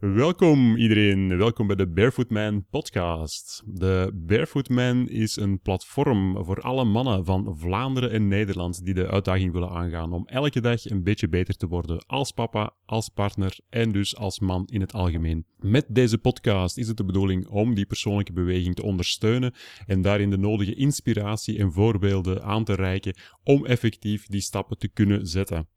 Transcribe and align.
Welkom 0.00 0.76
iedereen, 0.76 1.36
welkom 1.36 1.66
bij 1.66 1.76
de 1.76 1.88
Barefoot 1.88 2.30
Man 2.30 2.66
podcast. 2.70 3.62
De 3.66 4.10
Barefoot 4.14 4.68
Man 4.68 5.08
is 5.08 5.36
een 5.36 5.60
platform 5.60 6.44
voor 6.44 6.60
alle 6.60 6.84
mannen 6.84 7.24
van 7.24 7.56
Vlaanderen 7.58 8.10
en 8.10 8.28
Nederland 8.28 8.84
die 8.84 8.94
de 8.94 9.08
uitdaging 9.08 9.52
willen 9.52 9.70
aangaan 9.70 10.12
om 10.12 10.26
elke 10.26 10.60
dag 10.60 10.90
een 10.90 11.02
beetje 11.02 11.28
beter 11.28 11.56
te 11.56 11.66
worden 11.66 12.06
als 12.06 12.32
papa, 12.32 12.74
als 12.84 13.08
partner 13.08 13.58
en 13.68 13.92
dus 13.92 14.16
als 14.16 14.40
man 14.40 14.66
in 14.66 14.80
het 14.80 14.92
algemeen. 14.92 15.46
Met 15.58 15.86
deze 15.88 16.18
podcast 16.18 16.78
is 16.78 16.88
het 16.88 16.96
de 16.96 17.04
bedoeling 17.04 17.46
om 17.46 17.74
die 17.74 17.86
persoonlijke 17.86 18.32
beweging 18.32 18.74
te 18.74 18.82
ondersteunen 18.82 19.54
en 19.86 20.02
daarin 20.02 20.30
de 20.30 20.38
nodige 20.38 20.74
inspiratie 20.74 21.58
en 21.58 21.72
voorbeelden 21.72 22.42
aan 22.42 22.64
te 22.64 22.74
reiken 22.74 23.16
om 23.42 23.66
effectief 23.66 24.26
die 24.26 24.40
stappen 24.40 24.78
te 24.78 24.88
kunnen 24.88 25.26
zetten. 25.26 25.68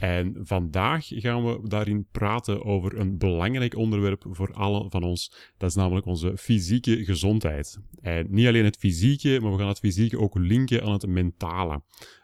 En 0.00 0.36
vandaag 0.42 1.06
gaan 1.08 1.44
we 1.44 1.68
daarin 1.68 2.06
praten 2.12 2.64
over 2.64 2.98
een 2.98 3.18
belangrijk 3.18 3.76
onderwerp 3.76 4.24
voor 4.28 4.52
alle 4.52 4.90
van 4.90 5.02
ons. 5.02 5.52
Dat 5.56 5.70
is 5.70 5.76
namelijk 5.76 6.06
onze 6.06 6.36
fysieke 6.36 7.04
gezondheid. 7.04 7.80
En 8.00 8.26
niet 8.30 8.46
alleen 8.46 8.64
het 8.64 8.76
fysieke, 8.76 9.38
maar 9.40 9.52
we 9.52 9.58
gaan 9.58 9.68
het 9.68 9.78
fysieke 9.78 10.18
ook 10.18 10.34
linken 10.34 10.82
aan 10.82 10.92
het 10.92 11.06
mentale. 11.06 11.82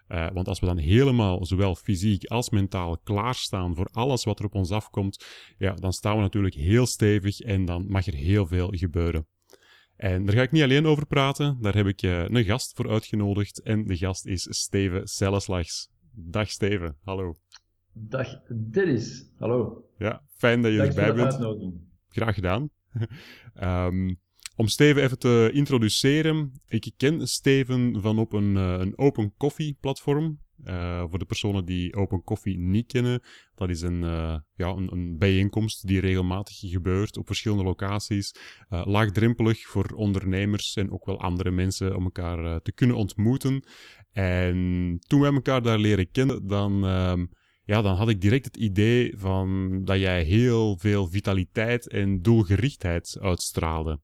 Uh, 0.09 0.31
want 0.33 0.49
als 0.49 0.61
we 0.61 0.67
dan 0.67 0.77
helemaal, 0.77 1.47
zowel 1.47 1.75
fysiek 1.75 2.25
als 2.25 2.51
mentaal, 2.51 2.99
klaarstaan 2.99 3.75
voor 3.75 3.89
alles 3.93 4.25
wat 4.25 4.39
er 4.39 4.45
op 4.45 4.55
ons 4.55 4.71
afkomt, 4.71 5.25
ja, 5.59 5.75
dan 5.75 5.93
staan 5.93 6.17
we 6.17 6.23
natuurlijk 6.23 6.55
heel 6.55 6.87
stevig 6.87 7.41
en 7.41 7.65
dan 7.65 7.87
mag 7.89 8.07
er 8.07 8.15
heel 8.15 8.47
veel 8.47 8.69
gebeuren. 8.71 9.27
En 9.97 10.25
daar 10.25 10.35
ga 10.35 10.43
ik 10.43 10.53
niet 10.53 10.63
alleen 10.63 10.87
over 10.87 11.07
praten, 11.07 11.59
daar 11.61 11.75
heb 11.75 11.87
ik 11.87 12.03
uh, 12.03 12.25
een 12.29 12.45
gast 12.45 12.73
voor 12.77 12.91
uitgenodigd. 12.91 13.63
En 13.63 13.87
de 13.87 13.97
gast 13.97 14.27
is 14.27 14.47
Steven 14.51 15.09
Selleslags. 15.09 15.91
Dag 16.15 16.51
Steven, 16.51 16.97
hallo. 17.05 17.42
Dag 17.95 18.29
Dennis, 18.71 19.31
hallo. 19.39 19.85
Ja, 19.99 20.23
fijn 20.37 20.63
dat 20.63 20.71
je 20.71 20.77
Dank 20.77 20.89
erbij 20.89 21.05
voor 21.07 21.15
de 21.15 21.21
bent. 21.21 21.33
uitnodiging. 21.33 21.81
Graag 22.09 22.35
gedaan. 22.35 22.71
Ehm, 23.55 24.15
om 24.57 24.67
Steven 24.67 25.03
even 25.03 25.19
te 25.19 25.51
introduceren. 25.53 26.53
Ik 26.69 26.93
ken 26.97 27.27
Steven 27.27 28.01
van 28.01 28.19
op 28.19 28.33
een, 28.33 28.57
eh, 28.57 28.77
een 28.79 28.99
Open 28.99 29.35
Coffee 29.37 29.77
platform. 29.81 30.41
Eh, 30.65 31.05
voor 31.09 31.19
de 31.19 31.25
personen 31.25 31.65
die 31.65 31.95
Open 31.97 32.23
Coffee 32.23 32.59
niet 32.59 32.87
kennen, 32.87 33.23
dat 33.55 33.71
is 33.71 33.81
een, 33.81 34.05
eh, 34.05 34.39
ja, 34.55 34.69
een, 34.69 34.93
een 34.93 35.19
bijeenkomst 35.19 35.87
die 35.87 36.01
regelmatig 36.01 36.59
gebeurt 36.59 37.17
op 37.17 37.27
verschillende 37.27 37.65
locaties. 37.65 38.35
Laagdrempelig 38.69 39.67
voor 39.67 39.87
ondernemers 39.95 40.77
en 40.77 40.91
ook 40.91 41.07
wel 41.07 41.21
andere 41.21 41.51
mensen 41.51 41.97
om 41.97 42.05
elkaar 42.05 42.63
te 42.63 42.73
kunnen 42.73 42.97
ontmoeten. 42.97 43.65
En 44.13 44.99
toen 45.07 45.21
wij 45.21 45.33
elkaar 45.33 45.63
daar 45.63 45.79
leren 45.79 46.11
kennen, 46.11 46.47
dan, 46.47 46.85
ehm, 46.85 47.25
ja, 47.65 47.83
dan 47.83 47.97
had 47.97 48.09
ik 48.09 48.21
direct 48.21 48.45
het 48.45 48.57
idee 48.57 49.15
van 49.17 49.81
dat 49.85 49.99
jij 49.99 50.23
heel 50.23 50.77
veel 50.79 51.07
vitaliteit 51.07 51.89
en 51.89 52.23
doelgerichtheid 52.23 53.19
uitstraalde. 53.21 54.01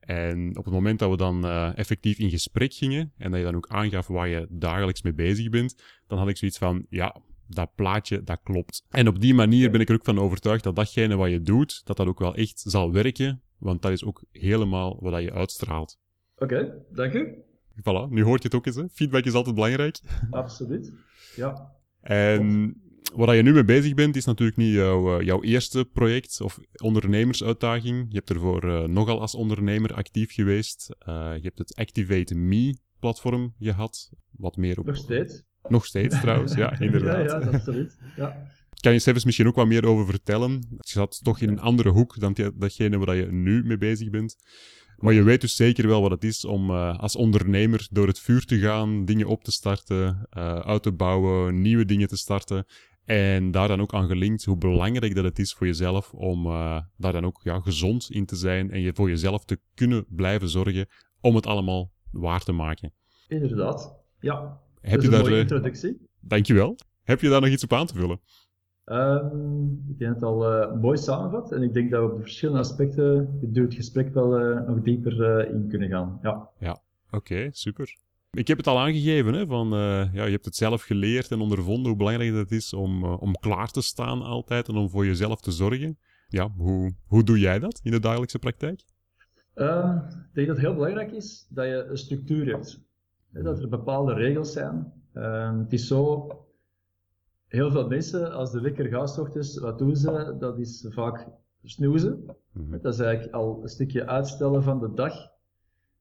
En 0.00 0.56
op 0.58 0.64
het 0.64 0.74
moment 0.74 0.98
dat 0.98 1.10
we 1.10 1.16
dan 1.16 1.44
eh, 1.44 1.78
effectief 1.78 2.18
in 2.18 2.30
gesprek 2.30 2.72
gingen 2.72 3.12
en 3.16 3.30
dat 3.30 3.38
je 3.38 3.46
dan 3.46 3.56
ook 3.56 3.68
aangaf 3.68 4.06
waar 4.06 4.28
je 4.28 4.46
dagelijks 4.50 5.02
mee 5.02 5.14
bezig 5.14 5.48
bent, 5.48 5.82
dan 6.06 6.18
had 6.18 6.28
ik 6.28 6.36
zoiets 6.36 6.58
van, 6.58 6.86
ja, 6.88 7.16
dat 7.46 7.74
plaatje, 7.74 8.22
dat 8.22 8.40
klopt. 8.42 8.84
En 8.88 9.08
op 9.08 9.20
die 9.20 9.34
manier 9.34 9.70
ben 9.70 9.80
ik 9.80 9.88
er 9.88 9.94
ook 9.94 10.04
van 10.04 10.18
overtuigd 10.18 10.64
dat 10.64 10.76
datgene 10.76 11.16
wat 11.16 11.30
je 11.30 11.40
doet, 11.40 11.80
dat 11.84 11.96
dat 11.96 12.06
ook 12.06 12.18
wel 12.18 12.34
echt 12.34 12.60
zal 12.60 12.92
werken, 12.92 13.42
want 13.58 13.82
dat 13.82 13.92
is 13.92 14.04
ook 14.04 14.24
helemaal 14.30 14.98
wat 15.00 15.12
dat 15.12 15.22
je 15.22 15.32
uitstraalt. 15.32 15.98
Oké, 16.36 16.84
dank 16.92 17.12
u. 17.12 17.34
Voilà, 17.80 18.08
nu 18.08 18.22
hoort 18.22 18.42
je 18.42 18.48
het 18.48 18.56
ook 18.56 18.66
eens, 18.66 18.76
hè. 18.76 18.88
Feedback 18.88 19.24
is 19.24 19.32
altijd 19.32 19.54
belangrijk. 19.54 20.00
Absoluut. 20.30 20.92
Ja. 21.36 21.72
En 22.04 22.76
waar 23.14 23.36
je 23.36 23.42
nu 23.42 23.52
mee 23.52 23.64
bezig 23.64 23.94
bent, 23.94 24.16
is 24.16 24.24
natuurlijk 24.24 24.58
niet 24.58 24.74
jouw, 24.74 25.18
eh, 25.18 25.26
jouw 25.26 25.42
eerste 25.42 25.84
project 25.84 26.40
of 26.40 26.58
ondernemersuitdaging. 26.82 28.06
Je 28.08 28.16
hebt 28.16 28.30
ervoor 28.30 28.68
eh, 28.68 28.88
nogal 28.88 29.20
als 29.20 29.34
ondernemer 29.34 29.94
actief 29.94 30.32
geweest. 30.32 30.94
Eh, 30.98 31.14
je 31.14 31.42
hebt 31.42 31.58
het 31.58 31.74
Activate 31.74 32.34
Me 32.34 32.76
platform 33.00 33.54
gehad. 33.58 34.10
Wat 34.30 34.56
meer 34.56 34.78
op... 34.78 34.86
Nog 34.86 34.96
steeds. 34.96 35.42
Nog 35.68 35.86
steeds 35.86 36.20
trouwens, 36.20 36.54
ja, 36.54 36.80
inderdaad. 36.80 37.30
Ja, 37.30 37.40
ja, 37.40 37.46
absoluut. 37.46 37.96
Ja. 38.16 38.52
Kan 38.80 38.92
je 38.92 38.98
zelfs 38.98 39.24
misschien 39.24 39.46
ook 39.46 39.54
wat 39.54 39.66
meer 39.66 39.86
over 39.86 40.06
vertellen? 40.06 40.52
Je 40.70 40.78
zat 40.80 41.20
toch 41.22 41.40
in 41.40 41.48
een 41.48 41.60
andere 41.60 41.88
hoek 41.88 42.20
dan 42.20 42.36
datgene 42.54 42.98
waar 42.98 43.16
je 43.16 43.32
nu 43.32 43.64
mee 43.64 43.78
bezig 43.78 44.10
bent. 44.10 44.36
Maar 44.96 45.12
je 45.12 45.22
weet 45.22 45.40
dus 45.40 45.56
zeker 45.56 45.88
wel 45.88 46.00
wat 46.00 46.10
het 46.10 46.24
is 46.24 46.44
om 46.44 46.70
eh, 46.70 46.98
als 46.98 47.16
ondernemer 47.16 47.86
door 47.90 48.06
het 48.06 48.18
vuur 48.18 48.44
te 48.44 48.58
gaan, 48.58 49.04
dingen 49.04 49.26
op 49.26 49.44
te 49.44 49.52
starten, 49.52 50.26
eh, 50.30 50.58
uit 50.58 50.82
te 50.82 50.92
bouwen, 50.92 51.60
nieuwe 51.60 51.84
dingen 51.84 52.08
te 52.08 52.16
starten. 52.16 52.64
En 53.04 53.50
daar 53.50 53.68
dan 53.68 53.80
ook 53.80 53.94
aan 53.94 54.06
gelinkt 54.06 54.44
hoe 54.44 54.56
belangrijk 54.56 55.14
dat 55.14 55.24
het 55.24 55.38
is 55.38 55.52
voor 55.52 55.66
jezelf 55.66 56.12
om 56.12 56.46
eh, 56.46 56.80
daar 56.96 57.12
dan 57.12 57.24
ook 57.24 57.40
ja, 57.42 57.60
gezond 57.60 58.10
in 58.10 58.26
te 58.26 58.36
zijn 58.36 58.70
en 58.70 58.80
je 58.80 58.92
voor 58.94 59.08
jezelf 59.08 59.44
te 59.44 59.60
kunnen 59.74 60.04
blijven 60.08 60.48
zorgen 60.48 60.86
om 61.20 61.34
het 61.34 61.46
allemaal 61.46 61.92
waar 62.10 62.40
te 62.40 62.52
maken. 62.52 62.92
Inderdaad. 63.28 63.94
Ja. 64.20 64.60
Heb 64.80 64.92
dat 64.92 64.92
je 64.92 64.98
is 64.98 65.04
een 65.04 65.10
daar, 65.10 65.30
mooie 65.30 65.40
introductie. 65.40 66.08
dankjewel. 66.20 66.78
Heb 67.02 67.20
je 67.20 67.28
daar 67.28 67.40
nog 67.40 67.50
iets 67.50 67.64
op 67.64 67.72
aan 67.72 67.86
te 67.86 67.94
vullen? 67.94 68.20
Ehm, 68.84 69.64
ik 69.88 69.98
denk 69.98 70.10
dat 70.10 70.14
het 70.14 70.22
al 70.22 70.52
eh, 70.52 70.80
mooi 70.80 70.98
samenvat 70.98 71.52
en 71.52 71.62
ik 71.62 71.72
denk 71.72 71.90
dat 71.90 72.00
we 72.00 72.10
op 72.10 72.16
de 72.16 72.22
verschillende 72.22 72.60
aspecten 72.60 73.38
door 73.42 73.64
het 73.64 73.74
gesprek 73.74 74.14
wel 74.14 74.38
eh, 74.38 74.66
nog 74.66 74.82
dieper 74.82 75.22
eh, 75.22 75.54
in 75.54 75.68
kunnen 75.68 75.88
gaan. 75.88 76.20
Ja. 76.58 76.82
Oké, 77.10 77.48
super. 77.52 77.96
Ik 78.30 78.48
heb 78.48 78.56
het 78.56 78.66
al 78.66 78.78
aangegeven, 78.78 79.34
hè, 79.34 79.46
van, 79.46 79.68
ja, 80.12 80.24
je 80.24 80.30
hebt 80.30 80.44
het 80.44 80.56
zelf 80.56 80.82
geleerd 80.82 81.30
en 81.30 81.40
ondervonden 81.40 81.86
hoe 81.86 81.96
belangrijk 81.96 82.34
het 82.34 82.50
is 82.50 82.72
om, 82.72 83.04
om 83.04 83.32
klaar 83.32 83.70
te 83.70 83.82
staan 83.82 84.22
altijd 84.22 84.68
en 84.68 84.76
om 84.76 84.90
voor 84.90 85.06
jezelf 85.06 85.40
te 85.40 85.50
zorgen. 85.50 85.98
Ja, 86.28 86.48
hoe, 86.56 86.94
hoe 87.06 87.24
doe 87.24 87.38
jij 87.38 87.58
dat 87.58 87.80
in 87.82 87.90
de 87.90 88.00
dagelijkse 88.00 88.38
praktijk? 88.38 88.84
Ehm, 89.54 89.96
ik 89.96 90.34
denk 90.34 90.46
dat 90.46 90.56
het 90.56 90.66
heel 90.66 90.74
belangrijk 90.74 91.12
is 91.12 91.46
dat 91.50 91.64
je 91.64 91.86
een 91.88 91.98
structuur 91.98 92.46
hebt. 92.46 92.80
Hè, 93.32 93.42
Dat 93.42 93.62
er 93.62 93.68
bepaalde 93.68 94.14
regels 94.14 94.52
zijn. 94.52 94.92
Ehm, 95.12 95.58
het 95.58 95.72
is 95.72 95.86
zo, 95.86 96.28
heel 97.54 97.70
veel 97.70 97.88
mensen, 97.88 98.32
als 98.32 98.50
de 98.52 98.60
wekker 98.60 98.86
gaat 98.86 99.10
's 99.10 99.18
ochtends, 99.18 99.58
wat 99.58 99.78
doen 99.78 99.96
ze? 99.96 100.36
Dat 100.38 100.58
is 100.58 100.86
vaak 100.88 101.26
snoezen. 101.62 102.24
Mhm. 102.52 102.78
Dat 102.80 102.94
is 102.94 103.00
eigenlijk 103.00 103.34
al 103.34 103.58
een 103.62 103.68
stukje 103.68 104.06
uitstellen 104.06 104.62
van 104.62 104.80
de 104.80 104.94
dag. 104.94 105.14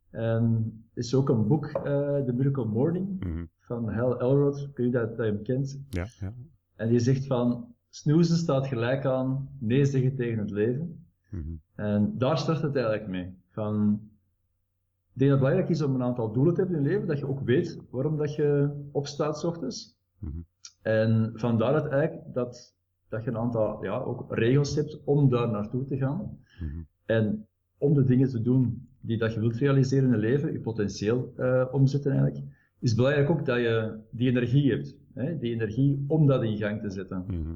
En 0.09 0.43
er 0.93 1.01
is 1.03 1.13
ook 1.15 1.29
een 1.29 1.47
boek, 1.47 1.65
eh 1.65 2.17
The 2.25 2.33
Miracle 2.35 2.65
Morning, 2.65 3.23
Mhm. 3.23 3.45
van 3.59 3.89
Hal 3.89 4.19
Elrod, 4.19 4.57
ik 4.57 4.77
weet 4.77 4.85
niet 4.85 4.95
dat, 4.95 5.17
dat 5.17 5.25
je 5.25 5.31
hem 5.31 5.41
kent. 5.43 5.79
Ja, 5.89 6.05
ja. 6.19 6.33
En 6.75 6.89
die 6.89 6.99
zegt 6.99 7.25
van, 7.27 7.75
snoezen 7.89 8.37
staat 8.37 8.67
gelijk 8.67 9.05
aan 9.05 9.49
nee 9.59 9.85
zeggen 9.85 10.15
tegen 10.15 10.39
het 10.39 10.51
leven. 10.51 11.05
Mhm. 11.29 11.41
En 11.75 12.17
daar 12.17 12.37
start 12.37 12.61
het 12.61 12.75
eigenlijk 12.75 13.07
mee. 13.07 13.35
Van, 13.49 13.99
ik 15.13 15.19
denk 15.19 15.31
dat 15.31 15.39
het 15.39 15.39
belangrijk 15.39 15.69
is 15.69 15.81
om 15.81 15.95
een 15.95 16.03
aantal 16.03 16.31
doelen 16.31 16.53
te 16.53 16.59
hebben 16.61 16.77
in 16.77 16.83
je 16.83 16.89
leven, 16.89 17.07
dat 17.07 17.19
je 17.19 17.27
ook 17.27 17.39
weet 17.41 17.79
waarom 17.89 18.17
dat 18.17 18.35
je 18.35 18.69
opstaat 18.91 19.37
's 19.39 19.43
ochtends. 19.43 19.95
Mhm. 20.23 20.41
En 20.81 21.31
van 21.33 21.57
daaruit 21.57 21.87
eigenlijk 21.87 22.33
dat, 22.33 22.75
dat 23.09 23.23
je 23.23 23.29
een 23.29 23.37
aantal 23.37 23.83
ja, 23.83 23.97
ook 23.97 24.25
regels 24.29 24.75
hebt 24.75 25.03
om 25.03 25.29
daar 25.29 25.49
naartoe 25.49 25.85
te 25.85 25.97
gaan. 25.97 26.39
Mhm. 26.59 26.81
En 27.05 27.47
om 27.77 27.93
de 27.93 28.03
dingen 28.03 28.29
te 28.29 28.41
doen 28.41 28.87
die 28.99 29.17
dat 29.17 29.33
je 29.33 29.39
wilt 29.39 29.55
realiseren 29.55 30.05
in 30.05 30.11
je 30.11 30.17
leven, 30.17 30.51
je 30.51 30.59
potentieel 30.59 31.33
eh, 31.37 31.65
omzetten 31.71 32.11
eigenlijk, 32.11 32.45
is 32.79 32.95
belangrijk 32.95 33.29
ook 33.29 33.45
dat 33.45 33.57
je 33.57 33.99
die 34.11 34.29
energie 34.29 34.71
hebt. 34.71 34.97
Hè? 35.13 35.37
Die 35.37 35.53
energie 35.53 36.03
om 36.07 36.27
dat 36.27 36.43
in 36.43 36.57
gang 36.57 36.81
te 36.81 36.89
zetten. 36.89 37.23
Mhm. 37.27 37.55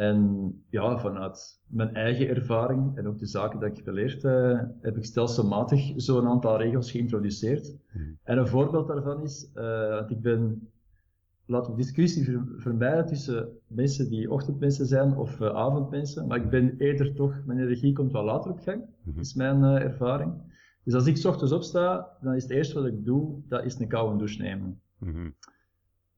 En 0.00 0.52
ja, 0.70 0.98
vanuit 0.98 1.60
mijn 1.66 1.94
eigen 1.94 2.28
ervaring 2.28 2.96
en 2.96 3.06
ook 3.06 3.18
de 3.18 3.26
zaken 3.26 3.60
dat 3.60 3.78
ik 3.78 3.84
geleerd 3.84 4.24
uh, 4.24 4.60
heb 4.80 4.96
ik 4.96 5.04
stelselmatig 5.04 5.92
zo'n 5.96 6.26
aantal 6.26 6.58
regels 6.58 6.90
geïntroduceerd. 6.90 7.76
En 8.22 8.38
een 8.38 8.46
voorbeeld 8.46 8.88
daarvan 8.88 9.22
is, 9.22 9.50
uh, 9.54 9.88
want 9.88 10.10
ik 10.10 10.20
ben, 10.20 10.68
laten 11.50 11.70
we 11.72 11.76
discussie 11.78 12.24
ver, 12.24 12.44
vermijden 12.56 13.06
tussen 13.06 13.48
mensen 13.66 14.08
die 14.08 14.30
ochtendmensen 14.30 14.86
zijn 14.86 15.16
of 15.16 15.40
uh, 15.40 15.48
avondmensen, 15.54 16.26
maar 16.26 16.38
ik 16.38 16.50
ben 16.50 16.74
eerder 16.78 17.14
toch, 17.14 17.42
mijn 17.46 17.58
energie 17.58 17.92
komt 17.92 18.12
wel 18.12 18.24
later 18.24 18.50
op 18.50 18.60
gang, 18.60 18.82
Mhm. 19.04 19.18
is 19.20 19.34
mijn 19.34 19.58
uh, 19.62 19.82
ervaring. 19.82 20.32
Dus 20.84 20.94
als 20.94 21.06
ik 21.06 21.16
's 21.16 21.24
ochtends 21.24 21.52
opsta, 21.52 22.08
dan 22.20 22.34
is 22.34 22.42
het 22.42 22.52
eerste 22.52 22.74
wat 22.74 22.86
ik 22.86 23.04
doe, 23.04 23.34
dat 23.48 23.64
is 23.64 23.78
een 23.78 23.88
koude 23.88 24.16
douche 24.18 24.42
nemen. 24.42 24.80
Mhm. 24.98 25.30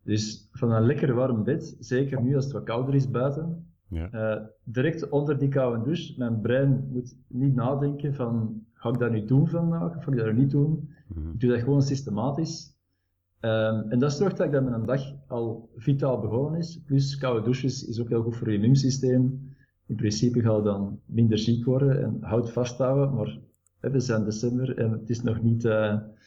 Dus 0.04 0.48
van 0.52 0.72
een 0.72 0.86
lekker 0.86 1.14
warm 1.14 1.44
bed, 1.44 1.76
zeker 1.78 2.22
nu 2.22 2.34
als 2.34 2.44
het 2.44 2.52
wat 2.52 2.62
kouder 2.64 2.94
is 2.94 3.10
buiten, 3.10 3.66
Ja. 3.88 4.08
uh, 4.36 4.42
direct 4.64 5.08
onder 5.08 5.38
die 5.38 5.48
koude 5.48 5.84
douche, 5.84 6.14
mijn 6.18 6.40
brein 6.40 6.88
moet 6.92 7.16
niet 7.28 7.54
nadenken 7.54 8.14
van, 8.14 8.62
ga 8.74 8.88
ik 8.88 8.98
dat 8.98 9.10
nu 9.10 9.24
doen 9.24 9.48
vandaag 9.48 9.96
of 9.96 10.04
ga 10.04 10.10
ik 10.10 10.16
dat 10.16 10.26
nu 10.26 10.32
niet 10.32 10.50
doen? 10.50 10.90
Mhm. 11.08 11.30
Ik 11.30 11.40
doe 11.40 11.50
dat 11.50 11.60
gewoon 11.60 11.82
systematisch. 11.82 12.70
Ehm, 13.40 13.88
en 13.90 13.98
dat 13.98 14.12
zorgt 14.12 14.36
dat 14.36 14.50
mijn 14.50 14.84
dag 14.86 15.00
al 15.32 15.70
vitaal 15.76 16.20
begonnen 16.20 16.60
is. 16.60 16.80
Plus 16.86 17.16
koude 17.16 17.42
douches 17.44 17.86
is 17.86 18.00
ook 18.00 18.08
heel 18.08 18.22
goed 18.22 18.36
voor 18.36 18.50
je 18.50 18.54
immuunsysteem. 18.56 19.50
In 19.86 19.96
principe 19.96 20.40
ga 20.40 20.56
je 20.56 20.62
dan 20.62 21.00
minder 21.06 21.38
ziek 21.38 21.64
worden 21.64 22.02
en 22.02 22.16
houd 22.20 22.50
vasthouden. 22.52 23.14
Maar 23.14 23.38
hè, 23.80 23.90
we 23.90 24.00
zijn 24.00 24.24
december 24.24 24.78
en 24.78 24.90
het 24.90 25.10
is 25.10 25.22
nog 25.22 25.42
niet, 25.42 25.64
uh, 25.64 25.72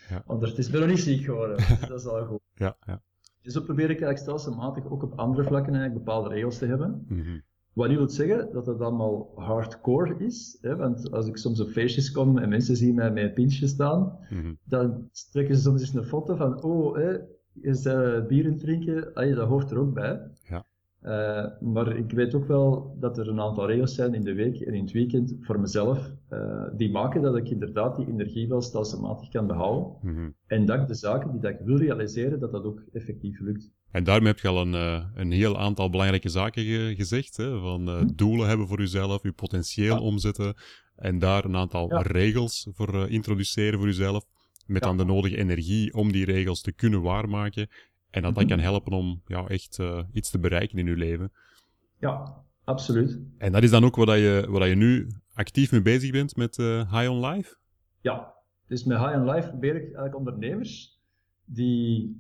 ja. 0.09 0.23
anders, 0.25 0.49
het 0.51 0.59
is 0.59 0.69
nog 0.69 0.87
niet 0.87 0.99
ziek 0.99 1.23
geworden. 1.23 1.57
dus 1.57 1.87
dat 1.89 1.99
is 1.99 2.05
al 2.05 2.25
goed. 2.25 2.39
Ja, 2.53 2.77
ja. 2.85 3.01
Dus 3.41 3.53
zo 3.53 3.61
probeer 3.61 3.89
ik 3.89 4.01
eigenlijk 4.01 4.17
stelselmatig 4.17 4.89
ook 4.89 5.03
op 5.03 5.13
andere 5.19 5.43
vlakken 5.43 5.73
eigenlijk 5.73 6.05
bepaalde 6.05 6.29
regels 6.29 6.57
te 6.57 6.65
hebben. 6.65 7.05
Mhm. 7.07 7.39
Wat 7.73 7.87
niet 7.87 7.97
wil 7.97 8.09
zeggen 8.09 8.49
dat 8.51 8.65
het 8.65 8.79
allemaal 8.79 9.31
hardcore 9.35 10.15
is. 10.17 10.57
Hè? 10.61 10.75
Want 10.75 11.11
als 11.11 11.27
ik 11.27 11.37
soms 11.37 11.59
op 11.59 11.67
feestjes 11.69 12.11
kom 12.11 12.37
en 12.37 12.49
mensen 12.49 12.75
zien 12.75 12.95
mij 12.95 13.11
met 13.11 13.23
een 13.23 13.33
pintje 13.33 13.67
staan, 13.67 14.17
Mhm. 14.29 14.53
dan 14.63 15.09
trekken 15.31 15.55
ze 15.55 15.61
soms 15.61 15.81
eens 15.81 15.93
een 15.93 16.03
foto 16.03 16.35
van, 16.35 16.63
oh, 16.63 16.95
hè, 16.95 17.17
je 17.61 17.79
bent 17.83 18.27
bieren 18.27 18.57
drinken, 18.57 19.13
Allee, 19.13 19.33
dat 19.33 19.47
hoort 19.47 19.71
er 19.71 19.77
ook 19.77 19.93
bij. 19.93 20.21
Ja. 20.49 20.65
Eh, 21.01 21.45
maar 21.61 21.97
ik 21.97 22.11
weet 22.11 22.33
ook 22.33 22.47
wel 22.47 22.95
dat 22.99 23.17
er 23.17 23.27
een 23.29 23.39
aantal 23.41 23.67
regels 23.67 23.95
zijn 23.95 24.13
in 24.13 24.21
de 24.23 24.33
week 24.33 24.59
en 24.61 24.73
in 24.73 24.81
het 24.83 24.91
weekend 24.91 25.35
voor 25.41 25.59
mezelf, 25.59 26.11
eh, 26.29 26.63
die 26.77 26.91
maken 26.91 27.21
dat 27.21 27.35
ik 27.37 27.49
inderdaad 27.49 27.95
die 27.95 28.07
energie 28.07 28.47
wel 28.47 28.61
stelselmatig 28.61 29.29
kan 29.29 29.47
behouden. 29.47 29.91
Mhm. 30.01 30.29
En 30.47 30.65
dat 30.65 30.81
ik 30.81 30.87
de 30.87 30.93
zaken 30.93 31.31
die 31.31 31.41
dat 31.41 31.51
ik 31.51 31.59
wil 31.63 31.77
realiseren, 31.77 32.39
dat 32.39 32.51
dat 32.51 32.63
ook 32.63 32.81
effectief 32.93 33.39
lukt. 33.39 33.71
En 33.91 34.03
daarmee 34.03 34.27
heb 34.27 34.39
je 34.39 34.47
al 34.47 34.61
een, 34.61 34.73
eh, 34.73 35.05
een 35.15 35.31
heel 35.31 35.57
aantal 35.57 35.89
belangrijke 35.89 36.29
zaken 36.29 36.63
ge- 36.63 36.93
gezegd. 36.97 37.37
Hè? 37.37 37.59
Van 37.59 37.87
eh, 37.87 38.01
doelen 38.15 38.47
hebben 38.47 38.67
voor 38.67 38.79
jezelf, 38.79 39.23
je 39.23 39.31
potentieel 39.31 39.95
Ja. 39.95 40.01
omzetten. 40.01 40.53
En 40.95 41.19
daar 41.19 41.45
een 41.45 41.55
aantal 41.55 41.89
Ja. 41.89 42.01
regels 42.01 42.67
voor 42.73 42.93
eh, 43.03 43.11
introduceren 43.11 43.79
voor 43.79 43.87
jezelf. 43.87 44.25
Met 44.65 44.81
Ja. 44.83 44.87
dan 44.87 44.97
de 44.97 45.05
nodige 45.05 45.37
energie 45.37 45.93
om 45.93 46.11
die 46.11 46.25
regels 46.25 46.61
te 46.61 46.71
kunnen 46.71 47.01
waarmaken. 47.01 47.67
En 48.09 48.21
dat 48.21 48.35
dat 48.35 48.43
Mhm. 48.43 48.53
kan 48.53 48.63
helpen 48.63 48.91
om 48.93 49.21
ja, 49.25 49.47
echt 49.47 49.79
eh, 49.79 50.03
iets 50.13 50.29
te 50.29 50.39
bereiken 50.39 50.77
in 50.77 50.85
je 50.85 50.95
leven. 50.95 51.31
Ja, 51.99 52.33
absoluut. 52.63 53.19
En 53.37 53.51
dat 53.51 53.63
is 53.63 53.69
dan 53.69 53.83
ook 53.83 53.95
wat 53.95 54.07
dat 54.07 54.17
je, 54.17 54.45
wat 54.49 54.59
dat 54.59 54.69
je 54.69 54.75
nu 54.75 55.07
actief 55.33 55.71
mee 55.71 55.81
bezig 55.81 56.11
bent 56.11 56.35
met 56.35 56.57
eh, 56.59 56.91
High 56.99 57.09
on 57.11 57.25
Life. 57.25 57.55
Ja, 58.01 58.33
dus 58.67 58.83
met 58.83 58.97
High 58.97 59.15
on 59.15 59.29
Life 59.29 59.47
probeer 59.49 59.75
ik 59.75 59.81
eigenlijk 59.83 60.15
ondernemers 60.15 60.99
die, 61.45 62.15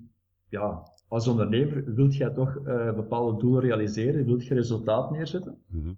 ja, 0.49 0.83
als 1.07 1.27
ondernemer 1.27 1.93
wilt 1.95 2.15
jij 2.15 2.29
toch 2.29 2.55
eh, 2.57 2.93
bepaalde 2.95 3.39
doelen 3.39 3.61
realiseren, 3.61 4.25
wilt 4.25 4.45
je 4.47 4.53
resultaat 4.53 5.11
neerzetten. 5.11 5.57
Mhm. 5.67 5.93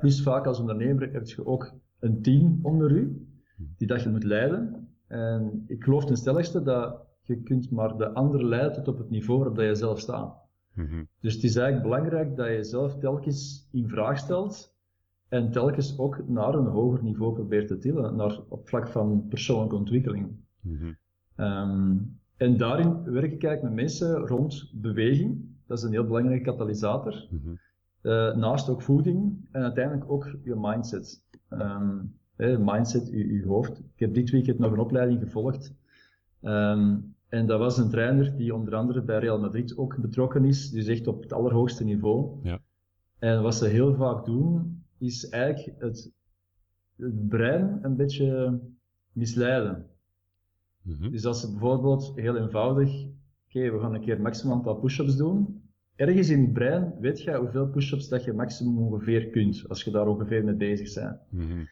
Plus 0.00 0.22
vaak 0.22 0.46
als 0.46 0.58
ondernemer 0.58 1.12
heb 1.12 1.26
je 1.26 1.46
ook 1.46 1.72
een 2.00 2.22
team 2.22 2.58
onder 2.62 2.90
u, 2.90 3.26
die 3.76 3.86
dat 3.86 4.02
je 4.02 4.08
moet 4.08 4.24
leiden. 4.24 4.88
En 5.14 5.64
ik 5.66 5.84
geloof 5.84 6.04
ten 6.04 6.16
stelligste 6.16 6.62
dat 6.62 7.06
je 7.22 7.42
kunt 7.42 7.70
maar 7.70 7.96
de 7.96 8.12
ander 8.12 8.44
leiden 8.44 8.72
tot 8.72 8.88
op 8.88 8.98
het 8.98 9.10
niveau 9.10 9.38
waarop 9.38 9.56
dat 9.56 9.66
je 9.66 9.74
zelf 9.74 10.00
staat. 10.00 10.36
Mhm. 10.74 11.04
Dus 11.20 11.34
het 11.34 11.44
is 11.44 11.56
eigenlijk 11.56 11.88
belangrijk 11.88 12.36
dat 12.36 12.46
je 12.46 12.52
jezelf 12.52 12.98
telkens 12.98 13.68
in 13.72 13.88
vraag 13.88 14.18
stelt 14.18 14.74
en 15.28 15.50
telkens 15.50 15.98
ook 15.98 16.28
naar 16.28 16.54
een 16.54 16.66
hoger 16.66 17.02
niveau 17.02 17.34
probeert 17.34 17.68
te 17.68 17.78
tillen, 17.78 18.16
naar, 18.16 18.40
op 18.48 18.68
vlak 18.68 18.88
van 18.88 19.26
persoonlijke 19.28 19.76
ontwikkeling. 19.76 20.28
Mhm. 20.60 20.92
Ehm, 21.36 21.96
en 22.36 22.56
daarin 22.56 23.02
werk 23.02 23.32
ik 23.32 23.44
eigenlijk 23.44 23.62
met 23.62 23.74
mensen 23.74 24.26
rond 24.26 24.70
beweging. 24.74 25.44
Dat 25.66 25.78
is 25.78 25.84
een 25.84 25.92
heel 25.92 26.06
belangrijke 26.06 26.44
katalysator. 26.44 27.26
Mhm. 27.30 27.54
Eh, 28.00 28.36
naast 28.36 28.68
ook 28.68 28.82
voeding 28.82 29.48
en 29.50 29.62
uiteindelijk 29.62 30.10
ook 30.10 30.36
je 30.44 30.54
mindset. 30.56 31.22
Ehm, 31.48 31.98
hè, 32.36 32.58
mindset, 32.58 33.08
je, 33.08 33.44
hoofd. 33.46 33.78
Ik 33.78 34.00
heb 34.00 34.14
dit 34.14 34.30
weekend 34.30 34.58
nog 34.58 34.72
een 34.72 34.78
opleiding 34.78 35.20
gevolgd. 35.20 35.74
Ehm, 36.40 36.96
en 37.28 37.46
dat 37.46 37.58
was 37.58 37.78
een 37.78 37.90
trainer 37.90 38.36
die 38.36 38.54
onder 38.54 38.74
andere 38.74 39.02
bij 39.02 39.18
Real 39.18 39.40
Madrid 39.40 39.76
ook 39.76 39.96
betrokken 39.96 40.44
is, 40.44 40.70
dus 40.70 40.86
echt 40.86 41.06
op 41.06 41.22
het 41.22 41.32
allerhoogste 41.32 41.84
niveau. 41.84 42.38
Ja. 42.42 42.60
En 43.18 43.42
wat 43.42 43.54
ze 43.54 43.66
heel 43.66 43.94
vaak 43.94 44.24
doen, 44.24 44.82
is 44.98 45.28
eigenlijk 45.28 45.80
het, 45.80 46.12
het 46.96 47.28
brein 47.28 47.78
een 47.82 47.96
beetje 47.96 48.60
misleiden. 49.12 49.86
Mhm. 50.82 51.10
Dus 51.10 51.24
als 51.24 51.40
ze 51.40 51.50
bijvoorbeeld 51.50 52.12
heel 52.14 52.36
eenvoudig, 52.36 53.06
oké, 53.46 53.70
we 53.70 53.78
gaan 53.80 53.94
een 53.94 54.00
keer 54.00 54.20
maximaal 54.20 54.56
aantal 54.56 54.74
push-ups 54.74 55.16
doen. 55.16 55.62
Ergens 55.96 56.28
in 56.28 56.40
je 56.40 56.48
brein 56.48 56.94
weet 57.00 57.22
je 57.22 57.36
hoeveel 57.36 57.68
push-ups 57.68 58.08
dat 58.08 58.24
je 58.24 58.32
maximum 58.32 58.78
ongeveer 58.78 59.26
kunt, 59.26 59.68
als 59.68 59.84
je 59.84 59.90
daar 59.90 60.06
ongeveer 60.06 60.44
mee 60.44 60.54
bezig 60.54 60.94
bent. 60.94 61.18
Mhm. 61.28 61.64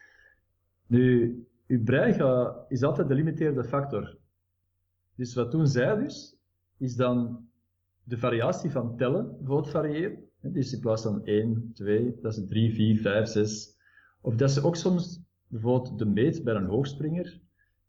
Nu, 0.87 1.35
je 1.65 1.79
brein 1.79 2.13
gaat, 2.13 2.65
is 2.67 2.83
altijd 2.83 3.07
de 3.07 3.13
limiterende 3.15 3.63
factor. 3.63 4.17
Dus 5.15 5.33
wat 5.35 5.51
doen 5.51 5.67
zij 5.67 5.95
dus, 5.95 6.35
is 6.77 6.95
dan 6.95 7.47
de 8.03 8.17
variatie 8.17 8.71
van 8.71 8.97
tellen 8.97 9.35
bijvoorbeeld 9.37 9.69
variëren. 9.69 10.17
Dus 10.41 10.73
in 10.73 10.79
plaats 10.79 11.01
van 11.03 11.25
1, 11.25 11.71
2, 11.73 12.15
dat 12.21 12.37
is 12.37 12.47
3, 12.47 12.73
4, 12.73 12.97
5, 12.97 13.27
6. 13.27 13.75
Of 14.21 14.35
dat 14.35 14.51
ze 14.51 14.63
ook 14.63 14.75
soms 14.75 15.21
bijvoorbeeld 15.47 15.97
de 15.99 16.05
meet 16.05 16.43
bij 16.43 16.55
een 16.55 16.65
hoogspringer, 16.65 17.39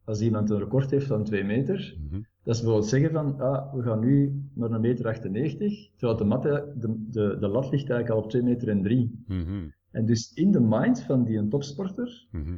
als 0.04 0.20
iemand 0.20 0.50
een 0.50 0.58
record 0.58 0.90
heeft 0.90 1.06
van 1.06 1.24
2 1.24 1.44
meter, 1.44 1.96
Mhm. 1.98 2.20
dat 2.42 2.56
ze 2.56 2.62
bijvoorbeeld 2.62 2.90
zeggen 2.90 3.10
van, 3.10 3.40
ah, 3.40 3.74
we 3.74 3.82
gaan 3.82 4.00
nu 4.00 4.42
naar 4.54 4.70
een 4.70 4.80
meter 4.80 5.06
98, 5.06 5.90
terwijl 5.96 6.18
de, 6.18 6.24
matte, 6.24 6.72
de, 6.76 7.04
de, 7.10 7.36
de 7.40 7.48
lat 7.48 7.70
ligt 7.70 7.90
eigenlijk 7.90 8.10
al 8.10 8.22
op 8.24 8.30
2 8.30 8.42
meter 8.42 8.68
en 8.68 8.82
3. 8.82 9.22
Mhm. 9.26 9.68
En 9.90 10.06
dus 10.06 10.32
in 10.34 10.52
de 10.52 10.60
mind 10.60 11.02
van 11.02 11.24
die 11.24 11.38
een 11.38 11.48
topsporter 11.48 12.26
Mhm. 12.30 12.56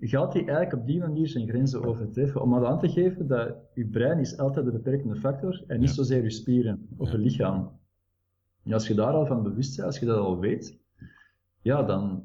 Gaat 0.00 0.32
hij 0.32 0.42
eigenlijk 0.46 0.80
op 0.80 0.86
die 0.86 1.00
manier 1.00 1.28
zijn 1.28 1.48
grenzen 1.48 1.84
overtreffen. 1.84 2.42
Om 2.42 2.64
aan 2.64 2.78
te 2.78 2.88
geven 2.88 3.26
dat 3.26 3.54
je 3.74 3.86
brein 3.86 4.18
is 4.18 4.38
altijd 4.38 4.64
de 4.64 4.72
beperkende 4.72 5.16
factor 5.16 5.64
en 5.66 5.80
niet 5.80 5.88
Ja. 5.88 5.94
zozeer 5.94 6.22
je 6.22 6.30
spieren 6.30 6.88
of 6.96 7.10
je 7.10 7.18
lichaam. 7.18 7.70
En 8.64 8.72
als 8.72 8.88
je 8.88 8.94
daar 8.94 9.12
al 9.12 9.26
van 9.26 9.42
bewust 9.42 9.76
bent, 9.76 9.86
als 9.88 9.98
je 9.98 10.06
dat 10.06 10.18
al 10.18 10.38
weet, 10.38 10.78
ja, 11.62 11.82
dan, 11.82 12.24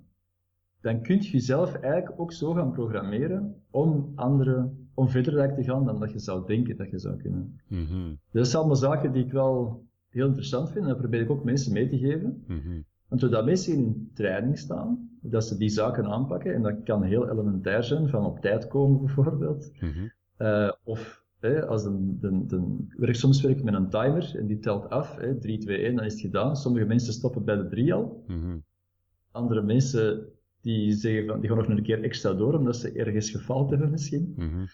dan 0.82 1.02
kun 1.02 1.16
je 1.16 1.30
jezelf 1.30 1.74
eigenlijk 1.74 2.20
ook 2.20 2.32
zo 2.32 2.54
gaan 2.54 2.72
programmeren 2.72 3.56
om 3.70 4.12
andere, 4.16 4.72
om 4.94 5.10
verder 5.10 5.54
te 5.56 5.64
gaan 5.64 5.86
dan 5.86 6.00
dat 6.00 6.12
je 6.12 6.20
zou 6.20 6.46
denken 6.48 6.78
dat 6.78 6.90
je 6.90 7.00
zou 7.00 7.18
kunnen. 7.18 7.60
Mhm. 7.68 8.16
Dat 8.32 8.46
zijn 8.48 8.58
allemaal 8.58 8.76
zaken 8.76 9.12
die 9.12 9.26
ik 9.26 9.32
wel 9.32 9.86
heel 10.10 10.28
interessant 10.28 10.72
vind 10.72 10.84
en 10.84 10.90
dat 10.90 10.98
probeer 11.00 11.22
ik 11.22 11.30
ook 11.30 11.44
mensen 11.44 11.74
mee 11.74 11.90
te 11.90 11.98
geven. 11.98 12.44
Mhm. 12.48 12.82
Want 13.12 13.24
doordat 13.24 13.46
mensen 13.46 13.74
in 13.74 13.80
hun 13.84 14.12
training 14.14 14.58
staan, 14.58 15.10
dat 15.22 15.46
ze 15.46 15.58
die 15.58 15.70
zaken 15.70 16.06
aanpakken, 16.06 16.54
en 16.54 16.62
dat 16.62 16.84
kan 16.84 17.04
heel 17.04 17.30
elementair 17.30 17.84
zijn, 17.84 18.10
van 18.10 18.26
op 18.26 18.40
tijd 18.40 18.68
komen 18.68 19.00
bijvoorbeeld, 19.06 19.72
Mhm. 19.80 20.08
Eh, 20.38 20.72
of 20.84 21.24
hè, 21.40 21.66
als 21.66 21.84
de, 21.84 22.46
de, 22.48 22.78
werk 22.98 23.16
soms 23.16 23.42
werk 23.42 23.58
ik 23.58 23.64
met 23.64 23.74
een 23.74 23.90
timer 23.90 24.32
en 24.38 24.48
die 24.48 24.60
telt 24.60 24.90
af, 24.90 25.16
hè, 25.18 25.40
3, 25.40 25.58
2, 25.58 25.78
1, 25.86 25.96
dan 25.96 26.06
is 26.06 26.12
het 26.14 26.22
gedaan. 26.22 26.56
Sommige 26.56 26.86
mensen 26.86 27.14
stoppen 27.14 27.44
bij 27.44 27.56
de 27.56 27.68
3 27.68 27.94
al, 27.94 28.24
Mhm. 28.28 28.58
andere 29.32 29.62
mensen 29.62 30.26
die 30.62 30.92
zeggen 30.94 31.26
van, 31.28 31.40
die 31.40 31.50
gaan 31.50 31.58
nog 31.58 31.68
een 31.68 31.84
keer 31.84 32.04
extra 32.04 32.34
door, 32.34 32.54
omdat 32.54 32.76
ze 32.76 32.92
ergens 32.92 33.30
gefaald 33.30 33.70
hebben 33.70 33.90
misschien. 33.90 34.34
Mhm. 34.38 34.66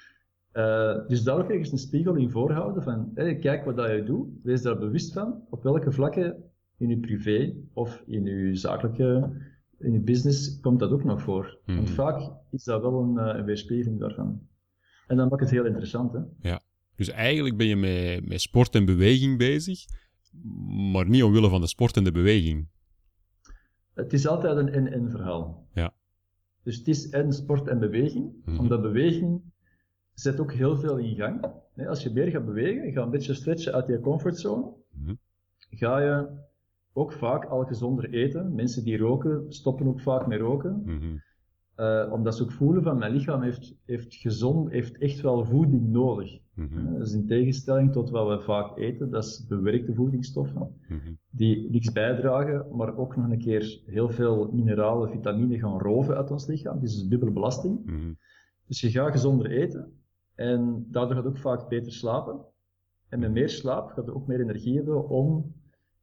Eh, 0.51 1.07
dus 1.07 1.23
daar 1.23 1.37
ook 1.37 1.49
ergens 1.49 1.71
een 1.71 1.77
spiegel 1.77 2.15
in 2.15 2.29
voorhouden 2.29 2.83
van, 2.83 3.11
hé, 3.13 3.35
kijk 3.35 3.65
wat 3.65 3.75
dat 3.75 3.91
je 3.91 4.03
doet, 4.03 4.27
wees 4.43 4.61
daar 4.61 4.77
bewust 4.77 5.13
van, 5.13 5.41
op 5.49 5.63
welke 5.63 5.91
vlakken 5.91 6.43
in 6.77 6.89
je 6.89 6.97
privé 6.99 7.53
of 7.73 8.03
in 8.07 8.23
je 8.25 8.55
zakelijke, 8.55 9.31
in 9.79 9.91
je 9.91 9.99
business 9.99 10.59
komt 10.59 10.79
dat 10.79 10.91
ook 10.91 11.03
nog 11.03 11.21
voor. 11.21 11.59
Want 11.65 11.79
Mhm. 11.81 11.87
vaak 11.93 12.31
is 12.51 12.63
dat 12.63 12.81
wel 12.81 13.01
een, 13.01 13.17
eh, 13.17 13.37
een 13.37 13.45
weerspiegeling 13.45 13.99
daarvan. 13.99 14.41
En 15.07 15.17
dan 15.17 15.27
maakt 15.29 15.41
het 15.41 15.51
heel 15.51 15.65
interessant, 15.65 16.13
hè. 16.13 16.19
Dus 16.95 17.09
eigenlijk 17.09 17.57
ben 17.57 17.67
je 17.67 17.75
met, 17.75 18.27
met 18.29 18.41
sport 18.41 18.75
en 18.75 18.85
beweging 18.85 19.37
bezig, 19.37 19.85
maar 20.91 21.09
niet 21.09 21.23
omwille 21.23 21.49
van 21.49 21.61
de 21.61 21.67
sport 21.67 21.97
en 21.97 22.03
de 22.03 22.11
beweging. 22.11 22.67
Het 23.93 24.13
is 24.13 24.27
altijd 24.27 24.57
een 24.57 24.69
en-en 24.69 25.09
verhaal. 25.11 25.67
Ja. 25.73 25.93
Dus 26.63 26.77
het 26.77 26.87
is 26.87 27.09
en 27.09 27.33
sport 27.33 27.67
en 27.67 27.79
beweging, 27.79 28.33
Mhm. 28.45 28.59
omdat 28.59 28.81
beweging 28.81 29.41
zet 30.13 30.39
ook 30.39 30.53
heel 30.53 30.77
veel 30.77 30.97
in 30.97 31.15
gang. 31.15 31.45
Als 31.87 32.03
je 32.03 32.09
meer 32.09 32.27
gaat 32.31 32.45
bewegen, 32.45 32.85
je 32.85 32.91
gaat 32.91 33.05
een 33.05 33.11
beetje 33.11 33.33
stretchen 33.33 33.73
uit 33.73 33.87
je 33.87 33.99
comfortzone, 33.99 34.71
Mhm. 34.91 35.13
ga 35.69 35.99
je 35.99 36.27
ook 36.97 37.11
vaak 37.13 37.45
al 37.45 37.63
gezonder 37.65 38.09
eten. 38.09 38.55
Mensen 38.55 38.83
die 38.83 38.97
roken, 38.97 39.45
stoppen 39.53 39.87
ook 39.87 40.01
vaak 40.01 40.27
met 40.27 40.39
roken. 40.39 40.81
Mhm. 40.85 41.15
Eh, 41.75 42.09
omdat 42.11 42.35
ze 42.35 42.43
ook 42.43 42.51
voelen 42.51 42.83
van 42.83 42.97
mijn 42.97 43.11
lichaam 43.13 43.41
heeft, 43.41 43.75
heeft 43.85 44.15
gezond, 44.15 44.71
heeft 44.71 44.97
echt 44.97 45.21
wel 45.21 45.45
voeding 45.45 45.87
nodig. 45.89 46.39
Eh, 46.55 46.63
Dat 46.97 47.07
is 47.07 47.13
in 47.13 47.27
tegenstelling 47.27 47.91
tot 47.91 48.09
wat 48.09 48.27
we 48.27 48.43
vaak 48.43 48.77
eten, 48.77 49.09
dat 49.09 49.23
is 49.23 49.45
bewerkte 49.47 49.93
voedingsstoffen, 49.93 50.75
Mhm. 50.87 51.13
die 51.29 51.69
niks 51.71 51.91
bijdragen, 51.91 52.65
maar 52.75 52.97
ook 52.97 53.15
nog 53.15 53.29
een 53.29 53.37
keer 53.37 53.81
heel 53.85 54.09
veel 54.09 54.49
mineralen, 54.53 55.09
vitamine 55.09 55.59
gaan 55.59 55.79
roven 55.79 56.15
uit 56.15 56.31
ons 56.31 56.47
lichaam. 56.47 56.79
Dus 56.79 56.95
is 56.95 57.07
dubbele 57.07 57.31
belasting. 57.31 57.85
Mhm. 57.85 58.11
Dus 58.67 58.81
je 58.81 58.89
gaat 58.89 59.11
gezonder 59.11 59.51
eten 59.51 59.91
en 60.35 60.85
daardoor 60.91 61.15
gaat 61.15 61.25
ook 61.25 61.37
vaak 61.37 61.69
beter 61.69 61.91
slapen. 61.91 62.39
En 63.09 63.19
met 63.19 63.31
meer 63.31 63.49
slaap 63.49 63.89
gaat 63.89 64.05
je 64.05 64.13
ook 64.15 64.27
meer 64.27 64.41
energie 64.41 64.75
hebben 64.75 65.09
om 65.09 65.53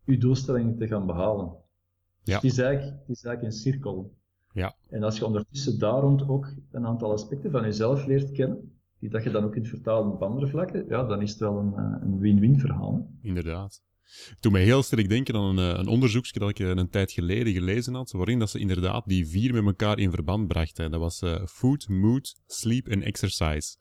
je 0.04 0.18
doelstellingen 0.18 0.76
te 0.76 0.86
gaan 0.86 1.06
behalen. 1.06 1.46
Dus 1.46 2.34
Ja. 2.34 2.34
het, 2.34 2.44
is 2.44 2.58
eigenlijk, 2.58 2.98
het 3.06 3.16
is 3.16 3.24
eigenlijk 3.24 3.54
een 3.54 3.60
cirkel. 3.60 4.14
Ja. 4.52 4.74
En 4.90 5.02
als 5.02 5.18
je 5.18 5.26
ondertussen 5.26 5.78
daar 5.78 6.00
rond 6.00 6.28
ook 6.28 6.52
een 6.70 6.86
aantal 6.86 7.12
aspecten 7.12 7.50
van 7.50 7.62
jezelf 7.62 8.06
leert 8.06 8.32
kennen, 8.32 8.72
die 8.98 9.10
dat 9.10 9.22
je 9.24 9.30
dan 9.30 9.44
ook 9.44 9.52
kunt 9.52 9.68
vertalen 9.68 10.12
op 10.12 10.22
andere 10.22 10.46
vlakken, 10.46 10.84
ja, 10.88 11.04
dan 11.04 11.22
is 11.22 11.30
het 11.30 11.38
wel 11.40 11.58
een, 11.58 11.74
eh, 11.74 11.96
een 12.00 12.18
win-win 12.18 12.58
verhaal. 12.60 13.10
Inderdaad. 13.22 13.82
Toen 14.40 14.52
mij 14.52 14.62
heel 14.62 14.82
sterk 14.82 15.08
denken 15.08 15.34
aan 15.34 15.58
een, 15.58 15.78
een 15.78 15.88
onderzoekje 15.88 16.38
dat 16.38 16.48
ik 16.48 16.58
een 16.58 16.90
tijd 16.90 17.12
geleden 17.12 17.52
gelezen 17.52 17.94
had, 17.94 18.10
waarin 18.10 18.38
dat 18.38 18.50
ze 18.50 18.58
inderdaad 18.58 19.06
die 19.06 19.26
vier 19.28 19.52
met 19.52 19.64
elkaar 19.64 19.98
in 19.98 20.10
verband 20.10 20.48
brachten. 20.48 20.90
Dat 20.90 21.00
was 21.00 21.22
uh, 21.22 21.46
food, 21.46 21.88
mood, 21.88 22.34
sleep 22.46 22.88
en 22.88 23.02
exercise. 23.02 23.76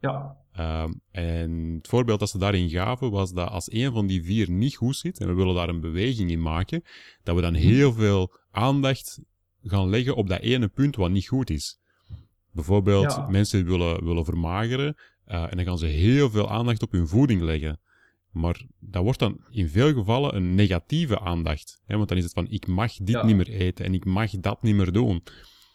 Ja. 0.00 0.36
Um, 0.58 1.00
en 1.10 1.74
het 1.76 1.88
voorbeeld 1.88 2.18
dat 2.18 2.30
ze 2.30 2.38
daarin 2.38 2.70
gaven 2.70 3.10
was 3.10 3.32
dat 3.32 3.48
als 3.48 3.72
een 3.72 3.92
van 3.92 4.06
die 4.06 4.22
vier 4.22 4.50
niet 4.50 4.76
goed 4.76 4.96
zit 4.96 5.20
en 5.20 5.26
we 5.26 5.34
willen 5.34 5.54
daar 5.54 5.68
een 5.68 5.80
beweging 5.80 6.30
in 6.30 6.42
maken, 6.42 6.84
dat 7.22 7.34
we 7.34 7.40
dan 7.40 7.52
mhm. 7.52 7.62
heel 7.62 7.92
veel 7.92 8.32
aandacht 8.50 9.20
gaan 9.62 9.88
leggen 9.88 10.16
op 10.16 10.28
dat 10.28 10.40
ene 10.40 10.68
punt 10.68 10.96
wat 10.96 11.10
niet 11.10 11.28
goed 11.28 11.50
is. 11.50 11.80
Bijvoorbeeld, 12.50 13.12
ja. 13.12 13.28
mensen 13.28 13.64
willen, 13.64 14.04
willen 14.04 14.24
vermageren 14.24 14.96
uh, 15.28 15.42
en 15.42 15.56
dan 15.56 15.64
gaan 15.64 15.78
ze 15.78 15.86
heel 15.86 16.30
veel 16.30 16.50
aandacht 16.50 16.82
op 16.82 16.92
hun 16.92 17.08
voeding 17.08 17.42
leggen. 17.42 17.80
Maar 18.30 18.66
dat 18.78 19.02
wordt 19.02 19.18
dan 19.18 19.40
in 19.50 19.68
veel 19.68 19.92
gevallen 19.92 20.36
een 20.36 20.54
negatieve 20.54 21.20
aandacht. 21.20 21.80
Hè? 21.84 21.96
Want 21.96 22.08
dan 22.08 22.18
is 22.18 22.24
het 22.24 22.32
van, 22.32 22.50
ik 22.50 22.66
mag 22.66 22.92
dit 22.92 23.08
ja. 23.08 23.24
niet 23.24 23.36
meer 23.36 23.48
eten 23.48 23.84
en 23.84 23.94
ik 23.94 24.04
mag 24.04 24.30
dat 24.30 24.62
niet 24.62 24.74
meer 24.74 24.92
doen. 24.92 25.22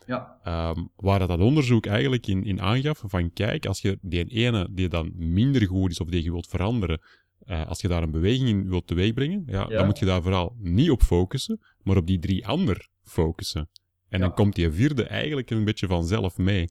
Ja. 0.07 0.37
Um, 0.75 0.89
waar 0.95 1.19
dat, 1.19 1.27
dat 1.27 1.39
onderzoek 1.39 1.85
eigenlijk 1.85 2.27
in, 2.27 2.43
in 2.43 2.61
aangaf 2.61 3.03
van 3.05 3.33
kijk, 3.33 3.65
als 3.65 3.81
je 3.81 3.97
die 4.01 4.25
ene 4.25 4.67
die 4.71 4.89
dan 4.89 5.11
minder 5.15 5.67
goed 5.67 5.91
is 5.91 5.99
of 5.99 6.09
die 6.09 6.23
je 6.23 6.31
wilt 6.31 6.47
veranderen, 6.47 7.01
uh, 7.45 7.67
als 7.67 7.81
je 7.81 7.87
daar 7.87 8.03
een 8.03 8.11
beweging 8.11 8.49
in 8.49 8.69
wilt 8.69 8.87
teweegbrengen, 8.87 9.43
ja, 9.45 9.65
ja, 9.69 9.77
dan 9.77 9.85
moet 9.85 9.99
je 9.99 10.05
daar 10.05 10.21
vooral 10.21 10.55
niet 10.59 10.89
op 10.89 11.01
focussen, 11.01 11.59
maar 11.83 11.97
op 11.97 12.07
die 12.07 12.19
drie 12.19 12.47
ander 12.47 12.89
focussen. 13.03 13.69
En 14.09 14.19
ja. 14.19 14.25
dan 14.25 14.33
komt 14.33 14.55
die 14.55 14.71
vierde 14.71 15.03
eigenlijk 15.03 15.49
een 15.49 15.65
beetje 15.65 15.87
vanzelf 15.87 16.37
mee. 16.37 16.69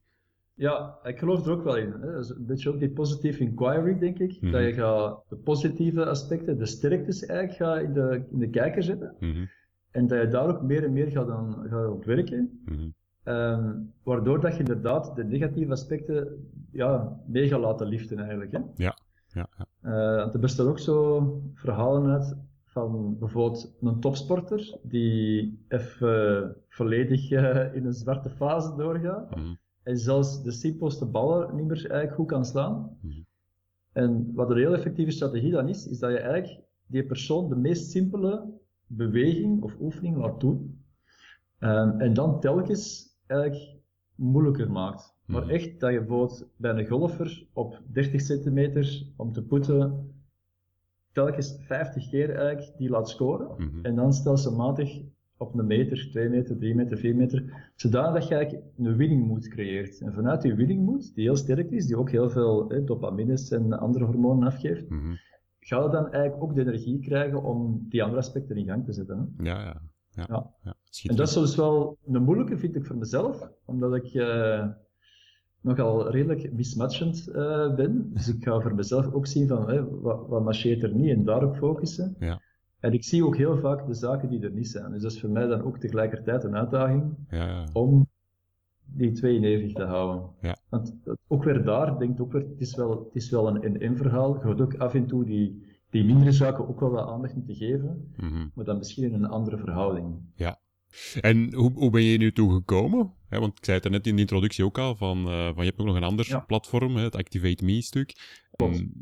Ja, 0.55 0.99
ik 1.03 1.19
geloof 1.19 1.47
er 1.47 1.53
ook 1.53 1.65
wel 1.65 1.77
in. 1.77 1.93
Hè. 1.93 2.13
Dat 2.13 2.25
is 2.25 2.31
een 2.31 2.47
beetje 2.47 2.69
ook 2.73 2.79
die 2.79 2.91
positive 2.91 3.43
inquiry, 3.43 3.99
denk 3.99 4.19
ik. 4.19 4.37
-hmm. 4.41 4.51
Dat 4.51 4.63
je 4.63 4.73
gaat 4.73 5.25
de 5.29 5.37
positieve 5.37 6.07
aspecten, 6.07 6.59
de 6.59 6.67
sterktes 6.67 7.25
eigenlijk 7.27 7.59
gaat 7.59 7.83
in 7.83 7.93
de, 7.93 8.27
in 8.33 8.39
de 8.39 8.51
kijker 8.51 8.83
zetten. 8.83 9.15
-hmm. 9.19 9.49
En 9.91 10.07
dat 10.07 10.21
je 10.21 10.29
daar 10.29 10.49
ook 10.49 10.63
meer 10.63 10.85
en 10.85 10.93
meer 10.93 11.11
gaat, 11.11 11.27
dan, 11.27 11.67
gaat 11.69 11.91
ontwerken. 11.91 12.61
-hmm. 12.65 12.95
Um, 13.29 13.93
waardoor 14.03 14.41
dat 14.41 14.53
je 14.53 14.59
inderdaad 14.59 15.17
de 15.17 15.25
negatieve 15.25 15.73
aspecten 15.73 16.49
ja, 16.71 17.21
mee 17.27 17.49
gaat 17.49 17.61
laten 17.61 17.87
liften 17.87 18.19
eigenlijk. 18.19 18.53
Hè? 18.53 18.59
Ja, 18.75 18.97
ja, 19.27 19.49
ja. 19.59 19.67
Uh, 19.83 20.17
want 20.17 20.35
er 20.35 20.41
bestaan 20.41 20.67
ook 20.67 20.79
zo 20.79 21.43
verhalen 21.55 22.13
uit 22.13 22.37
van 22.65 23.19
bijvoorbeeld 23.19 23.77
een 23.81 24.01
topsporter 24.01 24.79
die 24.83 25.59
even 25.69 26.57
volledig 26.69 27.31
uh, 27.31 27.75
in 27.75 27.87
een 27.87 27.95
zwarte 27.95 28.31
fase 28.31 28.75
doorgaat. 28.77 29.37
Mm. 29.37 29.59
En 29.83 29.99
zelfs 29.99 30.43
de 30.43 30.53
simpelste 30.53 31.07
ballen 31.07 31.57
niet 31.57 31.67
meer 31.67 31.79
eigenlijk 31.79 32.15
goed 32.15 32.27
kan 32.27 32.45
slaan. 32.45 32.99
Mm. 33.01 33.27
En 33.93 34.31
wat 34.35 34.51
een 34.51 34.57
heel 34.57 34.75
effectieve 34.75 35.11
strategie 35.11 35.51
dan 35.51 35.69
is, 35.69 35.87
is 35.87 35.99
dat 35.99 36.11
je 36.11 36.19
eigenlijk 36.19 36.61
die 36.87 37.07
persoon 37.07 37.49
de 37.49 37.57
meest 37.57 37.91
simpele 37.91 38.45
beweging 38.87 39.63
of 39.63 39.77
oefening 39.81 40.17
laat 40.17 40.41
doen. 40.41 40.85
Um, 41.59 42.01
en 42.01 42.15
dan 42.15 42.41
telkens 42.41 43.15
eigenlijk 43.27 43.75
moeilijker 44.15 44.71
maakt. 44.71 45.15
Maar 45.27 45.43
Mhm. 45.43 45.51
echt 45.51 45.81
dat 45.81 45.93
je 45.93 45.99
bijvoorbeeld 45.99 46.49
bij 46.57 46.71
een 46.79 46.87
golfer 46.87 47.47
op 47.53 47.81
30 47.93 48.21
centimeter 48.21 49.03
om 49.17 49.33
te 49.33 49.43
putten 49.43 50.11
telkens 51.13 51.57
50 51.61 52.09
keer 52.11 52.35
eigenlijk 52.37 52.79
die 52.79 52.89
laat 52.91 53.09
scoren. 53.09 53.49
Mhm. 53.59 53.85
En 53.85 53.95
dan 53.95 54.13
stelselmatig 54.13 55.01
op 55.37 55.55
een 55.59 55.67
meter, 55.67 56.09
2 56.11 56.29
meter, 56.29 56.59
3 56.59 56.75
meter, 56.75 56.99
4 56.99 57.17
meter, 57.17 57.71
zodanig 57.75 58.13
dat 58.21 58.29
je 58.29 58.35
eigenlijk 58.35 58.65
een 58.79 58.97
winning 58.97 59.27
mood 59.27 59.49
creëert. 59.49 60.01
En 60.01 60.13
vanuit 60.13 60.43
die 60.43 60.55
winning 60.55 60.85
mood, 60.87 61.15
die 61.15 61.25
heel 61.25 61.37
sterk 61.37 61.71
is, 61.71 61.87
die 61.87 61.97
ook 61.99 62.11
heel 62.11 62.31
veel 62.31 62.69
hè, 62.69 62.85
dopamines 62.85 63.51
en 63.51 63.73
andere 63.73 64.05
hormonen 64.05 64.47
afgeeft, 64.47 64.89
Mhm. 64.89 65.15
ga 65.61 65.83
je 65.83 65.89
dan 65.91 66.13
eigenlijk 66.13 66.43
ook 66.43 66.55
de 66.55 66.61
energie 66.61 66.99
krijgen 67.01 67.43
om 67.43 67.87
die 67.89 68.03
andere 68.03 68.21
aspecten 68.21 68.57
in 68.57 68.67
gang 68.67 68.85
te 68.85 68.93
zetten. 68.93 69.35
Hè? 69.37 69.45
Ja, 69.45 69.61
ja. 69.61 69.81
Ja, 70.11 70.25
Ja. 70.29 70.51
ja. 70.63 70.75
En 71.05 71.17
dat 71.17 71.29
is 71.29 71.35
dus 71.35 71.57
wel 71.57 71.97
een 72.07 72.23
moeilijke, 72.23 72.59
vind 72.59 72.77
ik 72.77 72.87
voor 72.87 72.97
mezelf, 72.97 73.49
omdat 73.65 73.95
ik 73.95 74.15
eh, 74.15 74.67
nogal 75.61 76.11
redelijk 76.11 76.53
mismatchend 76.53 77.29
eh, 77.29 77.75
ben. 77.75 78.11
Dus 78.13 78.29
ik 78.29 78.45
ga 78.45 78.61
voor 78.61 78.75
mezelf 78.75 79.13
ook 79.13 79.27
zien 79.27 79.49
van 79.49 79.91
wat, 80.01 80.27
wat 80.29 80.45
marcheert 80.45 80.83
er 80.83 80.95
niet 80.95 81.11
en 81.11 81.25
daarop 81.25 81.57
focussen. 81.57 82.17
Ja. 82.19 82.41
En 82.81 82.93
ik 82.93 83.05
zie 83.05 83.25
ook 83.27 83.37
heel 83.37 83.59
vaak 83.59 83.87
de 83.87 83.95
zaken 83.95 84.29
die 84.29 84.41
er 84.41 84.51
niet 84.53 84.69
zijn. 84.69 84.93
Dus 84.93 85.03
dat 85.03 85.13
is 85.13 85.21
voor 85.21 85.31
mij 85.31 85.47
dan 85.47 85.63
ook 85.63 85.79
tegelijkertijd 85.79 86.45
een 86.45 86.57
uitdaging 86.57 87.15
Ja, 87.31 87.47
ja. 87.49 87.65
om 87.73 88.07
die 88.85 89.13
twee 89.13 89.37
in 89.37 89.45
evenwicht 89.45 89.77
te 89.77 89.83
houden. 89.85 90.31
Ja. 90.41 90.57
Want 90.69 90.95
ook 91.29 91.45
weer 91.45 91.65
daar, 91.65 91.99
denkt 91.99 92.21
ook 92.21 92.33
weer, 92.33 92.43
het 92.43 92.61
is 92.61 92.75
wel, 92.77 92.91
het 92.91 93.15
is 93.15 93.31
wel 93.31 93.49
een 93.49 93.63
in-in 93.63 93.97
verhaal. 93.97 94.35
Je 94.35 94.41
gaat 94.41 94.61
ook 94.61 94.75
af 94.77 94.95
en 94.95 95.07
toe 95.07 95.25
die, 95.25 95.67
die 95.91 96.05
mindere 96.05 96.33
zaken 96.33 96.69
ook 96.69 96.81
wel 96.81 96.91
wat 96.91 97.09
aandacht 97.09 97.35
moeten 97.35 97.55
geven, 97.55 98.13
Mhm. 98.17 98.47
maar 98.55 98.65
dan 98.65 98.77
misschien 98.77 99.05
in 99.05 99.15
een 99.15 99.29
andere 99.31 99.59
verhouding. 99.59 100.15
En 101.21 101.55
hoe, 101.55 101.73
hoe 101.73 101.91
ben 101.91 102.03
je 102.03 102.19
nu 102.19 102.33
toe 102.33 102.53
gekomen? 102.55 103.13
Want 103.29 103.59
ik 103.59 103.65
zei 103.65 103.79
het 103.79 103.91
net 103.91 104.07
in 104.07 104.15
de 104.15 104.21
introductie 104.21 104.65
ook 104.65 104.79
al, 104.79 104.95
van, 104.97 105.19
eh, 105.19 105.45
van 105.47 105.65
je 105.65 105.69
hebt 105.69 105.79
ook 105.81 105.87
nog 105.87 105.97
een 105.97 106.03
ander 106.03 106.27
Ja. 106.29 106.39
platform, 106.41 106.97
het 106.97 107.17
Activate 107.17 107.65
Me-stuk. 107.65 108.15
Klopt. 108.57 108.79
En 108.79 108.93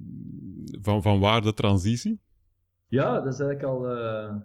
Van, 0.82 1.02
van 1.02 1.20
waar 1.20 1.42
de 1.42 1.54
transitie? 1.54 2.20
Ja, 2.88 3.20
dat 3.20 3.32
is 3.32 3.40
eigenlijk 3.40 3.62
al, 3.70 3.88
eh, 3.88 4.36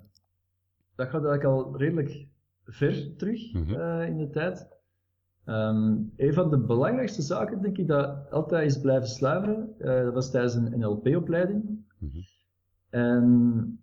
dat 0.95 1.09
gaat 1.09 1.25
eigenlijk 1.25 1.43
al 1.43 1.77
redelijk 1.77 2.27
ver 2.65 3.15
terug 3.15 3.53
Mhm. 3.53 3.73
eh, 3.73 4.07
in 4.07 4.17
de 4.17 4.29
tijd. 4.29 4.67
Ehm, 5.45 5.95
een 6.17 6.33
van 6.33 6.49
de 6.49 6.57
belangrijkste 6.59 7.21
zaken, 7.21 7.61
denk 7.61 7.77
ik, 7.77 7.87
dat 7.87 8.31
altijd 8.31 8.65
is 8.71 8.79
blijven 8.81 9.07
sluimeren, 9.09 9.75
dat 10.03 10.13
was 10.13 10.31
tijdens 10.31 10.53
een 10.53 10.79
NLP-opleiding. 10.79 11.85
Mhm. 11.99 12.19
En 12.89 13.79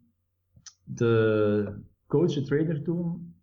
de 0.85 1.81
coach, 2.07 2.33
de 2.35 2.43
trainer 2.43 2.83
toen, 2.83 3.35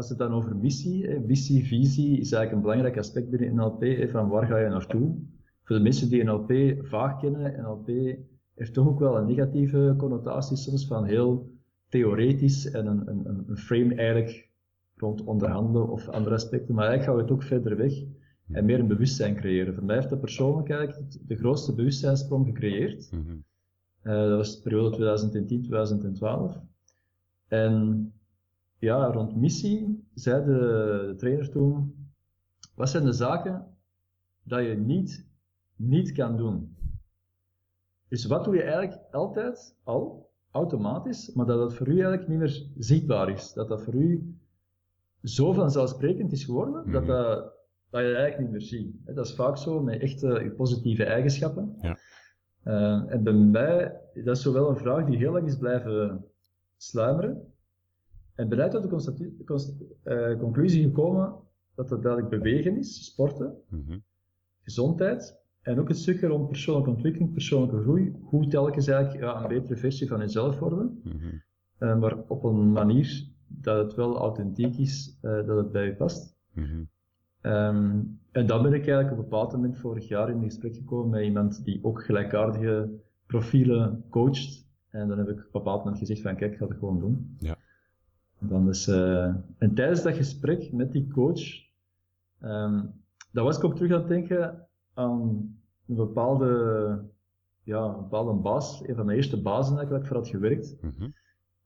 als 0.00 0.08
het 0.08 0.18
dan 0.18 0.32
over 0.32 0.56
missie, 0.56 1.18
missie, 1.20 1.64
visie, 1.66 2.10
is 2.10 2.32
eigenlijk 2.32 2.52
een 2.52 2.60
belangrijk 2.60 2.98
aspect 2.98 3.30
binnen 3.30 3.54
NLP, 3.54 3.80
hè, 3.80 4.08
van 4.08 4.28
waar 4.28 4.46
ga 4.46 4.58
je 4.58 4.68
naartoe? 4.68 5.16
Voor 5.64 5.76
de 5.76 5.82
mensen 5.82 6.08
die 6.08 6.24
NLP 6.24 6.52
vaag 6.86 7.20
kennen, 7.20 7.60
NLP 7.62 7.86
heeft 8.54 8.74
toch 8.74 8.88
ook 8.88 8.98
wel 8.98 9.16
een 9.16 9.26
negatieve 9.26 9.94
connotatie 9.96 10.56
soms 10.56 10.86
van 10.86 11.04
heel 11.04 11.52
theoretisch 11.88 12.70
en 12.70 12.86
een, 12.86 13.08
een, 13.08 13.44
een- 13.46 13.56
frame 13.56 13.94
eigenlijk 13.94 14.50
rond 14.96 15.24
onderhandelen 15.24 15.88
of 15.88 16.08
andere 16.08 16.34
aspecten, 16.34 16.74
maar 16.74 16.86
eigenlijk 16.88 17.18
gaan 17.18 17.26
we 17.26 17.32
het 17.32 17.42
ook 17.42 17.48
verder 17.48 17.76
weg 17.76 17.92
en 18.50 18.64
meer 18.64 18.78
een 18.78 18.88
bewustzijn 18.88 19.34
creëren. 19.36 19.74
Voor 19.74 19.84
mij 19.84 19.96
heeft 19.96 20.08
dat 20.10 20.20
persoonlijk 20.20 20.70
eigenlijk 20.70 21.28
de 21.28 21.36
grootste 21.36 21.74
bewustzijnsprong 21.74 22.46
gecreëerd. 22.46 23.10
Mhm. 23.12 23.36
Eh, 24.02 24.12
dat 24.14 24.36
was 24.36 24.56
de 24.56 24.62
periode 24.62 24.96
2010-2012. 24.96 26.60
En 27.48 28.12
ja, 28.80 29.06
rond 29.06 29.36
missie 29.36 30.08
zei 30.14 30.44
de, 30.44 30.52
de 31.08 31.14
trainer 31.16 31.50
toen, 31.50 31.94
wat 32.74 32.90
zijn 32.90 33.04
de 33.04 33.12
zaken 33.12 33.66
dat 34.42 34.64
je 34.64 34.76
niet, 34.76 35.26
niet 35.76 36.12
kan 36.12 36.36
doen? 36.36 36.76
Dus 38.08 38.24
wat 38.26 38.44
doe 38.44 38.54
je 38.54 38.62
eigenlijk 38.62 39.14
altijd 39.14 39.76
al, 39.82 40.28
automatisch, 40.50 41.32
maar 41.34 41.46
dat 41.46 41.60
het 41.60 41.74
voor 41.74 41.86
u 41.88 41.92
eigenlijk 41.92 42.28
niet 42.28 42.38
meer 42.38 42.66
zichtbaar 42.78 43.30
is. 43.30 43.52
Dat 43.52 43.68
dat 43.68 43.82
voor 43.82 43.94
u 43.94 44.34
zo 45.22 45.52
vanzelfsprekend 45.52 46.32
is 46.32 46.44
geworden, 46.44 46.92
dat, 46.92 47.02
Mhm. 47.02 47.10
dat, 47.10 47.52
dat 47.90 48.00
je 48.00 48.06
het 48.06 48.16
eigenlijk 48.16 48.38
niet 48.38 48.50
meer 48.50 48.60
ziet. 48.68 48.96
Dat 49.04 49.26
is 49.26 49.34
vaak 49.34 49.56
zo 49.56 49.82
met 49.82 50.00
echte 50.00 50.52
positieve 50.56 51.04
eigenschappen. 51.04 51.76
Ja. 51.80 51.98
Eh, 52.62 53.12
en 53.12 53.22
bij 53.22 53.32
mij, 53.32 54.00
dat 54.14 54.36
is 54.36 54.42
zowel 54.42 54.68
een 54.68 54.76
vraag 54.76 55.04
die 55.06 55.16
heel 55.16 55.32
lang 55.32 55.46
is 55.46 55.56
blijven 55.58 56.24
sluimeren. 56.76 57.49
En 58.40 58.48
ben 58.48 58.60
uit 58.60 58.70
tot 58.70 59.18
de 59.18 59.86
eh, 60.02 60.38
conclusie 60.38 60.82
gekomen 60.82 61.34
dat 61.74 61.90
het 61.90 62.02
duidelijk 62.02 62.30
bewegen 62.42 62.76
is, 62.76 63.04
sporten, 63.04 63.54
Mhm. 63.68 63.98
gezondheid. 64.62 65.38
En 65.62 65.80
ook 65.80 65.88
een 65.88 65.94
stukje 65.94 66.26
rond 66.26 66.48
persoonlijke 66.48 66.90
ontwikkeling, 66.90 67.32
persoonlijke 67.32 67.80
groei. 67.80 68.16
Hoe 68.22 68.46
telkens 68.46 68.86
eigenlijk 68.86 69.24
ja, 69.24 69.42
een 69.42 69.48
betere 69.48 69.76
versie 69.76 70.08
van 70.08 70.18
jezelf 70.18 70.58
worden. 70.58 71.00
Mhm. 71.04 71.26
Eh, 71.78 71.98
maar 71.98 72.18
op 72.28 72.44
een 72.44 72.72
manier 72.72 73.28
dat 73.46 73.84
het 73.84 73.94
wel 73.94 74.16
authentiek 74.18 74.76
is, 74.76 75.18
eh, 75.20 75.46
dat 75.46 75.56
het 75.56 75.72
bij 75.72 75.84
je 75.84 75.94
past. 75.94 76.36
Mhm. 76.52 76.84
Ehm, 77.40 78.00
en 78.30 78.46
dan 78.46 78.62
ben 78.62 78.72
ik 78.72 78.86
eigenlijk 78.86 79.10
op 79.10 79.18
een 79.18 79.24
bepaald 79.24 79.52
moment 79.52 79.78
vorig 79.78 80.08
jaar 80.08 80.30
in 80.30 80.42
gesprek 80.42 80.74
gekomen 80.74 81.10
met 81.10 81.24
iemand 81.24 81.64
die 81.64 81.84
ook 81.84 82.04
gelijkaardige 82.04 82.90
profielen 83.26 84.04
coacht. 84.10 84.68
En 84.90 85.08
dan 85.08 85.18
heb 85.18 85.28
ik 85.28 85.38
op 85.38 85.44
een 85.44 85.50
bepaald 85.52 85.78
moment 85.84 85.98
gezegd 85.98 86.22
van 86.22 86.36
kijk, 86.36 86.52
ik 86.52 86.58
ga 86.58 86.66
het 86.66 86.78
gewoon 86.78 86.98
doen. 86.98 87.36
Ja. 87.38 87.56
Dan 88.40 88.68
is, 88.68 88.88
eh, 88.88 89.34
en 89.58 89.74
tijdens 89.74 90.02
dat 90.02 90.14
gesprek 90.14 90.72
met 90.72 90.92
die 90.92 91.08
coach, 91.08 91.42
ehm 92.40 92.80
dan 93.32 93.44
was 93.44 93.56
ik 93.56 93.64
ook 93.64 93.76
terug 93.76 93.92
aan 93.92 93.98
het 93.98 94.08
denken 94.08 94.66
aan 94.94 95.20
een 95.86 95.94
bepaalde, 95.94 97.02
ja, 97.62 97.84
een 97.84 97.96
bepaalde 97.96 98.32
baas, 98.32 98.82
een 98.86 98.94
van 98.94 99.06
de 99.06 99.14
eerste 99.14 99.42
bazen 99.42 99.76
eigenlijk 99.76 100.06
voor 100.06 100.16
had 100.16 100.28
gewerkt. 100.28 100.76
Mhm. 100.80 101.08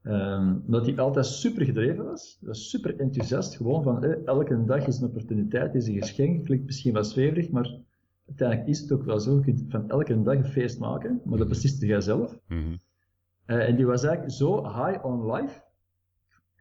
Ehm, 0.02 0.56
dat 0.66 0.86
hij 0.86 0.98
altijd 0.98 1.26
super 1.26 1.64
gedreven 1.64 2.04
was, 2.04 2.38
was 2.40 2.70
super 2.70 3.00
enthousiast, 3.00 3.56
gewoon 3.56 3.82
van 3.82 4.04
eh, 4.04 4.26
elke 4.26 4.64
dag 4.64 4.86
is 4.86 5.00
een 5.00 5.08
opportuniteit, 5.08 5.74
is 5.74 5.86
een 5.86 5.94
geschenk, 5.94 6.44
klinkt 6.44 6.64
misschien 6.64 6.92
wat 6.92 7.06
zweverig, 7.06 7.50
maar 7.50 7.74
uiteindelijk 8.26 8.68
is 8.68 8.80
het 8.80 8.92
ook 8.92 9.04
wel 9.04 9.20
zo, 9.20 9.34
je 9.34 9.40
kunt 9.40 9.64
van 9.68 9.90
elke 9.90 10.22
dag 10.22 10.34
een 10.34 10.44
feest 10.44 10.78
maken, 10.78 11.20
maar 11.24 11.38
dat 11.38 11.48
besliste 11.48 11.86
jij 11.86 12.00
zelf. 12.00 12.38
Mhm. 12.48 12.76
Eh, 13.44 13.68
en 13.68 13.76
die 13.76 13.86
was 13.86 14.04
eigenlijk 14.04 14.34
zo 14.34 14.62
high 14.62 15.04
on 15.04 15.32
life. 15.32 15.62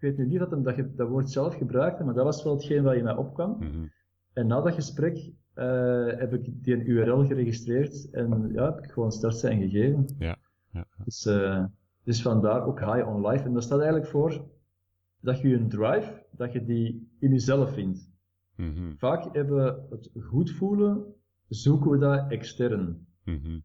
Ik 0.04 0.10
weet 0.10 0.18
nu 0.18 0.26
niet 0.32 0.40
dat 0.40 0.52
hem 0.52 0.64
dat, 0.64 0.74
ge- 0.74 0.96
dat 0.96 1.10
woord 1.10 1.30
zelf 1.30 1.56
gebruikte, 1.56 2.04
maar 2.04 2.14
dat 2.14 2.24
was 2.24 2.44
wel 2.44 2.54
hetgeen 2.54 2.84
wat 2.84 2.94
in 2.96 3.04
mij 3.04 3.16
opkwam. 3.16 3.58
Mhm. 3.60 3.86
En 4.34 4.48
na 4.48 4.62
dat 4.62 4.74
gesprek 4.74 5.32
eh, 5.54 6.06
heb 6.08 6.34
ik 6.34 6.64
die 6.64 6.76
URL 6.84 7.26
geregistreerd 7.26 8.10
en 8.12 8.50
ja, 8.54 8.66
heb 8.66 8.84
ik 8.84 8.92
gewoon 8.92 9.12
startsein 9.12 9.62
gegeven. 9.62 10.06
Ja, 10.18 10.38
ja, 10.72 10.86
Dus, 11.06 11.26
eh, 11.26 11.64
dus 12.04 12.22
vandaar 12.22 12.66
ook 12.66 12.80
high 12.80 13.08
on 13.08 13.28
life. 13.28 13.44
En 13.44 13.54
dat 13.54 13.64
staat 13.64 13.80
eigenlijk 13.80 14.10
voor 14.10 14.46
dat 15.20 15.40
je 15.40 15.54
een 15.56 15.70
drive, 15.70 16.26
dat 16.32 16.54
je 16.54 16.66
die 16.66 17.12
in 17.20 17.32
jezelf 17.32 17.74
vindt. 17.74 18.10
Mhm. 18.56 18.96
Vaak 18.98 19.34
hebben 19.36 19.56
we 19.56 19.82
het 19.90 20.10
goed 20.24 20.52
voelen, 20.52 21.06
zoeken 21.48 21.92
we 21.92 21.98
dat 21.98 22.32
extern. 22.32 23.08
Mhm. 23.24 23.60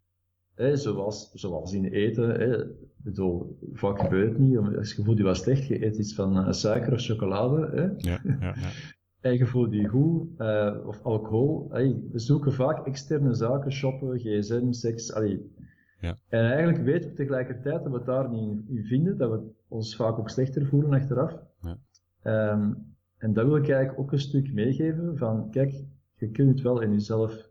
Hè, 0.59 0.77
zoals, 0.77 1.31
zoals 1.35 1.73
in 1.73 1.85
eten. 1.85 2.29
Hè. 2.31 2.65
Bedoel, 2.97 3.59
vaak 3.73 3.99
gebeurt 4.00 4.29
het 4.29 4.38
niet. 4.38 4.59
Als 4.77 4.95
je 4.95 5.03
voelt 5.05 5.19
je 5.19 5.25
wat 5.25 5.37
slecht, 5.37 5.67
je 5.67 5.85
eet 5.87 5.97
iets 5.99 6.15
van 6.15 6.37
eh, 6.38 6.53
suiker 6.53 6.93
of 6.93 7.00
chocolade. 7.00 7.67
Hè. 7.77 8.11
Ja, 8.11 8.21
ja, 8.25 8.37
ja. 8.41 8.55
En 9.21 9.33
je 9.37 9.47
voelt 9.47 9.73
je 9.73 9.88
goed. 9.88 10.29
eh, 10.38 10.77
of 10.87 11.03
alcohol. 11.03 11.69
Hey, 11.71 12.00
we 12.12 12.19
zoeken 12.19 12.53
vaak 12.53 12.87
externe 12.87 13.35
zaken, 13.35 13.73
shoppen, 13.73 14.19
gsm, 14.19 14.73
seks. 14.73 15.12
allee. 15.12 15.53
Ja. 16.00 16.17
En 16.29 16.45
eigenlijk 16.45 16.85
weten 16.85 17.11
we 17.11 17.17
tegelijkertijd 17.17 17.83
dat 17.83 17.93
we 17.93 17.97
het 17.97 18.07
daar 18.07 18.31
niet 18.31 18.49
in- 18.50 18.65
in 18.77 18.85
vinden. 18.85 19.17
Dat 19.19 19.31
we 19.31 19.50
ons 19.69 19.97
vaak 19.97 20.19
ook 20.19 20.31
slechter 20.31 20.67
voelen 20.67 20.93
achteraf. 20.93 21.37
Ja. 21.62 21.79
Ehm, 22.23 22.73
en 23.19 23.33
dat 23.33 23.45
wil 23.47 23.57
ik 23.57 23.69
eigenlijk 23.69 23.99
ook 24.00 24.12
een 24.12 24.21
stuk 24.21 24.53
meegeven. 24.53 25.17
Van 25.17 25.50
kijk, 25.50 25.75
je 26.17 26.31
kunt 26.31 26.50
het 26.50 26.61
wel 26.61 26.81
in 26.81 26.93
jezelf 26.93 27.49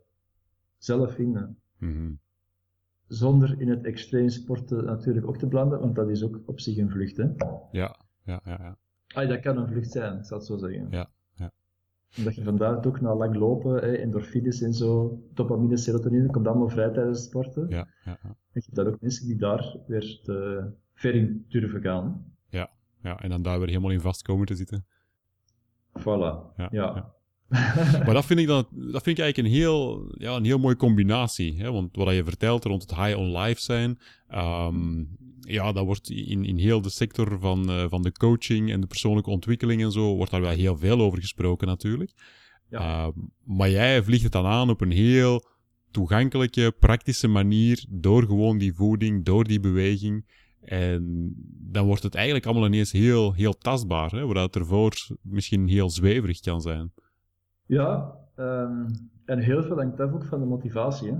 zelf 0.77 1.13
vinden 1.13 1.57
Mhm. 1.77 2.11
Zonder 3.07 3.61
in 3.61 3.69
het 3.69 3.83
extreem 3.85 4.29
sporten 4.29 4.85
natuurlijk 4.85 5.27
ook 5.27 5.37
te 5.37 5.47
belanden, 5.47 5.79
want 5.79 5.95
dat 5.95 6.09
is 6.09 6.23
ook 6.23 6.39
op 6.45 6.59
zich 6.59 6.77
een 6.77 6.89
vlucht. 6.89 7.17
Hè? 7.17 7.23
Ja, 7.71 7.95
ja, 8.23 8.41
ja, 8.45 8.57
ja. 8.59 8.77
Ah, 9.13 9.29
dat 9.29 9.39
kan 9.39 9.57
een 9.57 9.67
vlucht 9.67 9.91
zijn, 9.91 10.17
ik 10.17 10.25
zal 10.25 10.37
het 10.37 10.47
zo 10.47 10.57
zeggen. 10.57 10.87
Ja, 10.91 11.09
ja. 11.35 11.51
Omdat 12.17 12.35
je 12.35 12.43
vandaar 12.43 12.85
ook 12.85 13.01
na 13.01 13.15
lang 13.15 13.35
lopen, 13.35 13.73
hè, 13.73 13.91
endorfines 13.93 14.61
en 14.61 14.73
zo, 14.73 15.21
dopamine, 15.33 15.77
serotonine, 15.77 16.29
komt 16.29 16.47
allemaal 16.47 16.69
vrij 16.69 16.89
tijdens 16.89 17.17
het 17.17 17.27
sporten. 17.27 17.69
Ja, 17.69 17.87
ja, 18.05 18.17
ja. 18.23 18.29
En 18.29 18.35
je 18.53 18.61
hebt 18.61 18.75
daar 18.75 18.87
ook 18.87 19.01
mensen 19.01 19.27
die 19.27 19.35
daar 19.35 19.75
weer 19.87 20.19
te 20.23 20.63
ver 20.93 21.15
in 21.15 21.45
durven 21.47 21.81
gaan. 21.81 22.25
ja. 22.49 23.19
En 23.19 23.29
dan 23.29 23.41
daar 23.41 23.59
weer 23.59 23.67
helemaal 23.67 23.91
in 23.91 24.01
vast 24.01 24.21
komen 24.21 24.45
te 24.45 24.55
zitten. 24.55 24.85
Voilà, 25.99 26.03
Ja, 26.03 26.51
ja. 26.55 26.69
ja. 26.71 27.15
Maar 28.05 28.13
dat 28.13 28.25
vind 28.25 28.39
ik, 28.39 28.47
dan, 28.47 28.67
dat 28.71 29.03
vind 29.03 29.17
ik 29.17 29.23
eigenlijk 29.23 29.37
een 29.37 29.61
heel, 29.61 30.11
ja, 30.17 30.35
een 30.35 30.45
heel 30.45 30.59
mooie 30.59 30.75
combinatie. 30.75 31.55
Hè? 31.57 31.71
Want 31.71 31.95
wat 31.95 32.13
je 32.13 32.23
vertelt 32.23 32.65
rond 32.65 32.81
het 32.81 32.95
high 32.95 33.17
on 33.17 33.37
life 33.37 33.61
zijn, 33.61 33.99
ehm, 34.27 35.03
ja, 35.39 35.71
dat 35.71 35.85
wordt 35.85 36.09
in, 36.09 36.45
in 36.45 36.57
heel 36.57 36.81
de 36.81 36.89
sector 36.89 37.39
van, 37.39 37.69
eh, 37.69 37.85
van 37.89 38.01
de 38.01 38.11
coaching 38.11 38.71
en 38.71 38.81
de 38.81 38.87
persoonlijke 38.87 39.29
ontwikkeling 39.29 39.83
en 39.83 39.91
zo, 39.91 40.15
wordt 40.15 40.31
daar 40.31 40.41
wel 40.41 40.49
heel 40.49 40.77
veel 40.77 40.99
over 40.99 41.19
gesproken 41.19 41.67
natuurlijk. 41.67 42.11
Ja. 42.69 42.79
Ehm, 42.79 43.11
maar 43.43 43.69
jij 43.69 44.03
vliegt 44.03 44.23
het 44.23 44.31
dan 44.31 44.45
aan 44.45 44.69
op 44.69 44.81
een 44.81 44.91
heel 44.91 45.45
toegankelijke, 45.91 46.75
praktische 46.79 47.27
manier, 47.27 47.85
door 47.89 48.23
gewoon 48.23 48.57
die 48.57 48.73
voeding, 48.73 49.25
door 49.25 49.43
die 49.43 49.59
beweging. 49.59 50.25
En 50.61 51.33
dan 51.71 51.85
wordt 51.85 52.03
het 52.03 52.15
eigenlijk 52.15 52.45
allemaal 52.45 52.65
ineens 52.65 52.91
heel, 52.91 53.33
heel 53.33 53.57
tastbaar, 53.57 54.11
hè? 54.11 54.41
het 54.41 54.55
ervoor 54.55 54.93
misschien 55.21 55.67
heel 55.67 55.89
zweverig 55.89 56.39
kan 56.39 56.61
zijn. 56.61 56.91
Ja, 57.67 58.15
ehm, 58.35 58.85
en 59.25 59.39
heel 59.39 59.63
veel 59.63 59.75
hangt 59.77 59.99
af 59.99 60.13
ook 60.13 60.25
van 60.25 60.39
de 60.39 60.45
motivatie. 60.45 61.11
Hè? 61.11 61.17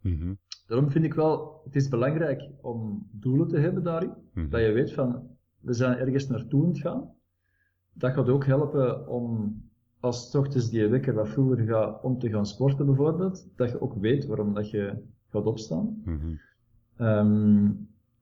Mhm, 0.00 0.34
Daarom 0.66 0.90
vind 0.90 1.04
ik 1.04 1.14
wel, 1.14 1.60
het 1.64 1.76
is 1.76 1.88
belangrijk 1.88 2.48
om 2.60 3.08
doelen 3.12 3.48
te 3.48 3.58
hebben 3.58 3.82
daarin. 3.82 4.12
mhm. 4.34 4.48
Dat 4.48 4.60
je 4.60 4.72
weet 4.72 4.92
van, 4.92 5.28
we 5.60 5.72
zijn 5.72 5.98
ergens 5.98 6.26
naartoe 6.28 6.62
aan 6.62 6.68
het 6.68 6.78
gaan. 6.78 7.10
Dat 7.92 8.12
gaat 8.12 8.28
ook 8.28 8.44
helpen 8.46 9.08
om, 9.08 9.60
als 10.00 10.34
ochtends 10.34 10.70
die 10.70 10.86
wekker 10.88 11.14
wat 11.14 11.28
vroeger 11.28 11.66
gaat, 11.66 12.02
om 12.02 12.18
te 12.18 12.28
gaan 12.28 12.46
sporten 12.46 12.86
bijvoorbeeld, 12.86 13.48
dat 13.56 13.70
je 13.70 13.80
ook 13.80 13.94
weet 13.94 14.26
waarom 14.26 14.54
dat 14.54 14.70
je 14.70 15.02
gaat 15.30 15.46
opstaan. 15.46 16.02
Mhm, 16.04 16.34
Ehm, 16.96 17.70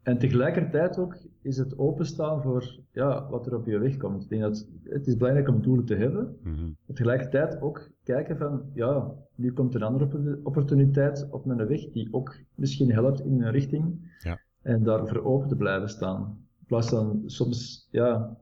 en 0.05 0.19
tegelijkertijd 0.19 0.99
ook 0.99 1.17
is 1.43 1.57
het 1.57 1.79
openstaan 1.79 2.43
voor 2.43 2.79
ja, 2.93 3.29
wat 3.29 3.47
er 3.47 3.57
op 3.57 3.67
je 3.67 3.79
weg 3.79 3.97
komt. 3.97 4.23
Ik 4.23 4.29
denk 4.29 4.43
dat 4.43 4.67
het 4.83 5.07
is 5.07 5.17
belangrijk 5.17 5.49
om 5.49 5.62
doelen 5.62 5.85
te 5.85 5.95
hebben, 5.95 6.37
mhm. 6.43 6.64
maar 6.64 6.97
tegelijkertijd 6.97 7.61
ook 7.61 7.90
kijken 8.03 8.37
van, 8.37 8.62
ja, 8.75 9.12
nu 9.35 9.53
komt 9.53 9.75
een 9.75 9.83
andere 9.83 10.05
oppo- 10.05 10.40
opportuniteit 10.43 11.29
op 11.31 11.45
mijn 11.45 11.67
weg 11.67 11.90
die 11.90 12.09
ook 12.11 12.37
misschien 12.55 12.93
helpt 12.93 13.21
in 13.21 13.43
een 13.43 13.51
richting. 13.51 14.12
Ja. 14.19 14.40
En 14.62 14.83
daarvoor 14.83 15.25
open 15.25 15.49
te 15.49 15.57
blijven 15.57 15.88
staan. 15.88 16.47
In 16.61 16.67
plaats 16.67 16.88
van 16.88 17.23
soms, 17.27 17.88
ja, 17.90 18.37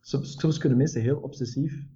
soms, 0.00 0.40
soms 0.40 0.58
kunnen 0.58 0.78
mensen 0.78 1.00
heel 1.02 1.18
obsessief 1.18 1.86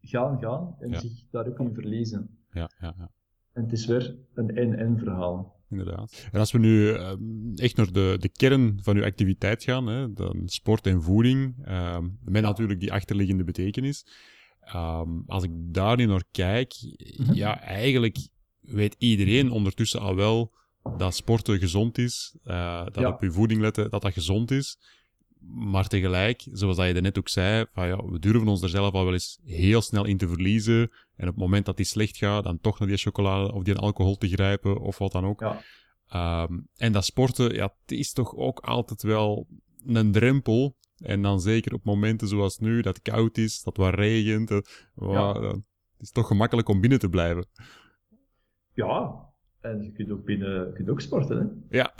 gaan, 0.00 0.38
gaan 0.40 0.74
en 0.80 0.90
Ja. 0.90 0.98
zich 0.98 1.24
daar 1.30 1.46
ook 1.46 1.58
in 1.58 1.74
verliezen. 1.74 2.28
Ja, 2.52 2.70
ja, 2.80 2.94
ja, 2.98 3.10
En 3.52 3.62
het 3.62 3.72
is 3.72 3.86
weer 3.86 4.16
een 4.34 4.56
en-en 4.56 4.98
verhaal. 4.98 5.57
Inderdaad. 5.70 6.28
En 6.32 6.40
als 6.40 6.52
we 6.52 6.58
nu 6.58 6.90
ehm, 6.92 7.18
echt 7.54 7.76
naar 7.76 7.92
de, 7.92 8.16
de 8.20 8.28
kern 8.28 8.78
van 8.82 8.96
uw 8.96 9.04
activiteit 9.04 9.62
gaan, 9.64 9.86
hè, 9.86 10.12
dan 10.12 10.42
sport 10.44 10.86
en 10.86 11.02
voeding, 11.02 11.54
ehm, 11.64 12.08
met 12.24 12.42
natuurlijk 12.42 12.80
die 12.80 12.92
achterliggende 12.92 13.44
betekenis. 13.44 14.06
Ehm, 14.60 15.08
als 15.26 15.42
ik 15.44 15.50
daar 15.54 15.96
nu 15.96 16.04
naar 16.06 16.24
kijk, 16.30 16.74
Mhm. 17.16 17.32
ja, 17.34 17.60
eigenlijk 17.60 18.18
weet 18.60 18.94
iedereen 18.98 19.50
ondertussen 19.50 20.00
al 20.00 20.14
wel 20.14 20.54
dat 20.96 21.14
sporten 21.14 21.58
gezond 21.58 21.98
is, 21.98 22.36
eh, 22.44 22.84
dat 22.84 22.94
Ja. 22.98 23.08
op 23.08 23.22
je 23.22 23.30
voeding 23.30 23.60
letten, 23.60 23.90
dat 23.90 24.02
dat 24.02 24.12
gezond 24.12 24.50
is. 24.50 24.78
Maar 25.40 25.88
tegelijk, 25.88 26.46
zoals 26.52 26.76
dat 26.76 26.86
je 26.86 26.94
er 26.94 27.02
net 27.02 27.18
ook 27.18 27.28
zei, 27.28 27.66
van 27.72 27.86
ja, 27.86 28.04
we 28.04 28.18
durven 28.18 28.48
ons 28.48 28.62
er 28.62 28.68
zelf 28.68 28.92
al 28.94 29.04
wel 29.04 29.12
eens 29.12 29.38
heel 29.44 29.80
snel 29.82 30.04
in 30.04 30.16
te 30.16 30.28
verliezen. 30.28 30.80
En 31.16 31.28
op 31.28 31.34
het 31.34 31.36
moment 31.36 31.66
dat 31.66 31.76
die 31.76 31.86
slecht 31.86 32.16
gaat, 32.16 32.44
dan 32.44 32.60
toch 32.60 32.78
naar 32.78 32.88
die 32.88 32.96
chocolade 32.96 33.52
of 33.52 33.62
die 33.62 33.74
alcohol 33.74 34.16
te 34.16 34.28
grijpen 34.28 34.80
of 34.80 34.98
wat 34.98 35.12
dan 35.12 35.24
ook. 35.26 35.40
Ja. 35.40 35.62
Ehm, 36.08 36.58
en 36.76 36.92
dat 36.92 37.04
sporten, 37.04 37.54
ja, 37.54 37.74
het 37.82 37.98
is 37.98 38.12
toch 38.12 38.34
ook 38.36 38.60
altijd 38.60 39.02
wel 39.02 39.46
een 39.86 40.12
drempel. 40.12 40.76
En 40.98 41.22
dan 41.22 41.40
zeker 41.40 41.74
op 41.74 41.84
momenten 41.84 42.28
zoals 42.28 42.58
nu, 42.58 42.80
dat 42.82 42.96
het 42.96 43.12
koud 43.12 43.38
is, 43.38 43.62
dat 43.62 43.76
het 43.76 43.84
wat 43.86 43.94
regent. 43.94 44.50
eh, 44.50 44.58
Ja. 44.94 45.34
eh, 45.34 45.42
het 45.50 46.06
is 46.06 46.10
toch 46.10 46.26
gemakkelijk 46.26 46.68
om 46.68 46.80
binnen 46.80 46.98
te 46.98 47.08
blijven. 47.08 47.46
Ja, 48.72 49.27
en 49.60 49.82
je 49.82 49.92
kunt 49.92 50.10
ook 50.10 50.24
binnen, 50.24 50.66
je 50.66 50.72
kunt 50.72 50.88
ook 50.88 51.00
sporten, 51.00 51.38
hè. 51.38 51.76
Ja, 51.78 51.92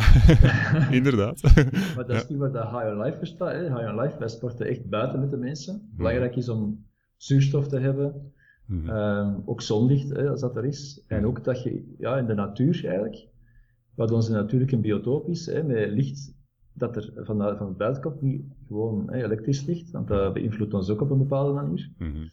inderdaad. 0.99 1.43
Maar 1.97 2.07
dat 2.07 2.11
is 2.17 2.29
niet 2.29 2.39
waar 2.39 2.53
dat 2.53 2.71
High 2.71 2.87
on 2.87 3.01
Life 3.03 3.17
voor 3.17 3.27
staat. 3.27 3.53
Hè. 3.53 3.63
High 3.63 3.89
on 3.95 4.01
Life, 4.01 4.19
wij 4.19 4.29
sporten 4.29 4.67
echt 4.67 4.89
buiten 4.89 5.21
met 5.21 5.31
de 5.31 5.37
mensen. 5.37 5.89
Belangrijk 5.97 6.37
is 6.37 6.49
om 6.49 6.87
zuurstof 7.17 7.69
te 7.69 7.79
hebben, 7.79 8.33
Mhm. 8.67 8.89
ehm, 8.89 9.35
ook 9.45 9.61
zonlicht, 9.63 10.09
hè, 10.09 10.29
als 10.31 10.41
dat 10.41 10.57
er 10.57 10.65
is. 10.65 11.05
En 11.07 11.27
ook 11.27 11.45
dat 11.45 11.63
je 11.63 11.95
ja, 11.99 12.19
in 12.19 12.27
de 12.27 12.35
natuur 12.35 12.85
eigenlijk, 12.87 13.27
wat 13.95 14.11
onze 14.11 14.33
natuurlijk 14.33 14.73
een 14.73 14.81
biotoop 14.81 15.29
is, 15.29 15.47
hè, 15.47 15.63
met 15.63 15.91
licht 15.91 16.35
dat 16.73 16.97
er 16.97 17.11
van, 17.25 17.39
de, 17.39 17.55
van 17.57 17.67
het 17.67 17.77
buiten 17.77 18.03
komt, 18.03 18.23
niet 18.23 18.43
gewoon 18.67 19.11
hè, 19.11 19.25
elektrisch 19.25 19.65
licht, 19.65 19.91
want 19.91 20.09
dat 20.09 20.33
beïnvloedt 20.33 20.75
ons 20.75 20.91
ook 20.91 21.01
op 21.01 21.11
een 21.11 21.19
bepaalde 21.19 21.53
manier. 21.53 21.91
Mhm. 21.99 22.27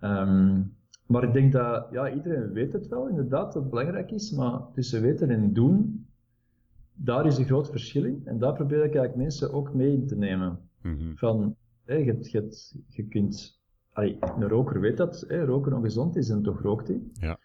Ehm, 0.00 0.60
maar 1.06 1.24
ik 1.24 1.32
denk 1.32 1.52
dat 1.52 1.86
ja, 1.90 2.12
iedereen 2.14 2.52
weet 2.52 2.72
het 2.72 2.88
wel, 2.88 3.08
inderdaad, 3.08 3.52
dat 3.52 3.62
het 3.62 3.70
belangrijk 3.70 4.10
is, 4.10 4.32
maar 4.32 4.60
tussen 4.72 5.02
weten 5.02 5.30
en 5.30 5.52
doen, 5.52 6.06
daar 6.94 7.26
is 7.26 7.38
een 7.38 7.44
groot 7.44 7.70
verschil 7.70 8.04
in. 8.04 8.22
En 8.24 8.38
daar 8.38 8.52
probeer 8.54 8.78
ik 8.78 8.82
eigenlijk 8.82 9.16
mensen 9.16 9.52
ook 9.52 9.74
mee 9.74 9.92
in 9.92 10.06
te 10.06 10.16
nemen. 10.16 10.58
Mhm. 10.82 11.14
Van, 11.14 11.56
hé, 11.84 11.94
je, 11.94 13.06
kunt, 13.08 13.60
een 13.92 14.48
roker 14.48 14.80
weet 14.80 14.96
dat 14.96 15.24
hé, 15.28 15.44
roken 15.44 15.72
ongezond 15.72 16.16
is 16.16 16.28
en 16.28 16.42
toch 16.42 16.60
rookt 16.60 16.88
hij. 16.88 17.00
Ja. 17.12 17.38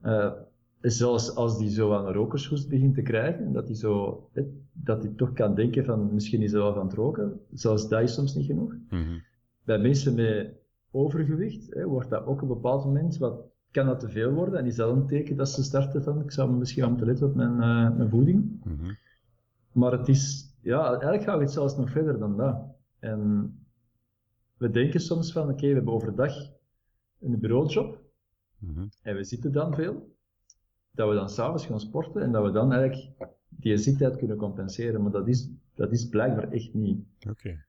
Eh, 0.00 0.32
zelfs 0.80 1.34
als 1.34 1.58
die 1.58 1.70
zo 1.70 1.92
aan 1.92 2.06
een 2.06 2.12
rokershoest 2.12 2.68
begint 2.68 2.94
te 2.94 3.02
krijgen, 3.02 3.52
dat 3.52 3.66
hij 3.66 3.76
zo, 3.76 4.28
hé, 4.32 4.42
dat 4.72 5.02
hij 5.02 5.12
toch 5.16 5.32
kan 5.32 5.54
denken 5.54 5.84
van, 5.84 6.14
misschien 6.14 6.42
is 6.42 6.52
hij 6.52 6.60
wel 6.60 6.74
van 6.74 6.86
het 6.86 6.94
roken, 6.94 7.40
zelfs 7.52 7.88
dat 7.88 8.02
is 8.02 8.14
soms 8.14 8.34
niet 8.34 8.46
genoeg 8.46 8.76
Mhm. 8.90 9.18
bij 9.64 9.78
mensen 9.78 10.14
met 10.14 10.54
overgewicht 10.92 11.74
hè, 11.74 11.84
wordt 11.86 12.10
dat 12.10 12.24
ook 12.26 12.42
op 12.42 12.48
een 12.48 12.54
bepaald 12.54 12.84
moment, 12.84 13.18
wat, 13.18 13.50
kan 13.70 13.86
dat 13.86 14.00
te 14.00 14.08
veel 14.08 14.30
worden 14.32 14.58
en 14.58 14.66
is 14.66 14.76
dat 14.76 14.96
een 14.96 15.06
teken 15.06 15.36
dat 15.36 15.48
ze 15.48 15.62
starten 15.62 16.02
van 16.02 16.20
ik 16.20 16.30
zou 16.30 16.52
misschien 16.52 16.80
wel 16.80 16.90
moeten 16.90 17.06
letten 17.08 17.26
op 17.26 17.34
mijn, 17.34 17.52
eh, 17.60 17.96
mijn 17.96 18.08
voeding. 18.10 18.60
Mhm. 18.64 18.92
Maar 19.72 19.92
het 19.92 20.08
is, 20.08 20.54
ja, 20.60 20.88
eigenlijk 20.88 21.22
gaat 21.22 21.40
het 21.40 21.50
zelfs 21.50 21.76
nog 21.76 21.90
verder 21.90 22.18
dan 22.18 22.36
dat. 22.36 22.56
En 22.98 23.52
we 24.56 24.70
denken 24.70 25.00
soms 25.00 25.32
van 25.32 25.48
oké, 25.50 25.66
we 25.66 25.74
hebben 25.74 25.92
overdag 25.92 26.34
een 27.20 27.38
bureaujob 27.40 28.00
Mhm. 28.58 28.86
en 29.02 29.16
we 29.16 29.24
zitten 29.24 29.52
dan 29.52 29.74
veel, 29.74 30.14
dat 30.90 31.08
we 31.08 31.14
dan 31.14 31.28
s'avonds 31.30 31.66
gaan 31.66 31.80
sporten 31.80 32.22
en 32.22 32.32
dat 32.32 32.44
we 32.44 32.50
dan 32.50 32.72
eigenlijk 32.72 33.28
die 33.48 33.76
ziektijd 33.76 34.16
kunnen 34.16 34.36
compenseren, 34.36 35.02
maar 35.02 35.12
dat 35.12 35.28
is, 35.28 35.48
dat 35.74 35.92
is 35.92 36.08
blijkbaar 36.08 36.50
echt 36.50 36.74
niet. 36.74 37.04
Oké. 37.28 37.64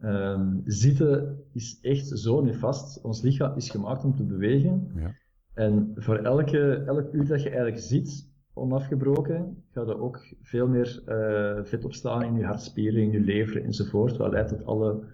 Ehm, 0.00 0.56
zitten 0.64 1.38
is 1.52 1.78
echt 1.80 2.06
zo 2.08 2.40
nefast. 2.40 3.00
Ons 3.02 3.22
lichaam 3.22 3.56
is 3.56 3.70
gemaakt 3.70 4.04
om 4.04 4.16
te 4.16 4.24
bewegen. 4.24 4.90
Ja. 4.96 5.14
En 5.54 5.92
voor 5.94 6.16
elke, 6.16 6.82
elk 6.86 7.12
uur 7.12 7.26
dat 7.26 7.42
je 7.42 7.48
eigenlijk 7.48 7.78
zit, 7.78 8.28
onafgebroken, 8.54 9.64
gaat 9.70 9.88
er 9.88 10.00
ook 10.00 10.34
veel 10.42 10.68
meer 10.68 11.02
uh, 11.06 11.64
vet 11.64 11.84
opslaan 11.84 12.22
in 12.22 12.34
je 12.34 12.44
hartspieren, 12.44 13.02
in 13.02 13.10
je 13.10 13.20
lever 13.20 13.64
enzovoort, 13.64 14.16
wat 14.16 14.30
leidt 14.30 14.48
tot 14.48 14.64
alle 14.64 15.04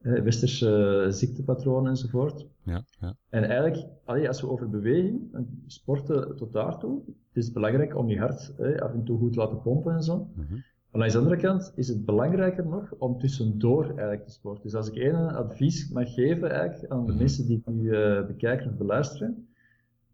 uh, 0.00 0.22
westerse 0.22 1.06
ziektepatronen 1.10 1.90
enzovoort. 1.90 2.46
Ja, 2.64 2.84
ja. 3.00 3.16
En 3.28 3.44
eigenlijk, 3.44 3.86
allee, 4.04 4.28
als 4.28 4.40
we 4.40 4.48
over 4.48 4.70
beweging 4.70 5.34
en 5.34 5.62
sporten 5.66 6.36
tot 6.36 6.52
daartoe, 6.52 7.02
het 7.06 7.42
is 7.42 7.52
belangrijk 7.52 7.96
om 7.96 8.08
je 8.08 8.18
hart 8.18 8.54
uh, 8.60 8.78
af 8.78 8.92
en 8.92 9.04
toe 9.04 9.18
goed 9.18 9.32
te 9.32 9.38
laten 9.38 9.62
pompen 9.62 9.94
en 9.94 10.02
zo. 10.02 10.30
Mhm. 10.34 10.54
Maar 10.92 11.02
aan 11.02 11.08
de 11.08 11.18
andere 11.18 11.36
kant 11.36 11.72
is 11.76 11.88
het 11.88 12.04
belangrijker 12.04 12.66
nog 12.66 12.92
om 12.98 13.18
tussendoor 13.18 13.84
eigenlijk 13.84 14.24
te 14.24 14.30
sporten. 14.32 14.62
Dus 14.62 14.74
als 14.74 14.88
ik 14.88 14.94
één 14.96 15.14
advies 15.34 15.90
mag 15.90 16.14
geven 16.14 16.50
eigenlijk 16.50 16.92
aan 16.92 17.04
de 17.06 17.10
Mhm. 17.12 17.20
mensen 17.20 17.46
die 17.46 17.62
het 17.64 17.74
nu 17.74 17.82
uh, 17.90 18.26
bekijken 18.26 18.70
of 18.70 18.76
beluisteren, 18.76 19.48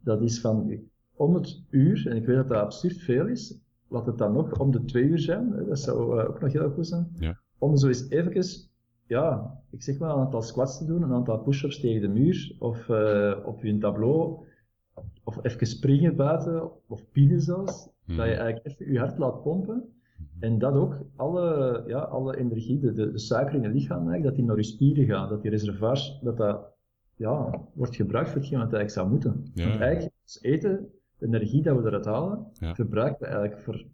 dat 0.01 0.23
is 0.23 0.41
van 0.41 0.73
om 1.17 1.35
het 1.35 1.63
uur, 1.71 2.07
en 2.09 2.17
ik 2.17 2.27
weet 2.27 2.37
dat 2.37 2.49
dat 2.49 2.59
absurd 2.63 2.97
veel 2.97 3.27
is, 3.27 3.59
laat 3.89 4.07
het 4.07 4.19
dan 4.19 4.33
nog 4.33 4.59
om 4.61 4.71
de 4.71 4.85
twee 4.85 5.05
uur 5.05 5.19
zijn, 5.19 5.65
dat 5.69 5.79
zou 5.79 6.21
uh, 6.21 6.29
ook 6.29 6.41
nog 6.41 6.53
heel 6.53 6.71
goed 6.71 6.87
zijn, 6.87 7.09
Ja. 7.19 7.39
om 7.59 7.77
zo 7.77 7.87
eens 7.87 8.09
eventjes, 8.11 8.71
ja, 9.07 9.55
ik 9.71 9.83
zeg 9.83 9.99
maar 9.99 10.11
een 10.11 10.19
aantal 10.21 10.43
squats 10.43 10.79
te 10.79 10.85
doen, 10.85 11.03
een 11.03 11.13
aantal 11.13 11.39
push-ups 11.39 11.81
tegen 11.81 12.01
de 12.01 12.09
muur, 12.09 12.57
of 12.59 12.89
uh, 12.89 13.35
op 13.45 13.63
je 13.63 13.79
tableau, 13.79 14.39
of 15.25 15.45
even 15.45 15.67
springen 15.67 16.17
buiten, 16.17 16.71
of 16.87 17.11
pienen 17.13 17.41
zelfs, 17.41 17.89
Mhm. 18.05 18.17
dat 18.17 18.27
je 18.27 18.33
eigenlijk 18.35 18.67
even 18.67 18.93
je 18.93 18.99
hart 18.99 19.19
laat 19.19 19.43
pompen, 19.43 19.85
en 20.41 20.59
dat 20.59 20.75
ook 20.75 20.97
alle, 21.17 21.85
ja, 21.87 21.99
alle 21.99 22.37
energie, 22.37 22.79
de, 22.79 22.93
de, 22.93 23.13
de 23.13 23.19
suiker 23.19 23.55
in 23.55 23.63
je 23.63 23.69
lichaam, 23.69 23.97
eigenlijk, 23.97 24.25
dat 24.25 24.35
die 24.35 24.45
naar 24.45 24.57
je 24.57 24.63
spieren 24.63 25.07
gaat, 25.07 25.29
dat 25.29 25.43
die 25.43 25.51
reservoirs, 25.51 26.19
dat 26.23 26.37
dat 26.37 26.77
ja, 27.17 27.65
wordt 27.73 27.97
gebruikt 27.97 28.31
voor 28.31 28.41
hetgeen 28.41 28.59
wat 28.59 28.71
het 28.71 28.77
eigenlijk 28.77 29.09
zou 29.09 29.09
moeten. 29.09 29.51
Ja. 29.55 29.69
Want 29.69 29.81
eigenlijk, 29.81 30.15
is 30.27 30.39
eten, 30.43 30.91
de 31.19 31.27
energie 31.27 31.63
dat 31.63 31.77
we 31.77 31.87
eruit 31.87 32.05
halen, 32.05 32.47
Ja. 32.53 32.75
verbruiken 32.75 33.21
we 33.21 33.27
eigenlijk 33.27 33.61
voor 33.61 33.85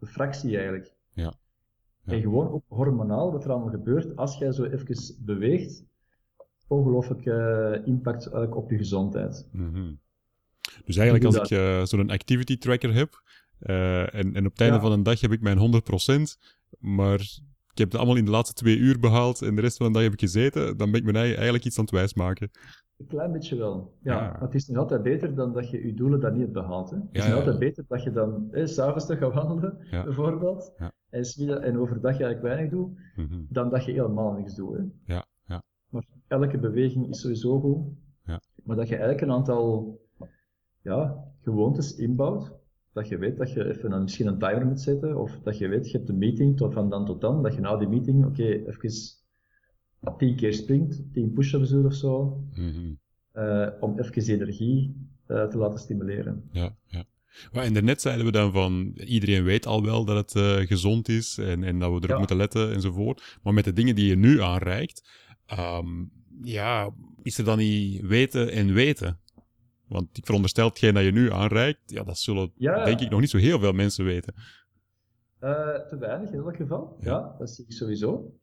een 0.00 0.06
fractie 0.06 0.56
eigenlijk. 0.56 0.94
Ja. 1.12 1.32
En 2.04 2.20
gewoon 2.20 2.48
ook 2.48 2.62
hormonaal, 2.68 3.32
wat 3.32 3.44
er 3.44 3.50
allemaal 3.50 3.70
gebeurt, 3.70 4.16
als 4.16 4.38
jij 4.38 4.52
zo 4.52 4.64
even 4.64 5.24
beweegt, 5.24 5.84
ongelooflijk 6.66 7.26
eh, 7.26 7.86
impact 7.86 8.22
eigenlijk 8.22 8.56
op 8.56 8.70
je 8.70 8.76
gezondheid. 8.76 9.48
Mhm. 9.52 9.92
Dus 10.84 10.96
eigenlijk 10.96 11.24
als 11.24 11.50
ik 11.50 11.58
eh, 11.58 11.84
zo'n 11.84 12.10
activity 12.10 12.58
tracker 12.58 12.94
heb, 12.94 13.22
eh, 13.58 14.14
en, 14.14 14.34
en 14.34 14.44
op 14.46 14.52
het 14.52 14.60
einde 14.60 14.76
Ja. 14.76 14.80
van 14.82 14.92
een 14.92 15.02
dag 15.02 15.20
heb 15.20 15.32
ik 15.32 15.40
mijn 15.40 15.58
100%, 15.58 16.38
maar 16.78 17.20
ik 17.72 17.78
heb 17.80 17.88
het 17.90 17.96
allemaal 17.96 18.16
in 18.16 18.24
de 18.24 18.30
laatste 18.30 18.54
twee 18.54 18.76
uur 18.76 18.98
behaald 19.00 19.42
en 19.42 19.54
de 19.54 19.60
rest 19.60 19.76
van 19.76 19.86
de 19.86 19.92
dag 19.92 20.02
heb 20.02 20.12
ik 20.12 20.20
gezeten, 20.20 20.76
dan 20.76 20.90
ben 20.90 21.00
ik 21.00 21.06
me 21.06 21.12
eigen- 21.12 21.34
eigenlijk 21.36 21.64
iets 21.64 21.78
aan 21.78 21.84
het 21.84 21.92
wijsmaken. 21.92 22.50
Een 22.98 23.06
klein 23.06 23.32
beetje 23.32 23.56
wel. 23.56 23.94
Ja, 24.02 24.12
Ja. 24.14 24.20
maar 24.30 24.40
het 24.40 24.54
is 24.54 24.68
nog 24.68 24.76
altijd 24.78 25.02
beter 25.02 25.34
dan 25.34 25.52
dat 25.52 25.70
je 25.70 25.86
je 25.86 25.94
doelen 25.94 26.20
dan 26.20 26.32
niet 26.32 26.40
hebt 26.40 26.52
behaald. 26.52 26.90
Hè. 26.90 26.96
Het 26.96 27.06
is 27.12 27.26
nog 27.26 27.34
altijd 27.38 27.58
beter 27.58 27.84
dat 27.88 28.02
je 28.02 28.10
dan 28.12 28.48
eh, 28.52 28.66
s'avonds 28.66 29.06
toch 29.06 29.18
gaat 29.18 29.34
wandelen, 29.34 29.78
bijvoorbeeld, 29.90 30.72
en, 31.10 31.62
en 31.62 31.78
overdag 31.78 32.10
eigenlijk 32.10 32.42
weinig 32.42 32.70
doet, 32.70 32.90
Mhm. 33.16 33.40
dan 33.48 33.70
dat 33.70 33.84
je 33.84 33.92
helemaal 33.92 34.32
niks 34.32 34.54
doet. 34.54 34.76
Hè. 34.76 34.82
Ja, 35.14 35.24
ja. 35.46 35.62
Maar 35.88 36.04
elke 36.28 36.58
beweging 36.58 37.08
is 37.08 37.20
sowieso 37.20 37.60
goed. 37.60 37.86
Ja. 38.24 38.40
Maar 38.64 38.76
dat 38.76 38.88
je 38.88 38.96
eigenlijk 38.96 39.24
een 39.26 39.32
aantal 39.36 39.98
ja, 40.82 41.24
gewoontes 41.42 41.96
inbouwt. 41.96 42.52
Dat 42.94 43.08
je 43.08 43.18
weet 43.18 43.36
dat 43.36 43.52
je 43.52 43.68
even 43.68 43.92
een, 43.92 44.02
misschien 44.02 44.26
een 44.26 44.38
timer 44.38 44.66
moet 44.66 44.80
zetten. 44.80 45.20
Of 45.20 45.38
dat 45.42 45.58
je 45.58 45.68
weet, 45.68 45.90
je 45.90 45.96
hebt 45.96 46.08
een 46.08 46.18
meeting 46.18 46.56
tot 46.56 46.72
van 46.72 46.90
dan 46.90 47.06
tot 47.06 47.20
dan. 47.20 47.42
Dat 47.42 47.54
je 47.54 47.60
na 47.60 47.76
die 47.76 47.88
meeting, 47.88 48.24
oké, 48.24 48.42
even 48.42 48.90
tien 50.18 50.36
keer 50.36 50.54
springt, 50.54 51.02
tien 51.12 51.32
push-ups 51.32 51.68
doet 51.70 51.84
of 51.84 51.94
zo. 51.94 52.40
Mhm. 52.54 52.92
eh, 53.32 53.68
om 53.80 53.98
even 53.98 54.32
energie 54.34 55.08
eh, 55.26 55.46
te 55.46 55.58
laten 55.58 55.78
stimuleren. 55.78 56.48
Ja, 56.52 56.76
ja. 56.86 57.04
Maar 57.52 57.64
en 57.64 57.72
daarnet 57.72 58.00
zeiden 58.00 58.24
we 58.24 58.32
dan 58.32 58.52
van, 58.52 58.92
iedereen 58.94 59.44
weet 59.44 59.66
al 59.66 59.84
wel 59.84 60.04
dat 60.04 60.16
het 60.16 60.34
eh, 60.34 60.66
gezond 60.66 61.08
is 61.08 61.38
en, 61.38 61.64
en 61.64 61.78
dat 61.78 61.88
we 61.88 61.96
erop 61.96 62.08
Ja. 62.08 62.18
moeten 62.18 62.36
letten 62.36 62.72
enzovoort. 62.72 63.38
Maar 63.42 63.54
met 63.54 63.64
de 63.64 63.72
dingen 63.72 63.94
die 63.94 64.06
je 64.06 64.16
nu 64.16 64.40
aanreikt, 64.40 65.08
ehm, 65.46 66.04
ja, 66.42 66.90
is 67.22 67.38
er 67.38 67.44
dan 67.44 67.58
niet 67.58 68.00
weten 68.00 68.52
en 68.52 68.72
weten? 68.72 69.18
Want 69.94 70.18
ik 70.18 70.24
veronderstel 70.24 70.68
hetgeen 70.68 70.94
dat 70.94 71.04
je 71.04 71.12
nu 71.12 71.32
aanreikt, 71.32 71.80
ja, 71.86 72.02
dat 72.02 72.18
zullen 72.18 72.52
Ja. 72.56 72.84
denk 72.84 73.00
ik 73.00 73.10
nog 73.10 73.20
niet 73.20 73.30
zo 73.30 73.38
heel 73.38 73.58
veel 73.58 73.72
mensen 73.72 74.04
weten. 74.04 74.34
Eh, 75.38 75.50
te 75.88 75.96
weinig 75.98 76.30
in 76.30 76.38
elk 76.38 76.56
geval. 76.56 76.96
Ja. 77.00 77.10
Ja, 77.10 77.34
dat 77.38 77.50
zie 77.50 77.64
ik 77.64 77.72
sowieso. 77.72 78.34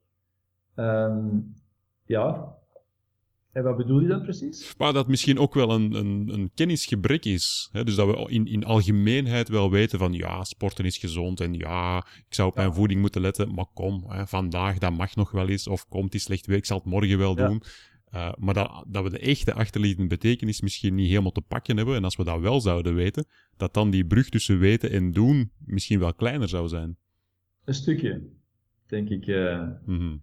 Ehm, 0.75 1.27
ja. 2.05 2.55
En 3.51 3.63
wat 3.63 3.77
bedoel 3.77 3.99
je 3.99 4.07
dan 4.07 4.21
precies? 4.21 4.73
Maar 4.77 4.93
dat 4.93 5.07
misschien 5.07 5.39
ook 5.39 5.53
wel 5.53 5.71
een, 5.71 5.93
een, 5.93 6.29
een 6.33 6.51
kennisgebrek 6.53 7.25
is. 7.25 7.69
Hè? 7.71 7.83
Dus 7.83 7.95
dat 7.95 8.07
we 8.07 8.31
in, 8.31 8.45
in 8.45 8.63
algemeenheid 8.65 9.49
wel 9.49 9.71
weten 9.71 9.99
van 9.99 10.13
ja, 10.13 10.43
sporten 10.43 10.85
is 10.85 10.97
gezond 10.97 11.39
en 11.39 11.53
ja, 11.53 11.97
ik 11.97 12.33
zou 12.33 12.49
op 12.49 12.55
mijn 12.55 12.73
voeding 12.73 13.01
moeten 13.01 13.21
letten, 13.21 13.53
maar 13.53 13.65
kom, 13.73 14.03
hè, 14.07 14.27
vandaag 14.27 14.77
dat 14.77 14.91
mag 14.97 15.15
nog 15.15 15.31
wel 15.31 15.49
eens, 15.49 15.67
of 15.67 15.87
komt 15.87 16.11
die 16.11 16.21
slecht 16.21 16.45
weer, 16.45 16.57
ik 16.57 16.65
zal 16.65 16.77
het 16.77 16.85
morgen 16.85 17.17
wel 17.17 17.35
doen. 17.35 17.63
Uh, 18.15 18.31
maar 18.39 18.53
dat, 18.53 18.85
dat 18.87 19.03
we 19.03 19.09
de 19.09 19.19
echte 19.19 19.53
achterliggende 19.53 20.07
betekenis 20.07 20.61
misschien 20.61 20.95
niet 20.95 21.09
helemaal 21.09 21.31
te 21.31 21.41
pakken 21.41 21.77
hebben. 21.77 21.95
En 21.95 22.03
als 22.03 22.15
we 22.15 22.23
dat 22.23 22.39
wel 22.39 22.61
zouden 22.61 22.95
weten, 22.95 23.25
dat 23.57 23.73
dan 23.73 23.89
die 23.89 24.05
brug 24.05 24.29
tussen 24.29 24.59
weten 24.59 24.91
en 24.91 25.11
doen 25.11 25.51
misschien 25.65 25.99
wel 25.99 26.13
kleiner 26.13 26.49
zou 26.49 26.67
zijn. 26.67 26.97
Een 27.65 27.73
stukje, 27.73 28.21
denk 28.87 29.09
ik. 29.09 29.27
eh. 29.27 29.67
Mhm. 29.85 30.17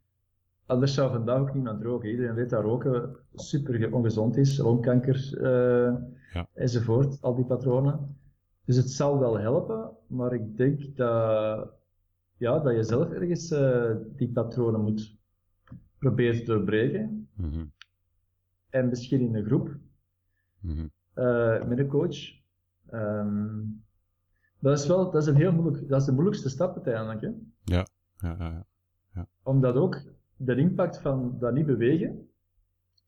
Anders 0.67 0.95
zou 0.95 1.11
vandaag 1.13 1.41
ook 1.41 1.55
niemand 1.55 1.83
roken. 1.83 2.11
Iedereen 2.11 2.35
weet 2.35 2.51
dat 2.51 2.63
roken 2.63 3.17
super 3.35 3.93
ongezond 3.93 4.37
is, 4.37 4.59
longkanker 4.59 5.39
eh, 5.43 5.95
Ja. 6.33 6.49
enzovoort, 6.55 7.23
al 7.23 7.35
die 7.35 7.45
patronen. 7.45 8.17
Dus 8.65 8.77
het 8.77 8.91
zal 8.91 9.19
wel 9.19 9.39
helpen, 9.39 9.91
maar 10.07 10.33
ik 10.33 10.57
denk 10.57 10.97
dat, 10.97 11.71
ja, 12.37 12.59
dat 12.59 12.75
je 12.75 12.83
zelf 12.83 13.11
ergens 13.11 13.51
eh, 13.51 13.91
die 14.17 14.29
patronen 14.29 14.81
moet 14.81 15.17
proberen 15.99 16.39
te 16.39 16.45
doorbreken. 16.45 17.29
Mhm. 17.35 17.65
En 18.71 18.89
misschien 18.89 19.21
in 19.21 19.35
een 19.35 19.45
groep, 19.45 19.77
Mhm. 20.61 20.87
eh, 21.15 21.65
met 21.65 21.79
een 21.79 21.89
coach. 21.89 22.17
Ehm, 22.91 23.61
dat 24.59 24.79
is 24.79 24.87
wel, 24.87 25.11
dat 25.11 25.23
is 25.23 25.29
een 25.29 25.35
heel 25.37 25.53
moeilijk, 25.53 25.89
dat 25.89 26.01
is 26.01 26.07
de 26.07 26.13
moeilijkste 26.13 26.49
stap 26.49 26.75
uiteindelijk. 26.75 27.21
Hè? 27.21 27.31
Ja, 27.65 27.87
ja, 28.19 28.67
ja. 29.15 29.27
Omdat 29.43 29.75
ook 29.75 30.03
de 30.37 30.57
impact 30.57 30.99
van 31.01 31.37
dat 31.39 31.53
niet 31.55 31.67
bewegen, 31.67 32.29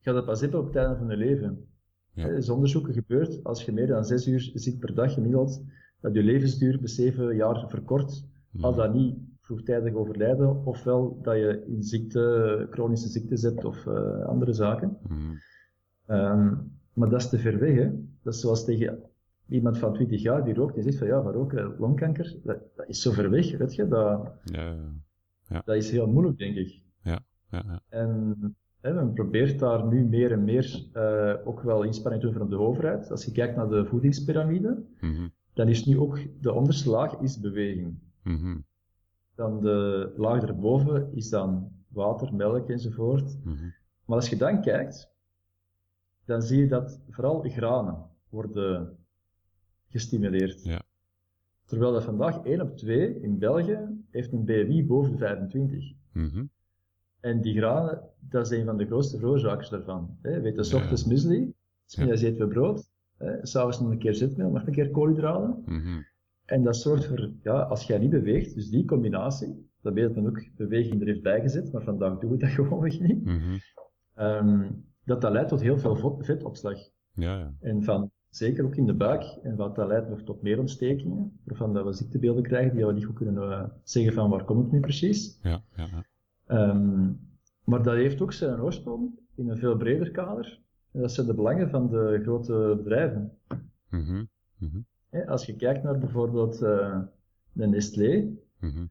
gaat 0.01 0.13
dat 0.13 0.25
pas 0.25 0.41
hebben 0.41 0.59
op 0.59 0.65
het 0.65 0.75
einde 0.75 0.95
van 0.97 1.09
je 1.09 1.17
leven. 1.17 1.65
Ja. 2.13 2.25
Er 2.27 2.37
is 2.37 2.49
onderzoeken 2.49 2.93
gebeurd, 2.93 3.43
als 3.43 3.63
je 3.63 3.71
meer 3.71 3.87
dan 3.87 4.05
zes 4.05 4.27
uur 4.27 4.51
zit 4.53 4.79
per 4.79 4.93
dag 4.95 5.13
gemiddeld, 5.13 5.63
dat 5.99 6.13
je 6.13 6.23
levensduur 6.23 6.77
bij 6.79 6.87
zeven 6.87 7.35
jaar 7.35 7.69
verkort, 7.69 8.25
Mhm. 8.51 8.63
als 8.65 8.75
dat 8.75 8.93
niet 8.93 9.17
vroegtijdig 9.41 9.93
overlijden, 9.93 10.65
ofwel 10.65 11.19
dat 11.21 11.35
je 11.35 11.63
in 11.67 11.83
ziekte, 11.83 12.67
chronische 12.71 13.07
ziektes 13.09 13.41
hebt 13.41 13.65
of 13.65 13.85
eh, 13.87 14.25
andere 14.25 14.53
zaken. 14.53 14.97
Mhm. 15.07 15.19
Ehm, 16.11 16.53
maar 16.93 17.09
dat 17.09 17.21
is 17.21 17.29
te 17.29 17.39
ver 17.39 17.59
weg, 17.59 17.75
hè. 17.75 17.89
Dat 18.23 18.33
is 18.33 18.39
zoals 18.39 18.65
tegen 18.65 18.99
iemand 19.47 19.77
van 19.77 19.93
20 19.93 20.21
jaar 20.21 20.43
die 20.43 20.53
rookt 20.53 20.77
en 20.77 20.83
zegt 20.83 20.97
van 20.97 21.07
ja, 21.07 21.21
van 21.21 21.31
roken, 21.31 21.75
longkanker, 21.77 22.35
dat, 22.43 22.57
dat 22.75 22.87
is 22.89 23.01
zo 23.01 23.11
ver 23.11 23.29
weg, 23.29 23.57
weet 23.57 23.75
je. 23.75 23.87
Dat, 23.87 24.31
Ja, 24.43 24.75
ja, 25.47 25.61
dat 25.65 25.75
is 25.75 25.91
heel 25.91 26.07
moeilijk, 26.07 26.37
denk 26.37 26.55
ik. 26.55 26.81
ja, 27.03 27.19
ja. 27.49 27.81
En 27.89 28.35
hè, 28.81 28.93
men 28.93 29.13
probeert 29.13 29.59
daar 29.59 29.87
nu 29.87 30.05
meer 30.05 30.31
en 30.31 30.43
meer 30.43 30.85
eh, 30.93 31.33
ook 31.47 31.61
wel 31.61 31.83
inspanning 31.83 32.23
te 32.23 32.29
doen 32.29 32.37
van 32.39 32.49
de 32.49 32.59
overheid. 32.59 33.11
Als 33.11 33.25
je 33.25 33.31
kijkt 33.31 33.55
naar 33.55 33.69
de 33.69 33.85
voedingspyramide, 33.85 34.83
Mhm. 34.99 35.27
dan 35.53 35.67
is 35.67 35.85
nu 35.85 35.97
ook 35.99 36.19
de 36.41 36.53
onderste 36.53 36.89
laag 36.89 37.19
is 37.19 37.39
beweging. 37.39 37.95
Mhm. 38.23 38.57
Dan 39.35 39.61
de 39.61 40.13
laag 40.17 40.41
erboven 40.43 41.09
is 41.13 41.29
dan 41.29 41.71
water, 41.87 42.35
melk 42.35 42.69
enzovoort. 42.69 43.37
Mhm. 43.43 43.55
Maar 44.05 44.15
als 44.17 44.29
je 44.29 44.35
dan 44.37 44.61
kijkt, 44.61 45.09
dan 46.25 46.41
zie 46.41 46.59
je 46.59 46.67
dat 46.67 46.99
vooral 47.09 47.41
granen 47.49 48.05
worden 48.29 48.97
gestimuleerd. 49.89 50.63
Ja. 50.63 50.81
Terwijl 51.65 51.91
dat 51.91 52.03
vandaag 52.03 52.43
1 52.43 52.61
op 52.61 52.77
2 52.77 53.21
in 53.21 53.37
België 53.39 53.79
heeft 54.09 54.31
een 54.31 54.45
BMI 54.45 54.85
boven 54.85 55.11
de 55.11 55.17
25. 55.17 55.83
Mhm. 56.13 56.45
En 57.19 57.41
die 57.41 57.57
granen, 57.57 58.01
dat 58.19 58.51
is 58.51 58.57
een 58.57 58.65
van 58.65 58.77
de 58.77 58.85
grootste 58.85 59.17
veroorzakers 59.17 59.69
daarvan. 59.69 60.17
Hè. 60.21 60.41
Weet 60.41 60.55
je, 60.55 60.63
's 60.63 60.71
Ja. 60.71 60.77
ochtends 60.77 61.05
muesli, 61.05 61.53
smiddags 61.85 62.21
eten 62.21 62.47
we 62.47 62.53
brood, 62.53 62.89
s'avonds 63.41 63.79
nog 63.79 63.91
een 63.91 63.97
keer 63.99 64.15
zetmeel, 64.15 64.49
nog 64.49 64.65
een 64.67 64.73
keer 64.73 64.89
koolhydraten. 64.89 65.63
Mhm. 65.65 66.01
En 66.45 66.63
dat 66.63 66.77
zorgt 66.77 67.05
voor, 67.05 67.29
ja, 67.43 67.61
als 67.61 67.83
jij 67.83 67.97
niet 67.97 68.09
beweegt, 68.09 68.55
dus 68.55 68.69
die 68.69 68.85
combinatie, 68.85 69.69
dat 69.81 69.93
weet 69.93 70.15
men 70.15 70.27
ook 70.27 70.43
beweging 70.55 71.01
er 71.01 71.07
heeft 71.07 71.21
bijgezet, 71.21 71.71
maar 71.71 71.83
vandaag 71.83 72.19
doen 72.19 72.31
we 72.31 72.37
dat 72.37 72.49
gewoonweg 72.59 72.99
niet. 72.99 73.27
Ehm, 74.15 74.69
dat 75.05 75.21
dat 75.21 75.31
leidt 75.31 75.49
tot 75.49 75.61
heel 75.61 75.77
veel 75.77 76.17
vetopslag. 76.21 76.77
Ja, 77.13 77.37
ja. 77.37 77.53
En 77.59 77.83
van, 77.83 78.11
zeker 78.29 78.65
ook 78.65 78.75
in 78.75 78.85
de 78.85 78.93
buik, 78.93 79.23
en 79.43 79.55
wat 79.55 79.75
dat 79.75 79.87
leidt 79.87 80.09
nog 80.09 80.21
tot 80.21 80.41
meer 80.41 80.59
ontstekingen, 80.59 81.39
waarvan 81.43 81.73
dat 81.73 81.85
we 81.85 81.93
ziektebeelden 81.93 82.43
krijgen 82.43 82.75
die 82.75 82.85
we 82.85 82.93
niet 82.93 83.05
goed 83.05 83.15
kunnen 83.15 83.51
eh, 83.51 83.63
zeggen 83.83 84.13
van 84.13 84.29
waar 84.29 84.43
komt 84.43 84.63
het 84.63 84.71
nu 84.71 84.79
precies. 84.79 85.39
Ja, 85.43 85.61
ja, 85.75 85.85
ja. 85.91 86.03
Ehm, 86.45 87.11
maar 87.63 87.83
dat 87.83 87.95
heeft 87.95 88.21
ook 88.21 88.33
zijn 88.33 88.61
oorsprong 88.61 89.19
in 89.35 89.49
een 89.49 89.57
veel 89.57 89.77
breder 89.77 90.11
kader. 90.11 90.59
Dat 90.91 91.11
zijn 91.11 91.27
de 91.27 91.33
belangen 91.33 91.69
van 91.69 91.89
de 91.89 92.19
grote 92.23 92.73
bedrijven. 92.77 93.37
Mhm. 93.89 94.23
Mhm. 94.57 94.79
Als 95.27 95.45
je 95.45 95.55
kijkt 95.55 95.83
naar 95.83 95.97
bijvoorbeeld 95.97 96.61
eh, 96.61 96.99
de 97.51 97.67
Nestlé, 97.67 98.29
Mhm. 98.61 98.85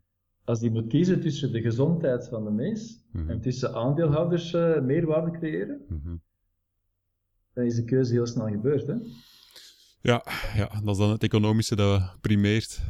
Als 0.50 0.60
die 0.60 0.70
moet 0.70 0.86
kiezen 0.86 1.20
tussen 1.20 1.52
de 1.52 1.60
gezondheid 1.60 2.28
van 2.28 2.44
de 2.44 2.50
mens 2.50 2.98
Mhm. 3.12 3.30
en 3.30 3.40
tussen 3.40 3.74
aandeelhouders 3.74 4.52
eh, 4.54 4.80
meerwaarde 4.80 5.30
creëren, 5.30 5.80
Mhm. 5.88 6.16
dan 7.52 7.64
is 7.64 7.74
de 7.74 7.84
keuze 7.84 8.12
heel 8.12 8.26
snel 8.26 8.46
gebeurd. 8.48 8.86
Hè? 8.86 8.94
Ja, 10.00 10.22
ja, 10.54 10.68
dat 10.84 10.94
is 10.94 10.98
dan 10.98 11.10
het 11.10 11.22
economische 11.22 11.76
dat 11.76 12.16
primeert. 12.20 12.80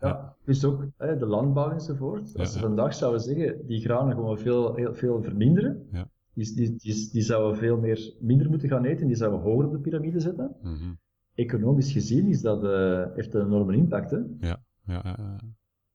Ja, 0.00 0.36
dus 0.44 0.64
ook 0.64 0.86
hè, 0.96 1.16
de 1.18 1.26
landbouw 1.26 1.70
enzovoort. 1.70 2.20
Als 2.22 2.32
Ja, 2.32 2.44
ze 2.44 2.54
ja. 2.54 2.60
vandaag 2.64 2.94
zouden 2.94 3.20
zeggen, 3.20 3.66
die 3.66 3.80
granen 3.80 4.14
gewoon 4.14 4.38
veel, 4.38 4.74
heel 4.74 4.94
veel 4.94 5.22
verminderen, 5.22 5.88
Ja. 5.92 6.08
die, 6.34 6.54
die, 6.54 6.74
die, 6.76 7.08
die 7.12 7.22
zouden 7.22 7.58
veel 7.58 7.76
meer, 7.78 8.14
minder 8.20 8.48
moeten 8.48 8.68
gaan 8.68 8.84
eten, 8.84 9.06
die 9.06 9.16
zouden 9.16 9.40
hoger 9.40 9.66
op 9.66 9.72
de 9.72 9.78
piramide 9.78 10.20
zetten. 10.20 10.56
Mhm. 10.62 10.92
Economisch 11.34 11.92
gezien 11.92 12.26
is 12.28 12.40
dat, 12.40 12.64
eh, 12.64 13.04
heeft 13.14 13.32
dat 13.32 13.42
een 13.42 13.48
enorme 13.48 13.76
impact. 13.76 14.10
Hè? 14.10 14.18
Ja, 14.40 14.62
ja, 14.86 15.16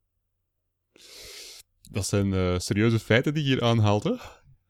Dat 1.92 2.06
zijn 2.06 2.34
eh, 2.34 2.58
serieuze 2.60 3.00
feiten 3.00 3.34
die 3.34 3.44
je 3.44 3.50
hier 3.50 3.64
aanhaalt, 3.64 4.04
hè? 4.04 4.16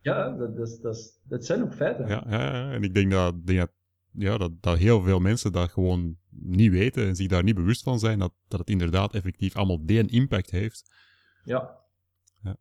Ja, 0.04 0.30
dat, 0.38 0.58
dat, 0.58 0.68
is- 0.68 0.80
dat, 0.80 0.96
is- 0.96 1.20
dat 1.24 1.46
zijn 1.46 1.62
ook 1.62 1.74
feiten. 1.74 2.08
Ja, 2.08 2.24
ja, 2.30 2.72
en 2.72 2.84
ik 2.84 2.94
denk 2.94 3.12
dat, 3.12 3.48
dat, 3.48 3.70
ja, 4.12 4.38
dat, 4.38 4.52
dat 4.62 4.78
heel 4.78 5.02
veel 5.02 5.20
mensen 5.20 5.52
dat 5.52 5.72
gewoon 5.72 6.18
niet 6.30 6.72
weten 6.72 7.08
en 7.08 7.16
zich 7.16 7.28
daar 7.28 7.44
niet 7.44 7.56
bewust 7.56 7.84
van 7.84 8.00
zijn, 8.00 8.20
dat, 8.20 8.34
dat 8.48 8.60
het 8.60 8.70
inderdaad 8.70 9.14
effectief 9.14 9.56
allemaal 9.56 9.86
die 9.86 10.08
impact 10.08 10.50
heeft. 10.52 10.92
Ja. 11.44 11.78
Ja. 12.44 12.56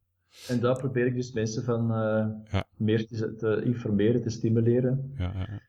En 0.48 0.60
daar 0.60 0.76
probeer 0.78 1.06
ik 1.06 1.14
dus 1.14 1.32
mensen 1.32 1.64
van 1.64 1.92
eh, 1.92 2.26
Ja. 2.52 2.64
meer 2.76 3.06
te, 3.06 3.34
te 3.34 3.62
informeren, 3.64 4.22
te 4.22 4.30
stimuleren. 4.30 5.12
Ja, 5.18 5.32
ja, 5.34 5.46
ja. 5.50 5.60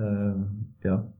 Ehm, 0.00 0.40
ja. 0.80 1.12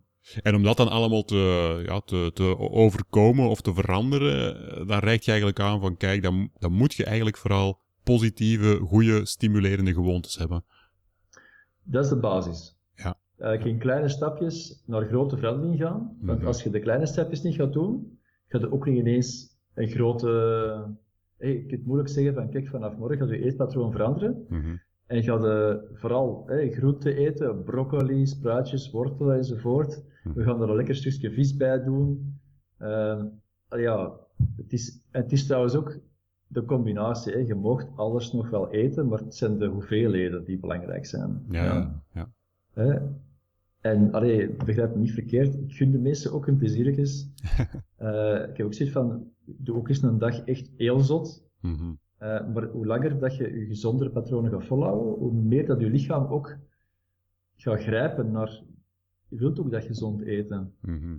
En 0.43 0.55
om 0.55 0.63
dat 0.63 0.77
dan 0.77 0.89
allemaal 0.89 1.25
te, 1.25 1.83
ja, 1.87 2.01
te, 2.01 2.31
te 2.35 2.59
overkomen 2.59 3.49
of 3.49 3.61
te 3.61 3.75
veranderen, 3.75 4.71
eh, 4.71 4.87
dan 4.87 4.99
reikt 4.99 5.25
je 5.25 5.31
eigenlijk 5.31 5.61
aan 5.61 5.81
van, 5.81 5.97
kijk, 5.97 6.23
dan, 6.23 6.51
dan 6.59 6.73
moet 6.73 6.95
je 6.95 7.05
eigenlijk 7.05 7.37
vooral 7.37 7.81
positieve, 8.05 8.77
goede, 8.79 9.27
stimulerende 9.27 9.93
gewoontes 9.93 10.37
hebben. 10.37 10.65
Dat 11.83 12.05
is 12.05 12.11
de 12.11 12.17
basis. 12.17 12.77
Ja. 12.95 13.17
Eigenlijk 13.39 13.75
in 13.75 13.81
kleine 13.81 14.09
stapjes 14.09 14.83
naar 14.87 15.05
grote 15.07 15.37
verandering 15.37 15.79
gaan. 15.81 16.17
Want 16.21 16.39
Mhm. 16.39 16.47
als 16.47 16.63
je 16.63 16.71
de 16.71 16.81
kleine 16.81 17.07
stapjes 17.07 17.43
niet 17.43 17.55
gaat 17.55 17.73
doen, 17.73 18.19
ga 18.49 18.59
je 18.59 18.73
ook 18.73 18.87
niet 18.87 18.99
ineens 18.99 19.57
een 19.75 19.89
grote... 19.89 20.29
Hey, 21.37 21.53
je 21.53 21.67
kunt 21.67 21.85
moeilijk 21.87 22.09
zeggen 22.09 22.35
van 22.35 22.51
kijk, 22.51 22.69
vanaf 22.69 22.97
morgen 22.97 23.19
gaat 23.19 23.29
je 23.29 23.45
eetpatroon 23.45 23.93
veranderen. 23.93 24.47
Mhm. 24.49 24.77
En 25.07 25.23
ga 25.23 25.33
je 25.35 25.89
vooral 25.95 26.43
hey, 26.47 26.71
groenten 26.71 27.17
eten, 27.17 27.63
broccoli, 27.65 28.27
spruitjes, 28.27 28.91
wortelen 28.91 29.37
enzovoort. 29.37 30.03
Mhm. 30.25 30.35
We 30.37 30.45
gaan 30.45 30.63
er 30.63 30.69
een 30.71 30.77
lekker 30.77 30.95
stukje 30.95 31.31
vis 31.31 31.57
bij 31.57 31.85
doen. 31.85 32.41
Ehm, 32.79 33.27
ja, 33.69 34.13
het 34.57 34.73
is, 34.73 35.01
het 35.11 35.33
is 35.33 35.47
trouwens 35.47 35.75
ook 35.75 35.99
de 36.53 36.65
combinatie. 36.65 37.33
Hè. 37.33 37.39
Je 37.39 37.55
mocht 37.55 37.87
alles 37.97 38.33
nog 38.33 38.51
wel 38.51 38.71
eten, 38.71 39.09
maar 39.09 39.19
het 39.19 39.35
zijn 39.35 39.59
de 39.59 39.67
hoeveelheden 39.67 40.45
die 40.45 40.59
belangrijk 40.59 41.07
zijn. 41.07 41.45
Ja, 41.49 41.65
ja, 41.65 42.03
ja. 42.13 42.31
Hè? 42.73 42.99
En, 43.81 44.13
allee, 44.13 44.49
begrijp 44.49 44.95
me 44.95 45.01
niet 45.01 45.13
verkeerd, 45.13 45.55
ik 45.55 45.73
gun 45.73 45.91
de 45.91 45.99
meesten 45.99 46.33
ook 46.33 46.47
hun 46.47 46.57
pleziertjes. 46.57 47.27
Eh, 47.97 48.49
ik 48.49 48.57
heb 48.57 48.67
ook 48.67 48.75
zoiets 48.75 48.95
van, 48.95 49.31
doe 49.45 49.77
ook 49.77 49.89
eens 49.89 50.03
een 50.03 50.19
dag 50.19 50.45
echt 50.45 50.71
heel 50.77 51.01
zot. 51.01 51.43
Mhm. 51.61 51.93
Eh, 52.19 52.47
maar 52.55 52.65
hoe 52.65 52.87
langer 52.87 53.19
dat 53.19 53.37
je 53.37 53.59
je 53.59 53.67
gezondere 53.67 54.11
patronen 54.11 54.51
gaat 54.51 54.65
volhouden, 54.65 55.13
hoe 55.13 55.33
meer 55.33 55.67
dat 55.67 55.81
je 55.81 55.91
lichaam 55.91 56.27
ook 56.27 56.57
gaat 57.57 57.81
grijpen 57.83 58.31
naar, 58.31 58.63
je 59.29 59.37
wilt 59.37 59.61
ook 59.61 59.71
dat 59.71 59.85
gezond 59.85 60.23
eten. 60.23 60.75
Mhm. 60.81 61.17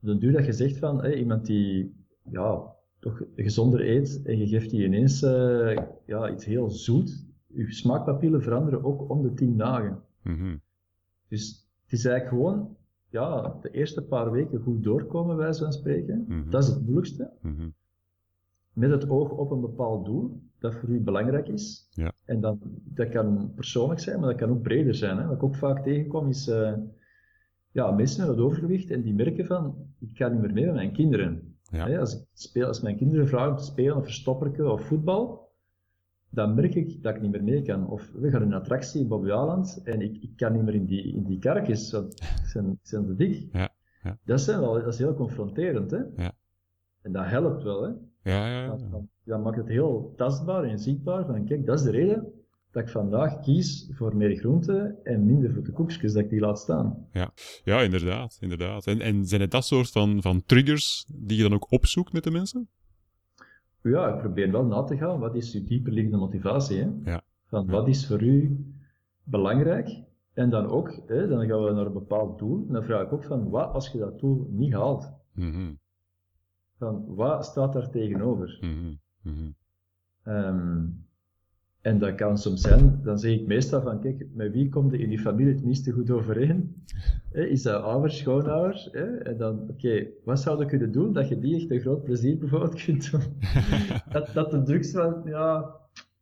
Dan 0.00 0.18
duur 0.18 0.32
dat 0.32 0.46
je 0.46 0.52
zegt 0.52 0.78
van, 0.78 1.00
hey, 1.00 1.14
iemand 1.14 1.46
die, 1.46 1.94
ja, 2.22 2.74
toch 3.02 3.22
gezonder 3.36 3.88
eet, 3.88 4.22
en 4.24 4.38
je 4.38 4.46
geeft 4.46 4.70
die 4.70 4.84
ineens, 4.84 5.22
eh, 5.22 5.76
ja, 6.06 6.30
iets 6.30 6.44
heel 6.44 6.70
zoet, 6.70 7.26
je 7.46 7.72
smaakpapillen 7.72 8.42
veranderen 8.42 8.84
ook 8.84 9.10
om 9.10 9.22
de 9.22 9.34
tien 9.34 9.56
dagen. 9.56 10.02
Mhm. 10.22 10.56
Dus 11.28 11.68
het 11.82 11.92
is 11.92 12.04
eigenlijk 12.04 12.42
gewoon, 12.42 12.76
ja, 13.08 13.58
de 13.62 13.70
eerste 13.70 14.02
paar 14.02 14.30
weken 14.30 14.60
goed 14.60 14.82
doorkomen, 14.82 15.36
wij 15.36 15.54
van 15.54 15.72
spreken. 15.72 16.24
Mhm. 16.28 16.50
Dat 16.50 16.62
is 16.62 16.68
het 16.68 16.82
moeilijkste. 16.82 17.30
Mhm. 17.40 17.68
Met 18.72 18.90
het 18.90 19.08
oog 19.08 19.30
op 19.30 19.50
een 19.50 19.60
bepaald 19.60 20.04
doel, 20.04 20.40
dat 20.58 20.74
voor 20.74 20.88
u 20.88 21.00
belangrijk 21.00 21.48
is. 21.48 21.88
Ja. 21.90 22.12
En 22.24 22.40
dan, 22.40 22.60
dat 22.84 23.08
kan 23.08 23.52
persoonlijk 23.54 24.00
zijn, 24.00 24.20
maar 24.20 24.28
dat 24.28 24.38
kan 24.38 24.50
ook 24.50 24.62
breder 24.62 24.94
zijn. 24.94 25.16
Hè. 25.16 25.26
Wat 25.26 25.36
ik 25.36 25.42
ook 25.42 25.56
vaak 25.56 25.82
tegenkom 25.82 26.28
is, 26.28 26.48
eh, 26.48 26.74
ja, 27.70 27.90
mensen 27.90 28.28
met 28.28 28.38
overgewicht 28.38 28.90
en 28.90 29.02
die 29.02 29.14
merken 29.14 29.46
van, 29.46 29.74
ik 29.98 30.14
kan 30.14 30.32
niet 30.32 30.40
meer 30.40 30.52
mee 30.52 30.64
met 30.64 30.74
mijn 30.74 30.92
kinderen. 30.92 31.51
Ja. 31.72 31.98
Als, 31.98 32.14
ik 32.14 32.26
speel, 32.32 32.66
als 32.66 32.80
mijn 32.80 32.96
kinderen 32.96 33.28
vragen 33.28 33.50
om 33.50 33.56
te 33.56 33.64
spelen 33.64 33.96
of 33.96 34.04
verstopperken 34.04 34.72
of 34.72 34.82
voetbal, 34.82 35.50
dan 36.30 36.54
merk 36.54 36.74
ik 36.74 37.02
dat 37.02 37.14
ik 37.14 37.20
niet 37.20 37.30
meer 37.30 37.44
mee 37.44 37.62
kan. 37.62 37.88
Of 37.88 38.10
we 38.12 38.30
gaan 38.30 38.42
een 38.42 38.54
attractie 38.54 39.00
in 39.00 39.08
Bobby 39.08 39.30
Aland 39.30 39.80
en 39.84 40.00
ik, 40.00 40.22
ik 40.22 40.36
kan 40.36 40.52
niet 40.52 40.62
meer 40.62 40.74
in 40.74 40.84
die, 40.84 41.12
in 41.12 41.24
die 41.24 41.38
karretjes, 41.38 41.92
want 41.92 42.12
ik 42.20 42.46
zijn, 42.46 42.70
ik 42.70 42.78
zijn 42.82 43.06
te 43.06 43.14
dik. 43.14 43.48
Ja, 43.52 43.68
ja. 44.02 44.18
Dat, 44.24 44.40
zijn 44.40 44.60
wel, 44.60 44.72
dat 44.72 44.86
is 44.86 44.98
heel 44.98 45.14
confronterend. 45.14 45.90
Hè? 45.90 46.00
Ja. 46.16 46.32
En 47.02 47.12
dat 47.12 47.26
helpt 47.26 47.62
wel. 47.62 47.82
Hè? 47.82 47.88
Ja, 48.22 48.46
ja, 48.46 48.62
ja. 48.62 48.76
Dan, 48.76 49.08
dan 49.24 49.42
maakt 49.42 49.56
het 49.56 49.68
heel 49.68 50.12
tastbaar 50.16 50.64
en 50.64 50.78
zichtbaar 50.78 51.26
van 51.26 51.44
kijk, 51.44 51.66
dat 51.66 51.78
is 51.78 51.84
de 51.84 51.90
reden 51.90 52.41
dat 52.72 52.82
ik 52.82 52.88
vandaag 52.88 53.40
kies 53.40 53.88
voor 53.92 54.16
meer 54.16 54.36
groente 54.36 54.98
en 55.02 55.26
minder 55.26 55.52
voor 55.52 55.62
de 55.62 55.72
koekjes, 55.72 56.12
dat 56.12 56.22
ik 56.22 56.30
die 56.30 56.40
laat 56.40 56.58
staan. 56.58 57.06
Ja, 57.64 57.80
inderdaad, 57.80 58.38
inderdaad. 58.40 58.86
En, 58.86 59.00
en 59.00 59.24
zijn 59.26 59.40
het 59.40 59.50
dat 59.50 59.64
soort 59.64 59.90
van, 59.90 60.22
van 60.22 60.42
triggers 60.44 61.06
die 61.14 61.36
je 61.36 61.42
dan 61.42 61.54
ook 61.54 61.70
opzoekt 61.70 62.12
met 62.12 62.24
de 62.24 62.30
mensen? 62.30 62.68
Ja, 63.82 64.14
ik 64.14 64.18
probeer 64.20 64.50
wel 64.52 64.64
na 64.64 64.82
te 64.82 64.96
gaan, 64.96 65.18
wat 65.18 65.34
is 65.34 65.54
uw 65.54 65.64
dieperliggende 65.64 66.16
motivatie? 66.18 66.78
Hè? 66.78 66.90
Ja. 67.04 67.22
Van 67.46 67.64
Ja. 67.66 67.72
wat 67.72 67.88
is 67.88 68.06
voor 68.06 68.22
u 68.22 68.64
belangrijk? 69.22 70.00
En 70.32 70.50
dan 70.50 70.66
ook, 70.66 71.00
hè, 71.06 71.28
dan 71.28 71.46
gaan 71.46 71.64
we 71.64 71.70
naar 71.72 71.86
een 71.86 71.92
bepaald 71.92 72.38
doel. 72.38 72.64
En 72.66 72.72
dan 72.72 72.84
vraag 72.84 73.02
ik 73.02 73.12
ook 73.12 73.24
van, 73.24 73.48
wat 73.48 73.72
als 73.72 73.88
je 73.88 73.98
dat 73.98 74.18
doel 74.18 74.46
niet 74.50 74.72
haalt? 74.72 75.12
Mhm. 75.32 75.72
Van, 76.78 77.04
wat 77.06 77.44
staat 77.44 77.72
daar 77.72 77.90
tegenover? 77.90 78.58
Ehm, 80.22 80.84
en 81.82 81.98
dat 81.98 82.14
kan 82.14 82.38
soms 82.38 82.60
zijn, 82.60 83.00
dan 83.02 83.18
zeg 83.18 83.32
ik 83.32 83.46
meestal 83.46 83.82
van, 83.82 84.00
kijk, 84.00 84.26
met 84.34 84.52
wie 84.52 84.68
komt 84.68 84.92
er 84.92 85.00
in 85.00 85.08
die 85.08 85.18
familie 85.18 85.54
het 85.54 85.64
minste 85.64 85.92
goed 85.92 86.10
overeen? 86.10 86.84
Hè, 87.32 87.44
is 87.46 87.62
dat 87.62 87.82
ouders, 87.82 88.18
schoonouders? 88.18 88.88
Hè? 88.92 89.16
En 89.16 89.36
dan, 89.36 89.68
oké, 89.68 90.06
wat 90.24 90.40
zou 90.40 90.58
je 90.58 90.66
kunnen 90.66 90.92
doen 90.92 91.12
dat 91.12 91.28
je 91.28 91.38
die 91.38 91.56
echt 91.56 91.70
een 91.70 91.80
groot 91.80 92.04
plezier 92.04 92.38
bijvoorbeeld 92.38 92.84
kunt 92.84 93.10
doen? 93.10 93.20
dat, 94.12 94.30
dat 94.34 94.50
de 94.50 94.62
drugs 94.62 94.90
van, 94.90 95.22
ja, 95.24 95.74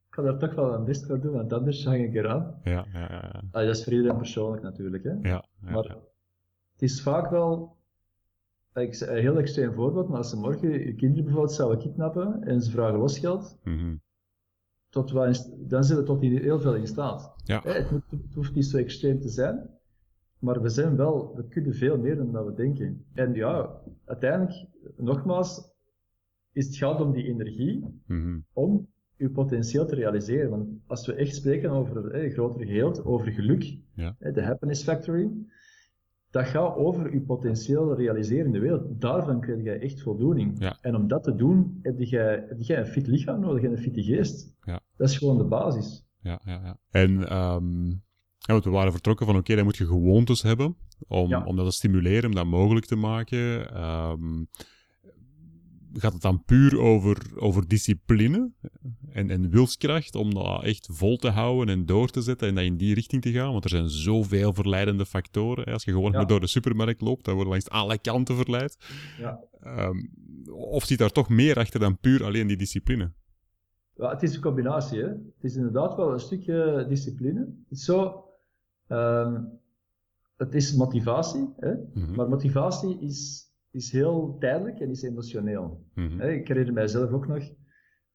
ik 0.09 0.15
ga 0.17 0.23
daar 0.23 0.39
toch 0.39 0.55
wel 0.55 0.71
mijn 0.71 0.85
best 0.85 1.07
voor 1.07 1.21
doen, 1.21 1.33
want 1.33 1.53
anders 1.53 1.85
hang 1.85 2.05
ik 2.05 2.15
eraan. 2.15 2.55
Ja, 2.65 2.87
ja, 2.93 3.01
ja. 3.01 3.43
Ah, 3.51 3.67
dat 3.67 3.77
is 3.77 3.85
voor 3.85 3.93
iedereen 3.93 4.17
persoonlijk 4.17 4.63
natuurlijk, 4.63 5.05
hè. 5.05 5.11
ja, 5.11 5.19
ja, 5.23 5.45
Maar 5.61 5.85
ja. 5.85 5.97
het 6.73 6.83
is 6.83 7.03
vaak 7.03 7.31
wel, 7.31 7.77
ik 8.75 9.01
een 9.01 9.17
heel 9.17 9.39
extreem 9.39 9.73
voorbeeld, 9.73 10.09
maar 10.09 10.19
als 10.19 10.31
ze 10.31 10.37
morgen 10.37 10.71
je 10.71 10.95
kinderen 10.95 11.25
bijvoorbeeld 11.25 11.55
zouden 11.55 11.79
kidnappen 11.79 12.43
en 12.45 12.61
ze 12.63 12.71
vragen 12.71 12.99
losgeld, 12.99 13.59
Mhm. 13.65 13.95
Tot 14.91 15.13
in 15.13 15.35
st- 15.35 15.71
dan 15.71 15.85
zijn 15.85 15.99
we 15.99 16.05
tot 16.05 16.21
heel 16.21 16.61
veel 16.61 16.75
in 16.75 16.87
staat. 16.87 17.35
Ja. 17.45 17.61
Het, 17.65 17.91
moet, 17.91 18.11
het 18.11 18.35
hoeft 18.35 18.55
niet 18.55 18.67
zo 18.67 18.77
extreem 18.77 19.21
te 19.21 19.29
zijn, 19.29 19.71
maar 20.39 20.63
we 20.63 20.69
zijn 20.69 20.97
wel, 20.97 21.33
we 21.37 21.49
kunnen 21.49 21.75
veel 21.75 21.99
meer 21.99 22.17
dan 22.17 22.33
dat 22.33 22.45
we 22.47 22.55
denken. 22.55 23.05
En 23.15 23.35
ja, 23.35 23.71
uiteindelijk, 24.05 24.67
nogmaals, 24.97 25.69
is 26.53 26.67
het 26.67 26.77
gaat 26.77 27.01
om 27.01 27.13
die 27.13 27.25
energie 27.25 28.01
Mhm. 28.07 28.39
om 28.53 28.87
uw 29.17 29.31
potentieel 29.31 29.87
te 29.87 29.95
realiseren. 29.95 30.51
Want 30.51 30.69
als 30.87 31.07
we 31.07 31.15
echt 31.15 31.35
spreken 31.35 31.71
over 31.71 32.13
hè, 32.13 32.31
groter 32.31 32.67
geheel, 32.67 33.05
over 33.05 33.33
geluk, 33.33 33.77
Ja. 33.95 34.17
de 34.19 34.43
happiness 34.43 34.83
factory, 34.83 35.31
dat 36.31 36.47
gaat 36.47 36.77
over 36.77 37.11
uw 37.11 37.25
potentieel 37.25 37.97
realiseren 37.97 38.47
in 38.47 38.53
de 38.53 38.59
wereld. 38.59 39.01
Daarvan 39.01 39.41
krijg 39.41 39.63
je 39.63 39.71
echt 39.73 40.03
voldoening. 40.03 40.59
Ja. 40.59 40.79
En 40.81 40.95
om 40.97 41.09
dat 41.09 41.23
te 41.23 41.35
doen, 41.35 41.79
heb 41.83 41.99
jij, 42.01 42.45
heb 42.49 42.61
jij 42.61 42.79
een 42.79 42.87
fit 42.87 43.07
lichaam 43.07 43.41
nodig 43.41 43.63
en 43.65 43.71
een 43.71 43.79
fitte 43.79 44.03
geest. 44.03 44.55
Ja. 44.63 44.80
Dat 45.01 45.09
is 45.11 45.19
gewoon 45.19 45.39
de 45.39 45.45
basis. 45.45 46.05
Ja, 46.23 46.41
ja, 46.45 46.61
ja. 46.65 46.79
En 46.91 47.29
ehm, 47.29 47.89
ja, 48.39 48.61
we 48.61 48.71
waren 48.71 48.93
vertrokken 48.93 49.27
van, 49.27 49.37
oké, 49.37 49.55
dan 49.55 49.65
moet 49.65 49.77
je 49.77 49.87
gewoontes 49.87 50.43
hebben 50.43 50.77
om, 51.09 51.29
Ja. 51.29 51.45
om 51.45 51.57
dat 51.57 51.67
te 51.67 51.73
stimuleren, 51.73 52.29
om 52.29 52.35
dat 52.35 52.47
mogelijk 52.47 52.87
te 52.87 52.97
maken. 52.97 53.75
Ehm, 53.75 54.45
gaat 55.93 56.13
het 56.13 56.23
dan 56.23 56.45
puur 56.45 56.79
over, 56.79 57.41
over 57.41 57.69
discipline 57.69 58.53
en, 59.09 59.31
en 59.31 59.51
wilskracht 59.51 60.15
om 60.15 60.35
dat 60.35 60.63
echt 60.65 60.89
vol 60.93 61.17
te 61.17 61.29
houden 61.31 61.75
en 61.75 61.87
door 61.87 62.09
te 62.09 62.21
zetten 62.23 62.49
en 62.49 62.55
dat 62.55 62.65
in 62.65 62.77
die 62.77 62.95
richting 62.95 63.23
te 63.23 63.33
gaan? 63.33 63.53
Want 63.53 63.65
er 63.65 63.71
zijn 63.71 63.89
zoveel 63.89 64.55
verleidende 64.55 65.07
factoren. 65.07 65.65
Als 65.73 65.85
je 65.85 65.91
gewoon 65.93 66.13
maar 66.13 66.27
door 66.27 66.41
de 66.41 66.47
supermarkt 66.47 67.01
loopt, 67.01 67.25
dan 67.25 67.35
wordt 67.35 67.51
langs 67.51 67.69
alle 67.69 67.99
kanten 67.99 68.37
verleid. 68.37 68.77
Ja. 69.19 69.41
Ehm, 69.61 69.97
of 70.51 70.85
zit 70.85 70.99
daar 70.99 71.11
toch 71.11 71.29
meer 71.29 71.57
achter 71.57 71.81
dan 71.81 71.99
puur 71.99 72.25
alleen 72.25 72.47
die 72.47 72.57
discipline? 72.57 73.13
Ja, 74.01 74.11
het 74.11 74.23
is 74.23 74.35
een 74.35 74.43
combinatie. 74.43 75.01
Hè? 75.01 75.09
Het 75.09 75.45
is 75.45 75.57
inderdaad 75.57 75.97
wel 75.97 76.13
een 76.13 76.21
stukje 76.21 76.85
discipline. 76.89 77.41
Het 77.41 77.79
is 77.79 77.85
zo... 77.85 78.25
Um, 78.89 79.59
het 80.37 80.55
is 80.55 80.75
motivatie, 80.75 81.55
hè? 81.57 81.75
Mhm. 81.95 82.15
maar 82.15 82.29
motivatie 82.29 83.01
is 83.01 83.49
is 83.71 83.93
heel 83.93 84.37
tijdelijk 84.39 84.81
en 84.81 84.91
is 84.91 85.03
emotioneel. 85.03 85.85
Mm 85.95 86.21
Ik 86.21 86.49
herinner 86.49 86.75
mijzelf 86.75 87.11
ook 87.11 87.27
nog, 87.27 87.43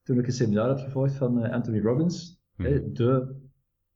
toen 0.04 0.20
ik 0.20 0.26
een 0.26 0.34
seminar 0.34 0.68
had 0.68 0.82
gevolgd 0.82 1.14
van 1.14 1.44
eh, 1.44 1.52
Anthony 1.52 1.82
Robbins, 1.82 2.42
mm 2.56 2.94
de 2.94 3.44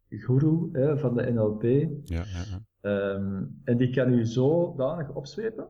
guru 0.09 0.69
van 0.97 1.13
de 1.15 1.31
NLP. 1.31 1.63
Ja, 2.03 2.23
ja, 2.25 2.61
ehm, 2.81 3.45
en 3.63 3.77
die 3.77 3.89
kan 3.89 4.15
je 4.15 4.25
zodanig 4.25 5.13
opzwepen, 5.13 5.67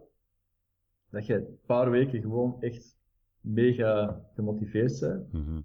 dat 1.10 1.26
je 1.26 1.36
een 1.36 1.60
paar 1.66 1.92
weken 1.92 2.22
gewoon 2.22 2.62
echt 2.62 2.98
mega 3.42 4.22
gemotiveerd 4.34 5.00
bent. 5.00 5.34
Mhm. 5.34 5.62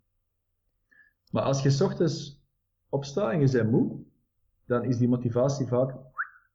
Maar 1.34 1.42
als 1.42 1.62
je 1.62 1.70
s 1.70 1.80
ochtends 1.80 2.40
opstaat 2.88 3.32
en 3.32 3.40
je 3.40 3.50
bent 3.50 3.70
moe, 3.70 3.96
dan 4.66 4.84
is 4.84 4.98
die 4.98 5.08
motivatie 5.08 5.66
vaak 5.66 5.96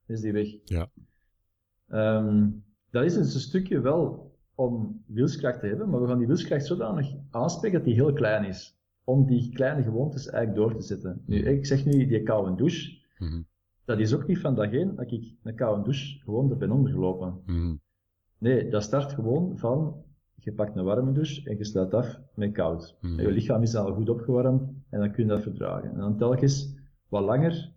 is 0.06 0.22
die 0.22 0.32
weg. 0.32 0.48
Ja. 0.64 0.90
Ehm, 1.88 2.50
dat 2.90 3.04
is 3.04 3.16
een 3.16 3.26
stukje 3.26 3.80
wel 3.80 4.32
om 4.56 5.04
wilskracht 5.06 5.60
te 5.60 5.68
hebben, 5.68 5.90
maar 5.90 6.02
we 6.02 6.08
gaan 6.08 6.18
die 6.18 6.28
wilskracht 6.28 6.66
zodanig 6.66 7.16
aanspreken 7.30 7.78
dat 7.78 7.88
die 7.88 7.94
heel 7.94 8.14
klein 8.14 8.44
is. 8.46 8.78
Om 9.04 9.26
die 9.26 9.54
kleine 9.54 9.84
gewoontes 9.84 10.28
eigenlijk 10.30 10.56
door 10.56 10.80
te 10.80 10.88
zetten. 10.88 11.22
Nu, 11.26 11.38
ik 11.38 11.66
zeg 11.66 11.86
nu 11.86 12.08
die 12.08 12.24
koude 12.24 12.56
douche. 12.56 12.98
Mm 13.18 13.46
Dat 13.86 14.00
is 14.00 14.14
ook 14.14 14.28
niet 14.28 14.40
van 14.40 14.56
dag 14.56 14.72
één 14.72 14.96
dat 14.96 15.12
ik 15.12 15.34
een 15.44 15.56
koude 15.56 15.84
douche 15.84 16.20
gewoon 16.20 16.52
er 16.52 16.58
ben 16.58 16.72
ondergelopen. 16.72 17.42
Mm 17.46 17.82
Nee, 18.38 18.70
dat 18.70 18.84
start 18.84 19.14
gewoon 19.14 19.58
van 19.58 20.04
je 20.44 20.54
pakt 20.54 20.76
een 20.76 20.84
warme 20.84 21.12
douche 21.12 21.50
en 21.50 21.58
je 21.58 21.64
sluit 21.64 21.94
af 21.94 22.20
met 22.34 22.52
koud. 22.52 22.98
Mhm. 23.02 23.22
je 23.22 23.32
lichaam 23.32 23.62
is 23.62 23.76
al 23.76 23.94
goed 23.94 24.10
opgewarmd 24.10 24.62
en 24.90 25.00
dan 25.00 25.12
kun 25.12 25.24
je 25.24 25.30
dat 25.30 25.42
verdragen. 25.42 25.92
En 25.92 25.98
dan 25.98 26.18
telkens 26.18 26.76
wat 27.08 27.24
langer. 27.24 27.72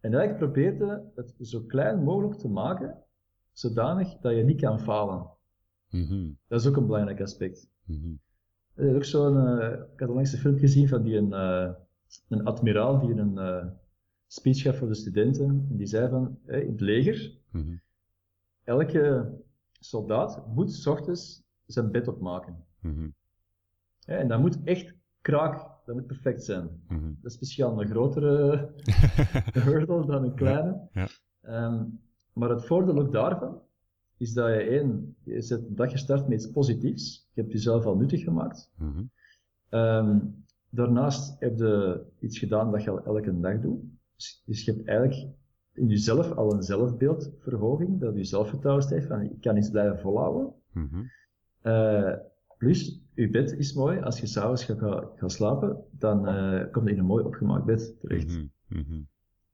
En 0.00 0.14
eigenlijk 0.14 0.36
probeerde 0.36 1.10
het 1.14 1.34
zo 1.40 1.60
klein 1.60 2.02
mogelijk 2.02 2.34
te 2.34 2.48
maken 2.48 3.02
zodanig 3.52 4.16
dat 4.18 4.36
je 4.36 4.42
niet 4.42 4.60
kan 4.60 4.80
falen. 4.80 5.26
Mm 5.90 6.38
Dat 6.46 6.60
is 6.60 6.66
ook 6.66 6.76
een 6.76 6.86
belangrijk 6.86 7.20
aspect. 7.20 7.70
Mm 7.84 8.20
Er 8.74 8.88
is 8.88 8.94
ook 8.94 9.04
zo'n, 9.04 9.36
uh, 9.36 9.72
ik 9.92 10.00
had 10.00 10.08
onlangs 10.08 10.32
een 10.32 10.38
film 10.38 10.58
gezien 10.58 10.88
van 10.88 11.02
die 11.02 11.16
een, 11.16 11.30
uh, 11.30 11.70
een 12.28 12.44
admiraal 12.44 12.98
die 12.98 13.14
een 13.14 13.34
uh, 13.34 13.66
speech 14.26 14.62
gaf 14.62 14.78
voor 14.78 14.88
de 14.88 14.94
studenten. 14.94 15.66
En 15.70 15.76
die 15.76 15.86
zei 15.86 16.08
van, 16.08 16.38
hey, 16.44 16.62
in 16.62 16.70
het 16.70 16.80
leger, 16.80 17.38
mm 17.50 17.80
elke 18.68 19.32
soldaat 19.80 20.46
moet 20.54 20.72
s 20.72 20.86
ochtends 20.86 21.42
zijn 21.72 21.90
bed 21.90 22.08
opmaken. 22.08 22.64
Mm 22.80 23.16
en 24.08 24.28
dat 24.28 24.40
moet 24.40 24.62
echt 24.64 24.94
kraak, 25.20 25.70
dat 25.84 25.94
moet 25.94 26.06
perfect 26.06 26.44
zijn. 26.44 26.68
Mhm. 26.88 27.12
Dat 27.20 27.30
is 27.30 27.32
speciaal 27.32 27.80
een 27.80 27.88
grotere 27.88 28.68
hurdle 29.64 30.06
dan 30.06 30.24
een 30.24 30.34
kleine. 30.34 30.88
Ja. 30.92 31.08
Um, 31.66 32.00
maar 32.32 32.50
het 32.50 32.66
voordeel 32.66 32.98
ook 32.98 33.12
daarvan 33.12 33.60
is 34.16 34.32
dat 34.32 34.48
je 34.48 34.60
één, 34.60 35.16
je 35.22 35.42
zet 35.42 35.68
de 35.68 35.74
dag 35.74 35.90
gestart 35.90 36.28
met 36.28 36.38
iets 36.38 36.50
positiefs. 36.50 37.28
Je 37.32 37.40
hebt 37.40 37.52
jezelf 37.52 37.84
al 37.84 37.96
nuttig 37.96 38.22
gemaakt. 38.22 38.70
Mhm. 38.76 39.02
Ehm, 39.68 40.18
daarnaast 40.70 41.40
heb 41.40 41.56
je 41.56 42.04
iets 42.20 42.38
gedaan 42.38 42.70
dat 42.70 42.82
je 42.82 42.90
al 42.90 43.04
elke 43.04 43.40
dag 43.40 43.60
doet. 43.60 43.80
Dus, 44.16 44.42
dus 44.46 44.64
je 44.64 44.72
hebt 44.72 44.88
eigenlijk 44.88 45.28
in 45.72 45.88
jezelf 45.88 46.32
al 46.32 46.52
een 46.52 46.62
zelfbeeldverhoging, 46.62 48.00
dat 48.00 48.16
je 48.16 48.24
zelfvertrouwen 48.24 48.84
stijgt 48.84 49.06
van 49.06 49.22
ik 49.22 49.40
kan 49.40 49.56
iets 49.56 49.70
blijven 49.70 49.98
volhouden. 49.98 50.52
Mm 50.72 51.10
plus, 52.58 53.00
je 53.14 53.30
bed 53.30 53.52
is 53.52 53.74
mooi. 53.74 54.00
Als 54.00 54.20
je 54.20 54.26
s'avonds 54.26 54.64
gaat, 54.64 55.12
gaat 55.14 55.32
slapen, 55.32 55.84
dan 55.90 56.28
uh, 56.28 56.62
kom 56.70 56.86
je 56.86 56.92
in 56.92 56.98
een 56.98 57.04
mooi 57.04 57.24
opgemaakt 57.24 57.64
bed 57.64 57.94
terecht. 58.00 58.40
Mhm. 58.68 59.00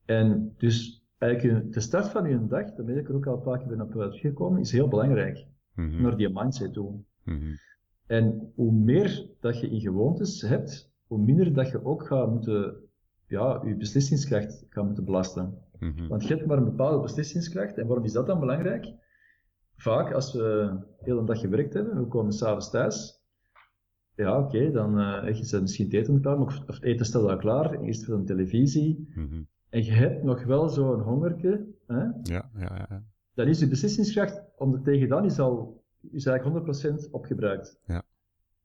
En 0.04 0.54
dus 0.58 1.04
eigenlijk 1.18 1.72
de 1.72 1.80
start 1.80 2.08
van 2.08 2.28
je 2.28 2.46
dag, 2.46 2.74
daar 2.74 2.84
ben 2.84 2.98
ik 2.98 3.08
er 3.08 3.14
ook 3.14 3.26
al 3.26 3.34
een 3.34 3.42
paar 3.42 3.58
keer 3.58 3.68
ben 3.68 3.80
op 3.80 3.98
uitgekomen, 3.98 4.60
is 4.60 4.72
heel 4.72 4.88
belangrijk. 4.88 5.46
Mm 5.74 6.02
Naar 6.02 6.16
die 6.16 6.28
mindset 6.28 6.72
toe. 6.72 7.00
Mhm. 7.22 7.52
En 8.06 8.52
hoe 8.54 8.72
meer 8.72 9.26
dat 9.40 9.60
je 9.60 9.70
in 9.70 9.80
gewoontes 9.80 10.42
hebt, 10.42 10.92
hoe 11.06 11.18
minder 11.18 11.52
dat 11.52 11.68
je 11.68 11.84
ook 11.84 12.06
gaat 12.06 12.30
moeten, 12.30 12.74
ja, 13.26 13.62
je 13.64 13.76
beslissingskracht 13.76 14.64
gaat 14.68 14.84
moeten 14.84 15.04
belasten. 15.04 15.58
Mhm. 15.78 16.06
Want 16.08 16.22
je 16.22 16.34
hebt 16.34 16.46
maar 16.46 16.58
een 16.58 16.64
bepaalde 16.64 17.02
beslissingskracht. 17.02 17.78
En 17.78 17.86
waarom 17.86 18.04
is 18.04 18.12
dat 18.12 18.26
dan 18.26 18.40
belangrijk? 18.40 18.92
Vaak, 19.76 20.12
als 20.12 20.32
we 20.32 20.38
de 20.98 21.04
hele 21.04 21.24
dag 21.24 21.40
gewerkt 21.40 21.74
hebben, 21.74 21.98
we 21.98 22.06
komen 22.06 22.32
s'avonds 22.32 22.70
thuis, 22.70 23.22
ja, 24.14 24.38
oké, 24.38 24.70
dan 24.70 25.00
uh, 25.00 25.34
je 25.34 25.60
misschien 25.60 25.84
het 25.84 25.94
eten 25.94 26.20
klaar, 26.20 26.38
of, 26.38 26.60
of 26.68 26.74
het 26.74 26.84
eten 26.84 27.06
staat 27.06 27.22
al 27.22 27.36
klaar, 27.36 27.80
eerst 27.80 28.04
voor 28.04 28.18
de 28.18 28.24
televisie, 28.24 29.12
mm 29.14 29.46
en 29.74 29.84
je 29.84 29.92
hebt 29.92 30.22
nog 30.22 30.44
wel 30.44 30.68
zo'n 30.68 31.00
hongerke, 31.00 31.66
hè? 31.86 32.02
Ja, 32.22 32.50
ja, 32.56 32.86
ja, 32.88 33.02
dan 33.34 33.46
is 33.48 33.58
je 33.58 33.68
beslissingskracht 33.68 34.42
om 34.56 34.72
er 34.72 34.82
tegen 34.82 35.08
dan 35.08 35.24
is 35.24 35.38
al 35.38 35.84
is 36.10 36.26
eigenlijk 36.26 36.76
100% 37.06 37.10
opgebruikt. 37.10 37.80
Ja. 37.86 38.02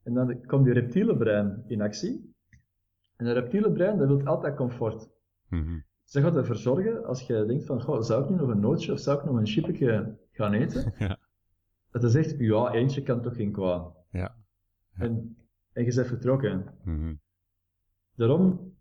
En 0.03 0.13
dan 0.13 0.45
komt 0.45 0.65
je 0.65 0.73
reptiele 0.73 1.17
brein 1.17 1.63
in 1.67 1.81
actie. 1.81 2.33
En 3.15 3.25
een 3.25 3.33
reptiele 3.33 3.71
brein, 3.71 3.97
dat 3.97 4.07
wil 4.07 4.23
altijd 4.23 4.55
comfort. 4.55 5.09
Mm 5.47 5.63
-hmm. 5.63 5.83
Ze 6.09 6.21
gaat 6.21 6.35
ervoor 6.35 6.55
zorgen, 6.55 7.05
als 7.05 7.21
je 7.21 7.45
denkt 7.45 7.65
van, 7.65 7.81
goh, 7.81 8.01
zou 8.01 8.23
ik 8.23 8.29
nu 8.29 8.35
nog 8.35 8.49
een 8.49 8.59
nootje 8.59 8.91
of 8.91 8.99
zou 8.99 9.19
ik 9.19 9.25
nog 9.25 9.35
een 9.35 9.47
chipje 9.47 10.17
gaan 10.31 10.53
eten? 10.53 10.93
Ja. 10.97 11.19
Dat 11.91 12.01
hij 12.01 12.11
zegt, 12.11 12.35
ja, 12.37 12.71
eentje 12.71 13.03
kan 13.03 13.21
toch 13.21 13.35
geen 13.35 13.51
kwaad. 13.51 13.95
Ja. 14.11 14.19
ja. 14.19 14.35
En, 15.03 15.37
en 15.73 15.85
je 15.85 15.93
bent 15.95 16.07
vertrokken. 16.07 16.65
Mm 16.83 16.99
-hmm. 16.99 17.19
Daarom, 18.15 18.73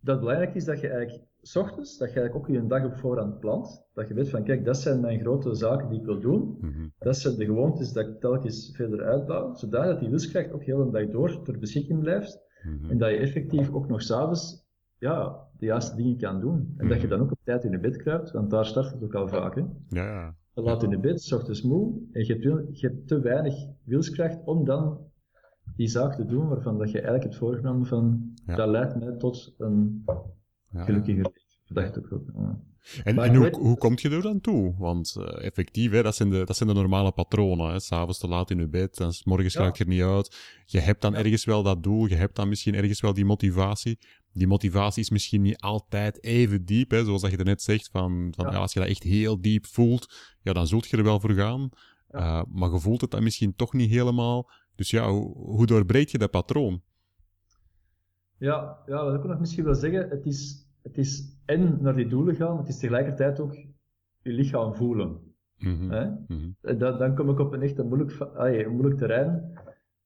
dat 0.00 0.18
belangrijk 0.20 0.54
is 0.54 0.64
dat 0.64 0.80
je 0.80 0.88
eigenlijk 0.88 1.26
s 1.40 1.56
ochtends, 1.56 1.98
dat 1.98 2.12
je 2.12 2.20
eigenlijk 2.20 2.48
ook 2.48 2.54
je 2.54 2.66
dag 2.66 2.84
op 2.84 2.96
voorhand 2.96 3.40
plant. 3.40 3.86
Dat 3.94 4.08
je 4.08 4.14
weet 4.14 4.30
van, 4.30 4.44
kijk, 4.44 4.64
dat 4.64 4.76
zijn 4.76 5.00
mijn 5.00 5.20
grote 5.20 5.54
zaken 5.54 5.88
die 5.88 5.98
ik 5.98 6.04
wil 6.04 6.20
doen. 6.20 6.56
Mhm. 6.60 6.88
Dat 6.98 7.16
zijn 7.16 7.36
de 7.36 7.44
gewoontes 7.44 7.92
dat 7.92 8.06
ik 8.06 8.20
telkens 8.20 8.70
verder 8.74 9.04
uitbouw. 9.04 9.54
Zodat 9.54 10.00
die 10.00 10.08
wilskracht 10.08 10.52
ook 10.52 10.64
heel 10.64 10.84
de 10.84 10.90
dag 10.90 11.10
door 11.10 11.42
ter 11.42 11.58
beschikking 11.58 12.00
blijft. 12.00 12.40
Mhm. 12.62 12.90
En 12.90 12.98
dat 12.98 13.10
je 13.10 13.16
effectief 13.16 13.70
ook 13.72 13.88
nog 13.88 14.02
s'avonds, 14.02 14.67
ja, 14.98 15.46
de 15.58 15.66
juiste 15.66 15.96
dingen 15.96 16.16
kan 16.16 16.40
doen. 16.40 16.74
En 16.76 16.88
dat 16.88 17.00
je 17.00 17.06
mhm. 17.06 17.16
dan 17.16 17.20
ook 17.20 17.30
op 17.30 17.38
tijd 17.44 17.64
in 17.64 17.70
je 17.70 17.78
bed 17.78 17.96
kruipt, 17.96 18.30
want 18.30 18.50
daar 18.50 18.66
start 18.66 18.92
het 18.92 19.02
ook 19.02 19.14
al 19.14 19.28
vaak, 19.28 19.54
hè. 19.54 19.62
Ja. 19.88 20.34
Je 20.54 20.62
laat 20.64 20.82
in 20.82 20.90
je 20.90 20.98
bed, 20.98 21.22
s 21.22 21.32
ochtends 21.32 21.62
moe, 21.62 22.00
en 22.12 22.26
je 22.26 22.32
hebt, 22.32 22.78
je 22.78 22.86
hebt 22.86 23.08
te 23.08 23.20
weinig 23.20 23.54
wilskracht 23.84 24.44
om 24.44 24.64
dan 24.64 24.98
die 25.76 25.88
zaak 25.88 26.14
te 26.14 26.24
doen 26.24 26.48
waarvan 26.48 26.78
dat 26.78 26.90
je 26.90 27.00
eigenlijk 27.00 27.24
hebt 27.24 27.36
voorgenomen 27.36 27.86
van, 27.86 28.34
dat 28.46 28.68
leidt 28.68 28.96
mij 28.96 29.16
tot 29.16 29.54
een 29.58 30.02
ja. 30.70 30.84
gelukkiger 30.84 31.32
leven. 31.64 31.96
ook 31.98 32.08
En, 33.04 33.18
en 33.18 33.34
hoe, 33.34 33.50
hoe 33.50 33.76
kom 33.76 33.92
je 33.96 34.10
er 34.10 34.22
dan 34.22 34.40
toe? 34.40 34.74
Want 34.78 35.16
uh, 35.18 35.44
effectief, 35.44 35.90
hè, 35.90 36.02
dat, 36.02 36.14
zijn 36.14 36.30
de, 36.30 36.44
dat 36.44 36.56
zijn 36.56 36.68
de 36.68 36.74
normale 36.74 37.12
patronen. 37.12 37.80
S'avonds 37.80 38.18
te 38.18 38.28
laat 38.28 38.50
in 38.50 38.58
je 38.58 38.68
bed, 38.68 39.00
en 39.00 39.12
s 39.12 39.24
morgens 39.24 39.54
ja. 39.54 39.64
je 39.64 39.84
er 39.84 39.88
niet 39.88 40.02
uit. 40.02 40.36
Je 40.64 40.80
hebt 40.80 41.00
dan 41.00 41.14
ergens 41.14 41.44
wel 41.44 41.62
dat 41.62 41.82
doel, 41.82 42.06
je 42.06 42.14
hebt 42.14 42.36
dan 42.36 42.48
misschien 42.48 42.74
ergens 42.74 43.00
wel 43.00 43.14
die 43.14 43.24
motivatie. 43.24 43.98
Die 44.38 44.46
motivatie 44.46 45.02
is 45.02 45.10
misschien 45.10 45.42
niet 45.42 45.60
altijd 45.60 46.22
even 46.22 46.64
diep, 46.64 46.90
hè, 46.90 47.04
zoals 47.04 47.22
dat 47.22 47.30
je 47.30 47.36
er 47.36 47.44
net 47.44 47.62
zegt. 47.62 47.88
Van, 47.90 48.32
van 48.36 48.50
ja. 48.50 48.58
als 48.58 48.72
je 48.72 48.80
dat 48.80 48.88
echt 48.88 49.02
heel 49.02 49.40
diep 49.40 49.66
voelt, 49.66 50.36
ja, 50.42 50.52
dan 50.52 50.66
zult 50.66 50.86
je 50.86 50.96
er 50.96 51.04
wel 51.04 51.20
voor 51.20 51.32
gaan. 51.32 51.68
Uh, 52.10 52.42
maar 52.48 52.70
je 52.70 52.78
voelt 52.78 53.00
het 53.00 53.10
dan 53.10 53.22
misschien 53.22 53.54
toch 53.54 53.72
niet 53.72 53.90
helemaal. 53.90 54.50
Dus 54.74 54.90
ja, 54.90 55.10
hoe, 55.10 55.32
hoe 55.36 55.66
doorbreek 55.66 56.08
je 56.08 56.18
dat 56.18 56.30
patroon? 56.30 56.82
Ja, 58.38 58.78
ja, 58.86 59.04
wat 59.04 59.14
ik 59.14 59.24
nog 59.24 59.38
misschien 59.38 59.64
wil 59.64 59.74
zeggen, 59.74 60.08
het 60.08 60.26
is 60.26 60.68
het 60.82 60.98
is 60.98 61.36
en 61.44 61.82
naar 61.82 61.96
die 61.96 62.08
doelen 62.08 62.34
gaan, 62.34 62.48
maar 62.48 62.58
het 62.58 62.68
is 62.68 62.78
tegelijkertijd 62.78 63.40
ook 63.40 63.54
je 64.22 64.32
lichaam 64.32 64.74
voelen. 64.74 65.26
Mm 65.58 65.90
-hmm. 65.90 66.56
dan, 66.60 66.98
dan 66.98 67.14
kom 67.14 67.30
ik 67.30 67.38
op 67.38 67.52
een 67.52 67.62
echt 67.62 67.78
een 67.78 67.88
moeilijk, 67.88 68.16
een 68.34 68.70
moeilijk 68.70 68.98
terrein. 68.98 69.58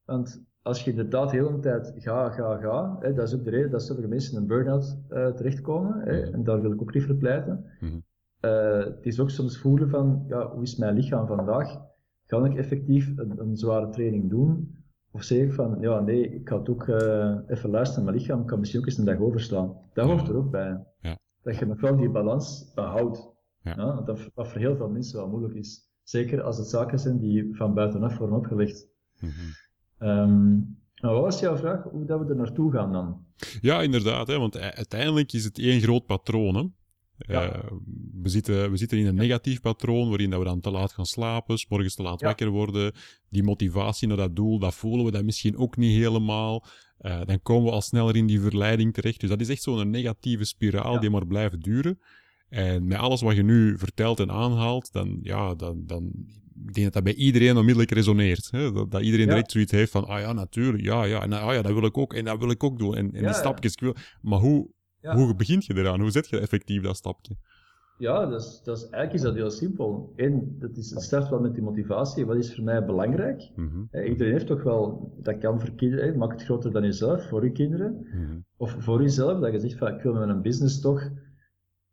Want 0.05 0.45
als 0.63 0.85
je 0.85 0.91
inderdaad 0.91 1.31
de 1.31 1.37
hele 1.37 1.59
tijd 1.59 1.93
ga, 1.97 2.31
ga, 2.31 2.57
ga, 2.57 2.97
hè, 3.01 3.13
dat 3.13 3.29
is 3.29 3.35
ook 3.35 3.45
de 3.45 3.51
reden 3.51 3.71
dat 3.71 3.83
sommige 3.83 4.09
mensen 4.09 4.35
in 4.35 4.41
een 4.41 4.47
burn-out 4.47 4.99
uh, 5.11 5.29
terechtkomen. 5.29 6.01
Hè, 6.01 6.23
mhm. 6.23 6.35
en 6.35 6.45
daar 6.45 6.61
wil 6.61 6.73
ik 6.73 6.83
ook 6.83 6.95
niet 6.95 7.05
voor 7.05 7.15
pleiten. 7.15 7.65
Mhm. 7.81 7.99
Eh, 8.41 8.79
het 8.79 9.07
is 9.07 9.21
ook 9.21 9.31
soms 9.31 9.59
voelen 9.59 9.89
van, 9.89 10.25
ja, 10.29 10.51
hoe 10.51 10.63
is 10.63 10.77
mijn 10.77 10.95
lichaam 10.95 11.27
vandaag? 11.27 11.81
Kan 12.27 12.45
ik 12.45 12.57
effectief 12.57 13.13
een, 13.17 13.41
een 13.41 13.57
zware 13.57 13.89
training 13.89 14.31
doen? 14.31 14.81
Of 15.11 15.23
zeg 15.23 15.39
ik 15.39 15.53
van, 15.53 15.77
ja 15.81 16.01
nee, 16.01 16.35
ik 16.35 16.49
ga 16.49 16.59
het 16.59 16.69
ook 16.69 16.87
uh, 16.87 17.37
even 17.47 17.71
luisteren 17.71 18.05
naar 18.05 18.13
mijn 18.13 18.17
lichaam, 18.17 18.41
ik 18.41 18.47
kan 18.47 18.59
misschien 18.59 18.81
ook 18.81 18.87
eens 18.87 18.99
een 18.99 19.05
dag 19.05 19.19
overslaan. 19.19 19.77
Dat 19.93 20.07
hoort 20.07 20.29
er 20.29 20.37
ook 20.37 20.51
bij. 20.51 20.85
Ja. 21.01 21.19
Dat 21.43 21.57
je 21.57 21.67
nog 21.67 21.81
wel 21.81 21.97
die 21.97 22.11
balans 22.11 22.73
behoudt. 22.75 23.31
Ja. 23.61 23.75
ja 23.77 24.01
dat, 24.01 24.31
wat 24.35 24.49
voor 24.49 24.61
heel 24.61 24.77
veel 24.77 24.89
mensen 24.89 25.19
wel 25.19 25.29
moeilijk 25.29 25.55
is. 25.55 25.91
Zeker 26.03 26.43
als 26.43 26.59
het 26.59 26.67
zaken 26.67 26.99
zijn 26.99 27.19
die 27.19 27.57
van 27.57 27.75
buitenaf 27.75 28.19
worden 28.19 28.37
opgelegd. 28.37 28.89
Mm 29.21 29.31
Ehm, 30.03 30.55
maar 31.01 31.13
wat 31.13 31.21
was 31.23 31.41
jouw 31.41 31.57
vraag? 31.57 31.83
Hoe 31.83 32.05
dat 32.05 32.21
we 32.21 32.27
er 32.29 32.37
naartoe 32.37 32.73
gaan 32.73 32.93
dan? 32.93 33.25
Ja, 33.61 33.83
inderdaad. 33.83 34.27
Hè, 34.27 34.39
want 34.39 34.59
uiteindelijk 34.59 35.33
is 35.33 35.45
het 35.45 35.59
één 35.59 35.81
groot 35.81 36.07
patroon. 36.07 36.55
Hè? 36.55 36.65
Ja. 37.33 37.43
Eh, 37.53 37.71
we, 38.23 38.29
zitten, 38.29 38.71
we 38.71 38.77
zitten 38.77 38.99
in 38.99 39.07
een 39.07 39.15
negatief 39.15 39.61
patroon 39.61 40.09
waarin 40.09 40.31
dat 40.31 40.39
we 40.39 40.45
dan 40.45 40.61
te 40.61 40.71
laat 40.71 40.93
gaan 40.93 41.07
slapen, 41.07 41.59
's 41.59 41.67
morgens 41.69 41.95
te 41.95 42.03
laat 42.03 42.21
Ja. 42.21 42.27
wakker 42.27 42.49
worden. 42.49 42.93
Die 43.29 43.43
motivatie 43.43 44.09
naar 44.09 44.17
dat 44.17 44.37
doel, 44.37 44.59
dat 44.59 44.75
voelen 44.75 45.05
we 45.05 45.11
dan 45.11 45.25
misschien 45.25 45.57
ook 45.57 45.77
niet 45.77 45.97
helemaal. 45.97 46.65
Eh, 46.99 47.21
dan 47.25 47.43
komen 47.43 47.65
we 47.65 47.71
al 47.71 47.81
sneller 47.81 48.17
in 48.17 48.27
die 48.27 48.41
verleiding 48.41 48.95
terecht. 48.95 49.21
Dus 49.21 49.29
dat 49.29 49.41
is 49.41 49.49
echt 49.49 49.63
zo'n 49.63 49.91
negatieve 49.91 50.45
spiraal 50.45 50.93
Ja. 50.95 50.99
die 51.01 51.11
maar 51.11 51.27
blijft 51.27 51.63
duren. 51.63 51.99
En 52.49 52.87
met 52.87 52.99
alles 52.99 53.21
wat 53.23 53.35
je 53.35 53.43
nu 53.43 53.79
vertelt 53.79 54.21
en 54.21 54.31
aanhaalt, 54.31 54.93
dan, 54.93 55.19
ja, 55.23 55.55
dan, 55.55 55.83
dan, 55.87 56.13
ik 56.67 56.73
denk 56.75 56.85
dat 56.85 56.93
dat 56.93 57.03
bij 57.05 57.15
iedereen 57.15 57.57
onmiddellijk 57.57 57.91
resoneert. 57.91 58.49
Hè? 58.51 58.73
Dat, 58.73 58.91
dat 58.91 59.03
iedereen 59.03 59.27
Ja. 59.27 59.33
direct 59.33 59.51
zoiets 59.53 59.73
heeft 59.73 59.91
van, 59.91 60.05
ah 60.07 60.21
ja, 60.21 60.33
natuurlijk, 60.33 60.85
ja, 60.85 61.05
ja, 61.05 61.23
en, 61.23 61.33
ah 61.33 61.55
ja, 61.55 61.63
dat 61.63 61.73
wil 61.73 61.85
ik 61.85 61.99
ook, 61.99 62.15
en 62.15 62.25
dat 62.25 62.39
wil 62.39 62.51
ik 62.51 62.65
ook 62.65 62.79
doen. 62.79 62.95
En, 62.97 63.13
en 63.13 63.21
Ja, 63.21 63.27
die 63.27 63.35
stapjes, 63.35 63.73
ik 63.73 63.81
wil, 63.81 63.95
maar 64.21 64.39
hoe, 64.39 64.71
hoe 65.01 65.35
begint 65.35 65.65
je 65.67 65.77
eraan? 65.77 66.01
Hoe 66.01 66.11
zet 66.11 66.29
je 66.29 66.39
effectief 66.39 66.83
dat 66.83 66.97
stapje? 66.97 67.37
Ja, 67.99 68.27
dat 68.27 68.41
is, 68.43 68.61
dat 68.65 68.77
is, 68.77 68.83
eigenlijk 68.83 69.13
is 69.15 69.21
dat 69.23 69.35
heel 69.35 69.51
simpel. 69.51 70.13
Eén, 70.17 70.57
dat 70.59 70.77
is, 70.77 70.91
het 70.91 71.03
start 71.03 71.29
wel 71.29 71.41
met 71.41 71.55
die 71.55 71.63
motivatie. 71.63 72.27
Wat 72.27 72.37
is 72.37 72.55
voor 72.55 72.65
mij 72.65 72.85
belangrijk? 72.85 73.51
Mhm, 73.57 74.07
iedereen 74.07 74.33
heeft 74.33 74.47
toch 74.47 74.63
wel, 74.63 75.13
dat 75.23 75.39
kan 75.39 75.61
voor 75.61 75.71
kinderen, 75.75 76.07
hè, 76.09 76.17
maak 76.17 76.33
het 76.33 76.43
groter 76.45 76.73
dan 76.73 76.83
jezelf, 76.83 77.29
voor 77.29 77.45
je 77.45 77.53
kinderen. 77.53 78.07
mhm, 78.15 78.39
Of 78.57 78.77
voor 78.79 79.03
jezelf, 79.03 79.41
dat 79.41 79.53
je 79.53 79.61
zegt 79.61 79.79
van, 79.79 79.95
ik 79.95 80.03
wil 80.03 80.13
met 80.15 80.29
een 80.29 80.43
business 80.43 80.81
toch 80.81 81.11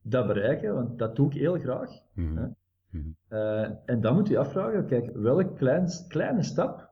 dat 0.01 0.27
bereiken, 0.27 0.73
want 0.73 0.99
dat 0.99 1.15
doe 1.15 1.27
ik 1.27 1.33
heel 1.39 1.59
graag. 1.59 1.89
mhm, 2.13 2.47
Mhm, 2.89 3.09
Eh, 3.27 3.69
en 3.85 4.01
dan 4.01 4.13
moet 4.13 4.27
je 4.27 4.37
afvragen, 4.37 4.85
kijk, 4.85 5.15
welke 5.15 5.53
klein, 5.53 5.87
kleine 6.07 6.43
stap 6.43 6.89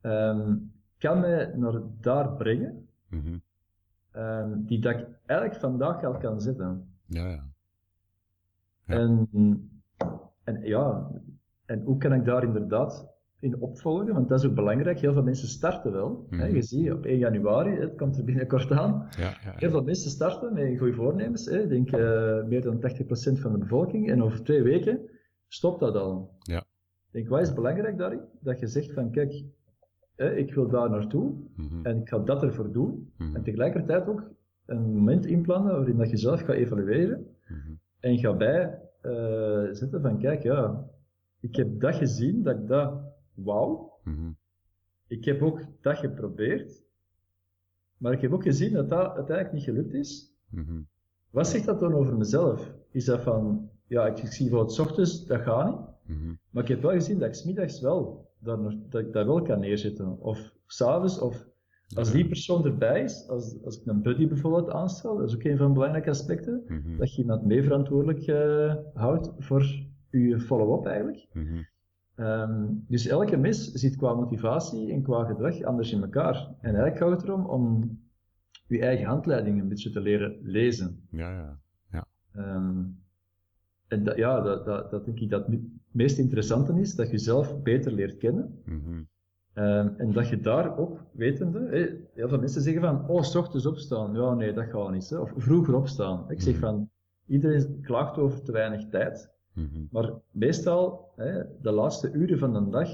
ehm, 0.00 0.56
kan 0.98 1.20
mij 1.20 1.52
naar 1.56 1.80
daar 2.00 2.32
brengen, 2.32 2.88
mhm. 3.08 3.38
ehm, 4.10 4.62
die 4.64 4.80
dat 4.80 4.94
ik 4.94 5.06
eigenlijk 5.26 5.60
vandaag 5.60 6.04
al 6.04 6.18
kan 6.18 6.40
zetten. 6.40 6.94
Ja, 7.06 7.28
ja. 7.28 7.44
Ja. 8.86 8.94
En, 8.94 9.28
en 10.44 10.60
ja, 10.60 11.10
en 11.64 11.82
hoe 11.82 11.98
kan 11.98 12.12
ik 12.12 12.24
daar 12.24 12.42
inderdaad 12.42 13.11
in 13.42 13.60
opvolgen? 13.60 14.14
Want 14.14 14.28
dat 14.28 14.38
is 14.38 14.46
ook 14.48 14.54
belangrijk. 14.54 14.98
Heel 15.00 15.12
veel 15.12 15.22
mensen 15.22 15.48
starten 15.48 15.92
wel. 15.92 16.26
Hè? 16.30 16.46
Mhm. 16.46 16.54
Je 16.54 16.62
ziet 16.62 16.92
op 16.92 17.04
1 17.04 17.18
januari, 17.18 17.70
het 17.80 17.94
komt 17.96 18.18
er 18.18 18.24
binnenkort 18.24 18.70
aan. 18.70 19.06
Ja, 19.18 19.36
ja, 19.44 19.52
Heel 19.56 19.70
veel 19.70 19.82
mensen 19.82 20.10
starten 20.10 20.52
met 20.52 20.78
goede 20.78 20.94
voornemens. 20.94 21.46
Hè? 21.46 21.62
Ik 21.62 21.68
denk 21.68 21.90
eh, 21.92 22.44
meer 22.44 22.62
dan 22.62 22.80
80% 22.80 23.40
van 23.40 23.52
de 23.52 23.58
bevolking. 23.58 24.10
En 24.10 24.22
over 24.22 24.42
twee 24.44 24.62
weken 24.62 25.00
stopt 25.48 25.80
dat 25.80 25.94
al. 25.96 26.36
Ja. 26.38 26.58
Ik 26.58 27.12
denk, 27.12 27.28
wat 27.28 27.40
is 27.40 27.52
belangrijk 27.52 27.98
daarin? 27.98 28.20
Dat 28.40 28.60
je 28.60 28.66
zegt 28.66 28.92
van, 28.92 29.10
kijk, 29.10 29.44
hè, 30.16 30.34
ik 30.34 30.54
wil 30.54 30.68
daar 30.68 30.90
naartoe 30.90 31.32
Mhm, 31.56 31.86
en 31.86 32.00
ik 32.00 32.08
ga 32.08 32.18
dat 32.18 32.42
ervoor 32.42 32.72
doen. 32.72 33.12
mhm, 33.18 33.36
En 33.36 33.42
tegelijkertijd 33.42 34.06
ook 34.06 34.30
een 34.66 34.82
moment 34.94 35.26
inplannen 35.26 35.76
waarin 35.76 35.96
dat 35.96 36.10
je 36.10 36.16
zelf 36.16 36.40
gaat 36.40 36.56
evalueren. 36.56 37.26
En 38.00 38.18
ga 38.18 38.32
bij 38.36 38.78
zetten 39.72 40.00
van, 40.00 40.18
kijk, 40.18 40.42
ja, 40.42 40.84
ik 41.40 41.56
heb 41.56 41.80
dat 41.80 41.94
gezien, 41.94 42.42
dat 42.42 42.56
ik 42.56 42.66
dat 42.68 42.92
wou. 43.34 43.78
mhm. 44.04 44.30
Ik 45.06 45.24
heb 45.24 45.42
ook 45.42 45.60
dat 45.80 45.96
geprobeerd. 45.98 46.82
Maar 47.96 48.12
ik 48.12 48.20
heb 48.20 48.32
ook 48.32 48.42
gezien 48.42 48.72
dat 48.72 48.88
dat 48.90 49.14
uiteindelijk 49.14 49.52
niet 49.52 49.64
gelukt 49.64 49.94
is. 49.94 50.32
mhm. 50.48 50.80
Wat 51.30 51.48
zegt 51.48 51.64
dat 51.64 51.80
dan 51.80 51.94
over 51.94 52.16
mezelf? 52.16 52.72
Is 52.90 53.04
dat 53.04 53.20
van, 53.20 53.70
ja, 53.86 54.06
ik, 54.06 54.18
ik 54.18 54.32
zie 54.32 54.50
voor 54.50 54.60
het 54.60 54.78
ochtends, 54.78 55.26
dat 55.26 55.40
gaat 55.40 55.66
niet. 55.70 56.16
mhm. 56.18 56.34
Maar 56.50 56.62
ik 56.62 56.68
heb 56.68 56.82
wel 56.82 56.90
gezien 56.92 57.18
dat 57.18 57.28
ik 57.28 57.34
's 57.34 57.44
middags 57.44 57.80
wel, 57.80 58.30
daar, 58.38 58.58
dat 58.88 59.00
ik 59.00 59.12
dat 59.12 59.26
wel 59.26 59.42
kan 59.42 59.60
neerzetten. 59.60 60.20
Of 60.20 60.54
s'avonds, 60.66 61.18
of 61.18 61.46
als 61.94 62.10
die 62.12 62.26
persoon 62.28 62.64
erbij 62.64 63.02
is, 63.02 63.28
als, 63.28 63.62
als 63.64 63.80
ik 63.80 63.86
een 63.86 64.02
buddy 64.02 64.28
bijvoorbeeld 64.28 64.70
aanstel, 64.70 65.16
dat 65.16 65.28
is 65.28 65.34
ook 65.34 65.42
een 65.44 65.56
van 65.56 65.66
de 65.66 65.72
belangrijke 65.72 66.10
aspecten, 66.10 66.62
Mhm, 66.68 66.96
dat 66.96 67.14
je 67.14 67.20
iemand 67.22 67.44
mee 67.44 67.62
verantwoordelijk 67.62 68.26
eh, 68.26 68.74
houdt 68.94 69.30
voor 69.38 69.66
je 70.10 70.40
follow-up 70.40 70.86
eigenlijk. 70.86 71.26
Ehm, 72.14 72.64
dus 72.86 73.06
elke 73.06 73.36
mens 73.36 73.72
zit 73.72 73.96
qua 73.96 74.14
motivatie 74.14 74.92
en 74.92 75.02
qua 75.02 75.24
gedrag 75.24 75.62
anders 75.62 75.92
in 75.92 76.02
elkaar. 76.02 76.36
En 76.60 76.74
eigenlijk 76.74 76.96
gaat 76.96 77.10
het 77.10 77.22
erom 77.22 77.46
om 77.46 77.98
je 78.66 78.80
eigen 78.80 79.06
handleiding 79.06 79.60
een 79.60 79.68
beetje 79.68 79.90
te 79.90 80.00
leren 80.00 80.38
lezen. 80.42 81.00
Ja, 81.10 81.58
ja. 81.90 82.06
Ehm, 82.34 82.82
en 83.88 84.04
dat, 84.04 84.16
ja, 84.16 84.40
dat, 84.40 84.64
dat, 84.64 84.90
dat 84.90 85.04
denk 85.04 85.18
ik 85.20 85.30
dat 85.30 85.46
het 85.46 85.60
meest 85.90 86.18
interessante 86.18 86.80
is, 86.80 86.94
dat 86.94 87.06
je 87.06 87.12
jezelf 87.12 87.62
beter 87.62 87.92
leert 87.92 88.16
kennen. 88.16 88.58
Mhm, 88.64 89.02
Ehm, 89.52 89.88
en 89.96 90.12
dat 90.12 90.28
je 90.28 90.40
daar 90.40 90.78
ook, 90.78 91.00
wetende, 91.10 91.98
heel 92.14 92.28
veel 92.28 92.38
mensen 92.38 92.62
zeggen 92.62 92.82
van, 92.82 93.08
oh, 93.08 93.22
s 93.22 93.34
ochtends 93.34 93.66
opstaan. 93.66 94.14
Ja, 94.14 94.34
nee, 94.34 94.52
dat 94.52 94.64
gaat 94.64 94.90
niet. 94.90 95.08
Hè. 95.10 95.16
Of 95.18 95.32
vroeger 95.36 95.74
opstaan. 95.74 96.30
Ik 96.30 96.40
zeg 96.40 96.52
Mhm. 96.54 96.62
van, 96.62 96.90
iedereen 97.26 97.80
klaagt 97.82 98.18
over 98.18 98.42
te 98.42 98.52
weinig 98.52 98.88
tijd. 98.88 99.30
Mhm. 99.52 99.84
Maar 99.90 100.12
meestal, 100.30 101.12
hè, 101.16 101.42
de 101.62 101.70
laatste 101.70 102.10
uren 102.12 102.38
van 102.38 102.52
de 102.52 102.70
dag, 102.70 102.88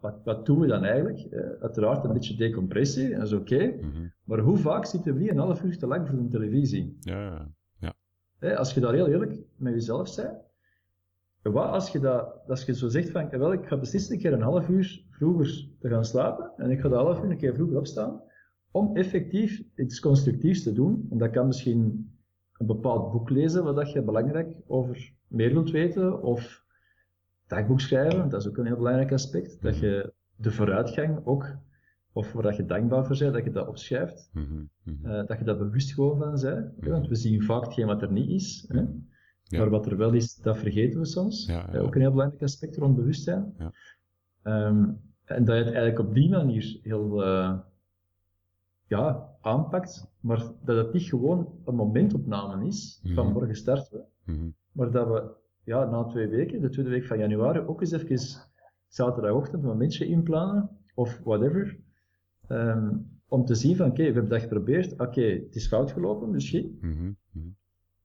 wat, 0.00 0.14
wat 0.24 0.46
doen 0.46 0.60
we 0.60 0.66
dan 0.66 0.84
eigenlijk? 0.84 1.18
Eh, 1.18 1.40
uiteraard 1.60 2.04
een 2.04 2.12
beetje 2.12 2.36
decompressie, 2.36 3.14
dat 3.14 3.26
is 3.26 3.32
oké. 3.32 3.66
Mhm. 3.66 4.06
Maar 4.24 4.38
hoe 4.38 4.56
vaak 4.56 4.86
zitten 4.86 5.14
we 5.14 5.30
een 5.30 5.38
half 5.38 5.62
uur 5.62 5.78
te 5.78 5.86
lang 5.86 6.08
voor 6.08 6.18
de 6.18 6.28
televisie? 6.28 6.96
Ja, 7.00 7.48
ja. 7.78 8.54
Als 8.54 8.74
je 8.74 8.80
daar 8.80 8.94
heel 8.94 9.08
eerlijk 9.08 9.38
met 9.56 9.72
jezelf 9.72 10.16
bent, 10.16 10.32
wat 11.42 11.70
als 11.70 11.90
je, 11.90 12.00
dat, 12.00 12.48
als 12.48 12.64
je 12.64 12.74
zo 12.74 12.88
zegt 12.88 13.10
van, 13.10 13.28
wel, 13.28 13.52
ik 13.52 13.66
ga 13.66 13.76
beslissen 13.76 14.14
een 14.14 14.20
keer 14.20 14.32
een 14.32 14.42
half 14.42 14.68
uur 14.68 15.04
vroeger 15.10 15.68
te 15.78 15.88
gaan 15.88 16.04
slapen, 16.04 16.50
en 16.56 16.70
ik 16.70 16.80
ga 16.80 16.88
de 16.88 16.94
half 16.94 17.22
uur 17.22 17.30
een 17.30 17.36
keer 17.36 17.54
vroeger 17.54 17.78
opstaan, 17.78 18.20
om 18.70 18.96
effectief 18.96 19.62
iets 19.76 20.00
constructiefs 20.00 20.62
te 20.62 20.72
doen. 20.72 21.06
En 21.10 21.18
dat 21.18 21.30
kan 21.30 21.46
misschien 21.46 22.13
een 22.58 22.66
bepaald 22.66 23.12
boek 23.12 23.30
lezen, 23.30 23.64
wat 23.64 23.76
dat 23.76 23.92
je 23.92 24.02
belangrijk 24.02 24.56
over 24.66 25.12
meer 25.28 25.52
wilt 25.52 25.70
weten, 25.70 26.22
of 26.22 26.62
dagboek 27.46 27.80
schrijven, 27.80 28.28
dat 28.28 28.40
is 28.40 28.48
ook 28.48 28.56
een 28.56 28.66
heel 28.66 28.76
belangrijk 28.76 29.12
aspect, 29.12 29.62
dat 29.62 29.78
je 29.78 30.12
de 30.36 30.50
vooruitgang 30.50 31.20
ook, 31.26 31.56
of 32.12 32.32
waar 32.32 32.42
dat 32.42 32.56
je 32.56 32.64
dankbaar 32.66 33.06
voor 33.06 33.18
bent, 33.18 33.32
dat 33.34 33.44
je 33.44 33.50
dat 33.50 33.68
opschrijft, 33.68 34.30
Mhm, 34.32 34.64
mhm. 34.82 35.06
eh, 35.06 35.26
dat 35.26 35.38
je 35.38 35.44
daar 35.44 35.56
bewust 35.58 35.92
gewoon 35.94 36.18
van 36.18 36.30
bent. 36.30 36.42
hè, 36.80 36.90
Want 36.90 37.08
we 37.08 37.14
zien 37.14 37.42
vaak 37.42 37.64
hetgeen 37.64 37.86
wat 37.86 38.02
er 38.02 38.12
niet 38.12 38.30
is. 38.30 38.64
Hè? 38.68 38.80
Ja. 39.42 39.58
Maar 39.58 39.70
wat 39.70 39.86
er 39.86 39.96
wel 39.96 40.12
is, 40.12 40.34
dat 40.36 40.58
vergeten 40.58 41.00
we 41.00 41.06
soms. 41.06 41.46
Ja, 41.46 41.52
ja. 41.54 41.68
Eh, 41.72 41.82
Ook 41.82 41.94
een 41.94 42.00
heel 42.00 42.10
belangrijk 42.10 42.42
aspect 42.42 42.76
rond 42.76 42.96
bewustzijn. 42.96 43.54
Ja. 43.58 43.72
Ehm, 44.42 44.84
en 45.24 45.44
dat 45.44 45.56
je 45.56 45.64
het 45.64 45.72
eigenlijk 45.74 45.98
op 45.98 46.14
die 46.14 46.30
manier 46.30 46.78
heel 46.82 47.24
eh, 47.24 47.58
ja, 48.86 49.28
aanpakt, 49.40 50.10
maar 50.20 50.50
dat 50.64 50.76
het 50.76 50.92
niet 50.92 51.02
gewoon 51.02 51.48
een 51.64 51.74
momentopname 51.74 52.66
is 52.66 53.00
van 53.14 53.24
Mhm. 53.24 53.32
morgen 53.34 53.54
starten 53.56 53.98
we, 53.98 54.32
Mhm. 54.32 54.48
maar 54.72 54.90
dat 54.90 55.08
we 55.08 55.30
ja, 55.64 55.84
na 55.84 56.04
twee 56.04 56.28
weken, 56.28 56.60
de 56.60 56.68
tweede 56.68 56.90
week 56.90 57.04
van 57.06 57.18
januari, 57.18 57.58
ook 57.58 57.80
eens 57.80 57.92
even 57.92 58.18
zaterdagochtend 58.88 59.62
een 59.62 59.68
momentje 59.68 60.06
inplannen 60.06 60.70
of 60.94 61.20
whatever. 61.24 61.76
ehm, 62.48 62.96
om 63.28 63.44
te 63.44 63.54
zien 63.54 63.76
van 63.76 63.86
oké, 63.86 63.96
we 63.96 64.02
hebben 64.12 64.28
dat 64.28 64.40
geprobeerd, 64.40 65.00
oké, 65.00 65.22
het 65.22 65.54
is 65.54 65.66
fout 65.68 65.92
gelopen 65.92 66.30
misschien, 66.30 66.78
Mhm, 66.80 67.10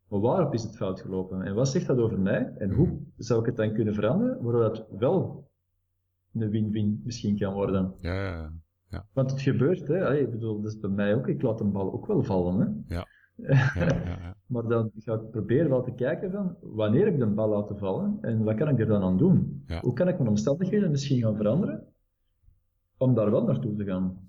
maar 0.07 0.19
waarop 0.19 0.53
is 0.53 0.63
het 0.63 0.75
fout 0.75 1.01
gelopen? 1.01 1.41
En 1.41 1.53
wat 1.55 1.67
zegt 1.69 1.87
dat 1.87 1.97
over 1.97 2.19
mij? 2.19 2.53
En 2.57 2.71
hoe 2.71 2.97
zou 3.17 3.39
ik 3.39 3.45
het 3.45 3.55
dan 3.55 3.73
kunnen 3.73 3.93
veranderen, 3.93 4.41
waardoor 4.43 4.61
dat 4.61 4.85
wel 4.99 5.47
een 6.33 6.49
win-win 6.49 7.01
misschien 7.05 7.37
kan 7.37 7.53
worden? 7.53 7.93
Ja, 8.01 8.13
ja, 8.13 8.31
ja. 8.31 8.51
Want 9.13 9.31
het 9.31 9.41
gebeurt, 9.41 9.87
hè. 9.87 10.17
Ik 10.19 10.31
bedoel, 10.31 10.61
dat 10.61 10.71
is 10.71 10.79
bij 10.79 10.89
mij 10.89 11.15
ook. 11.15 11.27
Ik 11.27 11.41
laat 11.41 11.59
een 11.61 11.71
bal 11.71 11.93
ook 11.93 12.05
wel 12.05 12.23
vallen, 12.23 12.59
hè. 12.59 12.95
Ja. 12.95 13.07
Ja, 13.35 13.71
ja, 13.75 14.01
ja. 14.05 14.35
Maar 14.47 14.63
dan 14.63 14.91
ga 14.95 15.13
ik 15.13 15.29
proberen 15.29 15.69
wel 15.69 15.83
te 15.83 15.93
kijken 15.93 16.31
van, 16.31 16.55
wanneer 16.61 17.07
ik 17.07 17.19
de 17.19 17.25
bal 17.25 17.49
laat 17.49 17.79
vallen, 17.79 18.17
en 18.21 18.43
wat 18.43 18.55
kan 18.55 18.69
ik 18.69 18.79
er 18.79 18.85
dan 18.87 19.01
aan 19.01 19.17
doen? 19.17 19.63
Ja. 19.67 19.79
Hoe 19.81 19.93
kan 19.93 20.07
ik 20.07 20.17
mijn 20.17 20.29
omstandigheden 20.29 20.91
misschien 20.91 21.21
gaan 21.21 21.35
veranderen, 21.35 21.87
om 22.97 23.13
daar 23.13 23.31
wel 23.31 23.43
naartoe 23.43 23.75
te 23.75 23.85
gaan? 23.85 24.23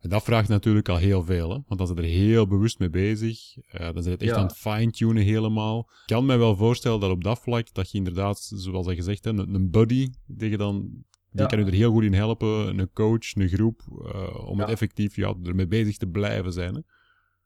En 0.00 0.08
dat 0.10 0.22
vraagt 0.22 0.48
natuurlijk 0.48 0.88
al 0.88 0.96
heel 0.96 1.22
veel, 1.22 1.50
hè? 1.50 1.58
want 1.66 1.78
dan 1.78 1.86
zijn 1.86 1.98
er 1.98 2.04
heel 2.04 2.46
bewust 2.46 2.78
mee 2.78 2.90
bezig. 2.90 3.56
Eh, 3.56 3.92
dan 3.92 4.02
zijn 4.02 4.14
het 4.14 4.22
echt 4.22 4.30
Ja. 4.30 4.36
aan 4.36 4.46
het 4.46 4.56
fine-tunen 4.56 5.22
helemaal. 5.22 5.78
Ik 5.78 5.86
kan 6.06 6.26
me 6.26 6.36
wel 6.36 6.56
voorstellen 6.56 7.00
dat 7.00 7.10
op 7.10 7.24
dat 7.24 7.38
vlak, 7.38 7.74
dat 7.74 7.90
je 7.90 7.98
inderdaad, 7.98 8.38
zoals 8.38 8.86
je 8.86 8.94
gezegd 8.94 9.24
hebt, 9.24 9.38
een, 9.38 9.54
een 9.54 9.70
buddy, 9.70 10.08
die, 10.26 10.50
je 10.50 10.56
dan, 10.56 11.04
die 11.30 11.40
Ja. 11.40 11.46
kan 11.46 11.58
je 11.58 11.64
er 11.64 11.72
heel 11.72 11.92
goed 11.92 12.02
in 12.02 12.14
helpen, 12.14 12.78
een 12.78 12.92
coach, 12.92 13.34
een 13.36 13.48
groep, 13.48 13.80
eh, 14.04 14.48
om 14.48 14.58
het 14.60 14.68
effectief 14.68 15.16
ja, 15.16 15.34
ermee 15.42 15.66
bezig 15.66 15.96
te 15.96 16.06
blijven 16.06 16.52
zijn. 16.52 16.74
Hè? 16.74 16.80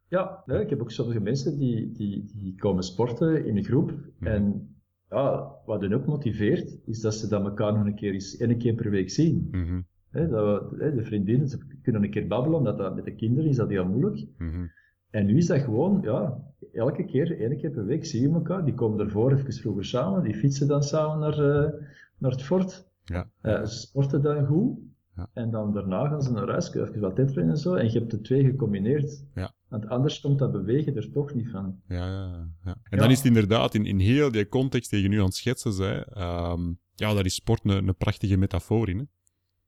Ja, 0.08 0.42
nee, 0.46 0.60
ik 0.60 0.70
heb 0.70 0.80
ook 0.80 0.90
sommige 0.90 1.20
mensen 1.20 1.58
die, 1.58 1.92
die, 1.92 2.24
die 2.24 2.54
komen 2.54 2.82
sporten 2.82 3.44
in 3.46 3.56
een 3.56 3.64
groep. 3.64 3.90
Mhm. 4.18 4.30
En 4.30 4.76
ja, 5.10 5.50
wat 5.66 5.80
hen 5.80 5.92
ook 5.92 6.06
motiveert, 6.06 6.76
is 6.86 7.00
dat 7.00 7.14
ze 7.14 7.28
dat 7.28 7.44
elkaar 7.44 7.72
nog 7.72 7.86
een 7.86 7.94
keer, 7.94 8.12
eens, 8.12 8.36
één 8.36 8.58
keer 8.58 8.74
per 8.74 8.90
week 8.90 9.10
zien. 9.10 9.48
Mhm, 9.50 9.80
dat 10.10 10.70
we, 10.70 10.92
de 10.96 11.04
vriendinnen, 11.04 11.48
ze 11.48 11.58
kunnen 11.82 12.02
een 12.02 12.10
keer 12.10 12.26
babbelen, 12.26 12.58
omdat 12.58 12.78
dat 12.78 12.94
met 12.94 13.04
de 13.04 13.14
kinderen 13.14 13.50
is 13.50 13.56
dat 13.56 13.68
heel 13.68 13.86
moeilijk. 13.88 14.26
mhm, 14.38 14.66
En 15.10 15.26
nu 15.26 15.36
is 15.36 15.46
dat 15.46 15.60
gewoon, 15.60 16.00
ja, 16.02 16.38
elke 16.72 17.04
keer, 17.04 17.40
één 17.40 17.56
keer 17.58 17.70
per 17.70 17.84
week 17.86 18.04
zien 18.04 18.28
we 18.28 18.34
elkaar. 18.34 18.64
Die 18.64 18.74
komen 18.74 19.00
ervoor 19.00 19.32
even 19.32 19.52
vroeger 19.52 19.84
samen, 19.84 20.22
die 20.22 20.34
fietsen 20.34 20.68
dan 20.68 20.82
samen 20.82 21.18
naar, 21.18 21.38
eh, 21.64 21.72
naar 22.18 22.30
het 22.30 22.42
fort. 22.42 22.92
Ja. 23.04 23.30
Eh, 23.40 23.64
ze 23.64 23.78
sporten 23.78 24.22
dan 24.22 24.46
goed. 24.46 24.78
ja. 25.16 25.30
En 25.32 25.50
dan 25.50 25.72
daarna 25.72 26.08
gaan 26.08 26.22
ze 26.22 26.32
naar 26.32 26.48
huis, 26.48 26.74
even 26.74 27.00
wat 27.00 27.14
tetteren 27.16 27.48
en 27.48 27.56
zo. 27.56 27.74
En 27.74 27.92
je 27.92 27.98
hebt 27.98 28.10
de 28.10 28.20
twee 28.20 28.44
gecombineerd. 28.44 29.24
Ja. 29.34 29.52
Want 29.68 29.88
anders 29.88 30.20
komt 30.20 30.38
dat 30.38 30.52
bewegen 30.52 30.96
er 30.96 31.10
toch 31.10 31.34
niet 31.34 31.50
van. 31.50 31.80
Ja, 31.88 32.06
ja, 32.06 32.48
ja. 32.64 32.76
En 32.90 32.98
dan 32.98 33.10
is 33.10 33.16
het 33.16 33.26
inderdaad 33.26 33.74
in, 33.74 33.86
in 33.86 33.98
heel 33.98 34.30
die 34.32 34.48
context 34.48 34.90
die 34.90 35.02
je 35.02 35.08
nu 35.08 35.18
aan 35.18 35.24
het 35.24 35.34
schetsen 35.34 35.72
zei, 35.72 36.04
ehm, 36.12 36.72
ja, 36.94 37.14
daar 37.14 37.24
is 37.24 37.34
sport 37.34 37.60
een, 37.64 37.88
een 37.88 37.96
prachtige 37.96 38.36
metafoor 38.36 38.88
in. 38.88 38.98
Hè? 38.98 39.04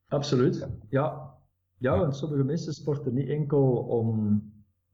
Absoluut. 0.07 0.67
Ja. 0.89 1.35
Ja, 1.77 1.97
want 1.99 2.15
sommige 2.15 2.43
mensen 2.43 2.73
sporten 2.73 3.13
niet 3.13 3.27
enkel 3.29 3.63
om 3.77 4.41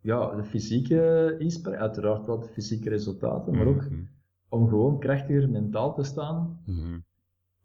ja, 0.01 0.35
de 0.35 0.43
fysieke 0.43 1.35
inspanning, 1.39 1.83
uiteraard 1.83 2.25
wel 2.25 2.39
de 2.39 2.47
fysieke 2.47 2.89
resultaten, 2.89 3.55
maar 3.55 3.65
ook 3.67 3.89
Mhm, 3.89 4.01
om 4.49 4.67
gewoon 4.69 4.99
krachtiger 4.99 5.49
mentaal 5.49 5.93
te 5.95 6.03
staan 6.03 6.61
mhm. 6.65 6.99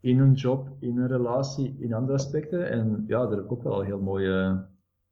In 0.01 0.19
een 0.19 0.33
job, 0.33 0.69
in 0.79 0.97
een 0.97 1.07
relatie, 1.07 1.75
in 1.79 1.93
andere 1.93 2.13
aspecten. 2.17 2.69
En 2.69 3.03
ja, 3.07 3.21
daar 3.21 3.35
heb 3.35 3.45
ik 3.45 3.51
ook 3.51 3.63
wel 3.63 3.81
heel 3.81 3.99
mooie 4.01 4.65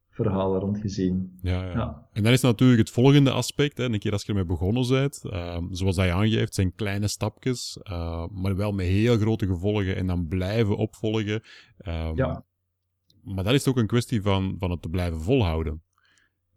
verhalen 0.09 0.59
rond 0.59 0.77
gezien. 0.77 1.37
Ja, 1.41 1.63
ja. 1.63 1.71
Ja. 1.71 2.07
En 2.13 2.23
dan 2.23 2.31
is 2.31 2.41
natuurlijk 2.41 2.79
het 2.79 2.89
volgende 2.89 3.31
aspect, 3.31 3.77
hè, 3.77 3.83
een 3.83 3.99
keer 3.99 4.11
als 4.11 4.21
je 4.21 4.27
ermee 4.27 4.45
begonnen 4.45 4.87
bent, 4.89 5.21
ehm, 5.23 5.63
zoals 5.71 5.95
dat 5.95 6.05
je 6.05 6.11
aangeeft, 6.11 6.53
zijn 6.55 6.75
kleine 6.75 7.07
stapjes, 7.07 7.79
eh, 7.83 8.25
maar 8.31 8.55
wel 8.55 8.71
met 8.71 8.85
heel 8.85 9.17
grote 9.17 9.45
gevolgen 9.45 9.95
en 9.95 10.07
dan 10.07 10.27
blijven 10.27 10.77
opvolgen. 10.77 11.41
Ehm, 11.77 12.15
Ja. 12.15 12.45
Maar 13.23 13.43
dat 13.43 13.53
is 13.53 13.67
ook 13.67 13.77
een 13.77 13.87
kwestie 13.87 14.21
van, 14.21 14.55
van 14.59 14.71
het 14.71 14.81
te 14.81 14.89
blijven 14.89 15.21
volhouden. 15.21 15.81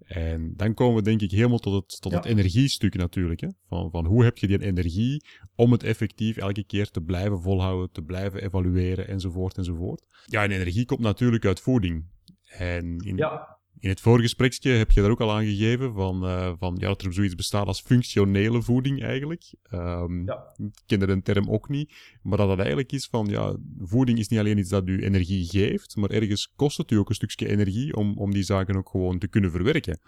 En 0.07 0.53
dan 0.57 0.74
komen 0.74 0.96
we 0.96 1.03
denk 1.03 1.20
ik 1.20 1.30
helemaal 1.30 1.59
tot 1.59 1.74
het, 1.74 2.01
tot 2.01 2.12
het 2.12 2.24
energiestuk 2.24 2.94
natuurlijk. 2.94 3.40
Hè? 3.40 3.48
Van, 3.68 3.90
van 3.90 4.07
hoe 4.07 4.24
heb 4.24 4.38
je 4.38 4.46
die 4.46 4.62
energie 4.62 5.24
om 5.55 5.72
het 5.72 5.82
effectief 5.82 6.36
elke 6.36 6.64
keer 6.64 6.90
te 6.90 7.01
blijven 7.01 7.40
volhouden, 7.40 7.92
te 7.92 8.03
blijven 8.03 8.42
evalueren 8.42 9.09
enzovoort 9.09 9.57
enzovoort. 9.57 10.03
Ja, 10.26 10.42
en 10.42 10.51
energie 10.51 10.84
komt 10.84 11.01
natuurlijk 11.01 11.44
uit 11.44 11.61
voeding. 11.61 12.05
En 12.44 12.98
in, 12.98 13.16
Ja, 13.16 13.59
in 13.81 13.89
het 13.89 14.01
voorgespreksje 14.01 14.68
heb 14.68 14.91
je 14.91 15.01
daar 15.01 15.11
ook 15.11 15.20
al 15.20 15.33
aangegeven 15.33 15.93
van, 15.95 16.24
eh, 16.24 16.53
van 16.59 16.76
ja, 16.78 16.89
dat 16.89 17.03
er 17.03 17.12
zoiets 17.12 17.35
bestaat 17.35 17.66
als 17.66 17.81
functionele 17.81 18.62
voeding 18.62 19.03
eigenlijk. 19.03 19.55
Ehm, 19.62 20.24
Ja. 20.24 20.53
Ik 20.57 20.83
kende 20.87 21.07
de 21.07 21.22
term 21.22 21.51
ook 21.51 21.68
niet, 21.68 22.18
maar 22.22 22.39
dat 22.39 22.49
dat 22.49 22.59
eigenlijk 22.59 22.93
is 22.93 23.07
van 23.07 23.26
ja, 23.26 23.57
voeding 23.78 24.18
is 24.18 24.28
niet 24.28 24.39
alleen 24.39 24.59
iets 24.59 24.68
dat 24.70 24.89
u 24.89 25.03
energie 25.03 25.45
geeft, 25.47 25.97
maar 25.97 26.11
ergens 26.11 26.53
kost 26.57 26.76
het 26.76 26.91
u 26.91 26.97
ook 26.97 27.09
een 27.09 27.14
stukje 27.14 27.49
energie 27.49 27.97
om, 27.97 28.18
om 28.18 28.31
die 28.33 28.43
zaken 28.43 28.76
ook 28.76 28.89
gewoon 28.89 29.18
te 29.18 29.28
kunnen 29.28 29.51
verwerken. 29.51 30.01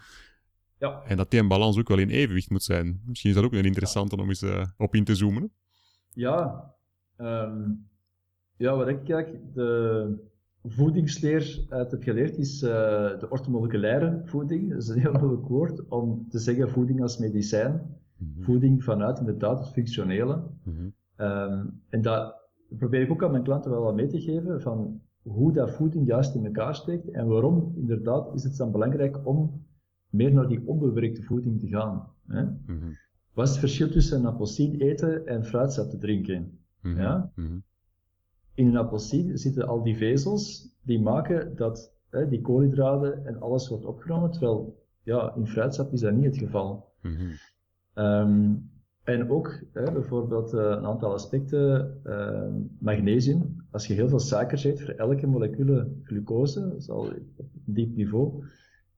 ja. 0.78 1.02
En 1.06 1.16
dat 1.16 1.30
die 1.30 1.46
balans 1.46 1.78
ook 1.78 1.88
wel 1.88 1.98
in 1.98 2.10
evenwicht 2.10 2.50
moet 2.50 2.62
zijn. 2.62 3.00
Misschien 3.06 3.30
is 3.30 3.36
dat 3.36 3.44
ook 3.44 3.52
een 3.52 3.64
interessante 3.64 4.16
om 4.16 4.28
eens 4.28 4.42
eh, 4.42 4.64
op 4.76 4.94
in 4.94 5.04
te 5.04 5.14
zoomen. 5.14 5.52
Ja, 6.14 6.64
ehm, 7.16 7.70
ja, 8.56 8.76
wat 8.76 8.88
ik 8.88 9.04
kijk, 9.04 9.28
de 9.54 10.30
voedingsleer 10.64 11.64
uit 11.68 11.90
heb 11.90 12.02
geleerd 12.02 12.38
is 12.38 12.62
eh, 12.62 12.70
de 13.18 13.26
ortomoleculaire 13.28 14.20
voeding. 14.24 14.70
Dat 14.70 14.82
is 14.82 14.88
een 14.88 14.98
heel 14.98 15.12
moeilijk 15.12 15.48
woord 15.48 15.88
om 15.88 16.28
te 16.28 16.38
zeggen 16.38 16.70
voeding 16.70 17.02
als 17.02 17.18
medicijn. 17.18 18.00
Voeding 18.40 18.84
vanuit 18.84 19.18
inderdaad 19.18 19.58
het 19.58 19.68
functionele. 19.68 20.42
Mhm. 20.62 20.88
Ehm, 21.16 21.66
en 21.88 22.02
dat 22.02 22.34
probeer 22.68 23.00
ik 23.00 23.10
ook 23.10 23.24
aan 23.24 23.30
mijn 23.30 23.42
klanten 23.42 23.70
wel 23.70 23.82
wat 23.82 23.94
mee 23.94 24.06
te 24.06 24.20
geven 24.20 24.60
van 24.60 25.00
hoe 25.22 25.52
dat 25.52 25.70
voeding 25.70 26.06
juist 26.06 26.34
in 26.34 26.46
elkaar 26.46 26.74
steekt 26.74 27.10
en 27.10 27.26
waarom 27.26 27.72
inderdaad 27.76 28.34
is 28.34 28.44
het 28.44 28.56
dan 28.56 28.72
belangrijk 28.72 29.26
om 29.26 29.64
meer 30.10 30.32
naar 30.32 30.48
die 30.48 30.66
onbewerkte 30.66 31.22
voeding 31.22 31.60
te 31.60 31.68
gaan. 31.68 32.08
Hè? 32.26 32.42
Mhm. 32.42 32.90
Wat 33.32 33.44
is 33.44 33.50
het 33.50 33.60
verschil 33.60 33.90
tussen 33.90 34.18
een 34.18 34.26
appelsien 34.26 34.80
eten 34.80 35.26
en 35.26 35.44
fruitsap 35.44 35.90
te 35.90 35.98
drinken? 35.98 36.58
Mhm. 36.80 37.00
Ja? 37.00 37.32
In 38.54 38.66
een 38.66 38.76
appelsien 38.76 39.38
zitten 39.38 39.66
al 39.66 39.82
die 39.82 39.96
vezels 39.96 40.68
die 40.82 41.00
maken 41.00 41.56
dat 41.56 41.92
hè, 42.10 42.28
die 42.28 42.40
koolhydraten 42.40 43.26
en 43.26 43.40
alles 43.40 43.68
wordt 43.68 43.84
opgenomen, 43.84 44.30
terwijl 44.30 44.80
ja, 45.02 45.34
in 45.36 45.46
fruitsap 45.46 45.92
is 45.92 46.00
dat 46.00 46.14
niet 46.14 46.24
het 46.24 46.38
geval. 46.38 46.92
Mhm. 47.02 47.30
Ehm, 47.94 48.54
en 49.04 49.30
ook 49.30 49.62
hè, 49.72 49.92
bijvoorbeeld 49.92 50.52
eh, 50.54 50.60
een 50.60 50.86
aantal 50.86 51.12
aspecten, 51.12 52.00
ehm, 52.04 52.52
magnesium. 52.78 53.66
Als 53.70 53.86
je 53.86 53.94
heel 53.94 54.08
veel 54.08 54.18
suikers 54.18 54.64
eet, 54.64 54.82
voor 54.82 54.94
elke 54.94 55.26
molecule 55.26 55.88
glucose, 56.02 56.60
dat 56.60 56.76
is 56.76 56.90
al 56.90 57.06
op 57.36 57.46
een 57.66 57.74
diep 57.74 57.96
niveau, 57.96 58.44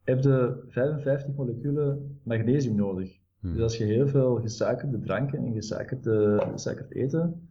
heb 0.03 0.23
je 0.23 0.65
55 0.69 1.35
moleculen 1.35 2.19
magnesium 2.23 2.77
nodig. 2.77 3.19
Mhm. 3.41 3.53
Dus 3.53 3.63
als 3.63 3.77
je 3.77 3.85
heel 3.85 4.09
veel 4.09 4.41
gesuikerde 4.41 5.01
dranken 5.01 5.39
en 5.39 5.53
gesuikerd 5.53 6.91
eten 6.91 7.49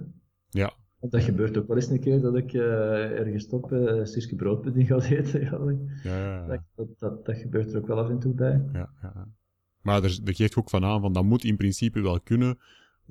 Want 1.05 1.17
dat 1.17 1.25
gebeurt 1.25 1.59
ook 1.59 1.67
wel 1.67 1.77
eens 1.77 1.89
een 1.89 2.01
keer 2.01 2.21
dat 2.21 2.37
ik 2.37 2.53
eh, 2.53 3.19
ergens 3.19 3.45
stop 3.45 3.73
eh, 3.73 3.79
een 3.81 4.07
stukje 4.07 4.37
broodpudding 4.37 4.87
ga 4.87 5.01
eten. 5.01 5.41
Ja, 5.51 5.59
dat, 5.59 5.77
Ja, 6.03 6.17
ja, 6.17 6.65
dat, 6.75 6.89
dat, 6.99 7.27
dat, 7.27 7.37
gebeurt 7.37 7.73
er 7.73 7.79
ook 7.79 7.87
wel 7.87 7.99
af 7.99 8.09
en 8.09 8.19
toe 8.19 8.33
bij. 8.35 8.63
ja, 8.73 8.91
ja. 9.03 9.29
Maar 9.81 10.05
er, 10.05 10.19
er 10.25 10.35
geeft 10.35 10.57
ook 10.57 10.71
van 10.71 10.85
aan 10.85 11.01
van 11.01 11.13
dat 11.13 11.25
moet 11.25 11.45
in 11.45 11.57
principe 11.57 12.01
wel 12.01 12.21
kunnen, 12.21 12.59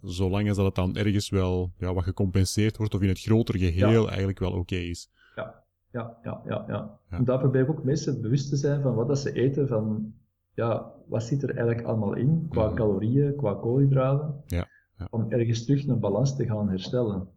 zolang 0.01 0.47
als 0.47 0.57
dat 0.57 0.65
het 0.65 0.75
dan 0.75 0.95
ergens 0.95 1.29
wel 1.29 1.71
ja, 1.77 1.93
wat 1.93 2.03
gecompenseerd 2.03 2.77
wordt 2.77 2.93
of 2.93 3.01
in 3.01 3.07
het 3.09 3.19
grotere 3.21 3.57
geheel 3.57 4.07
eigenlijk 4.07 4.39
wel 4.39 4.51
oké 4.51 4.75
is. 4.75 5.09
Ja, 5.35 5.63
ja, 5.91 6.17
ja, 6.23 6.41
ja. 6.45 6.65
Ja. 6.67 6.99
En 7.09 7.23
daar 7.23 7.39
probeer 7.39 7.61
ik 7.61 7.69
ook 7.69 7.83
mensen 7.83 8.21
bewust 8.21 8.49
te 8.49 8.55
zijn 8.55 8.81
van 8.81 8.95
wat 8.95 9.07
dat 9.07 9.19
ze 9.19 9.33
eten, 9.33 9.67
van 9.67 10.13
ja, 10.53 10.91
wat 11.07 11.23
zit 11.23 11.43
er 11.43 11.49
eigenlijk 11.49 11.87
allemaal 11.87 12.13
in, 12.15 12.45
qua 12.49 12.65
Mhm. 12.65 12.75
calorieën, 12.75 13.35
qua 13.35 13.53
koolhydraten, 13.53 14.43
Ja, 14.47 14.67
ja. 14.97 15.07
om 15.11 15.25
ergens 15.31 15.65
terug 15.65 15.87
een 15.87 15.99
balans 15.99 16.35
te 16.35 16.45
gaan 16.45 16.69
herstellen. 16.69 17.27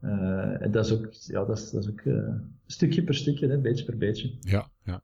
En 0.00 0.70
dat 0.70 0.84
is 0.84 0.92
ook, 0.92 1.08
ja, 1.12 1.44
dat 1.44 1.58
is, 1.58 1.70
dat 1.70 1.84
is 1.84 1.90
ook 1.90 2.00
eh, 2.00 2.34
stukje 2.66 3.04
per 3.04 3.14
stukje, 3.14 3.48
hè, 3.48 3.58
beetje 3.58 3.84
per 3.84 3.96
beetje. 3.96 4.36
Ja, 4.40 4.70
ja. 4.84 5.02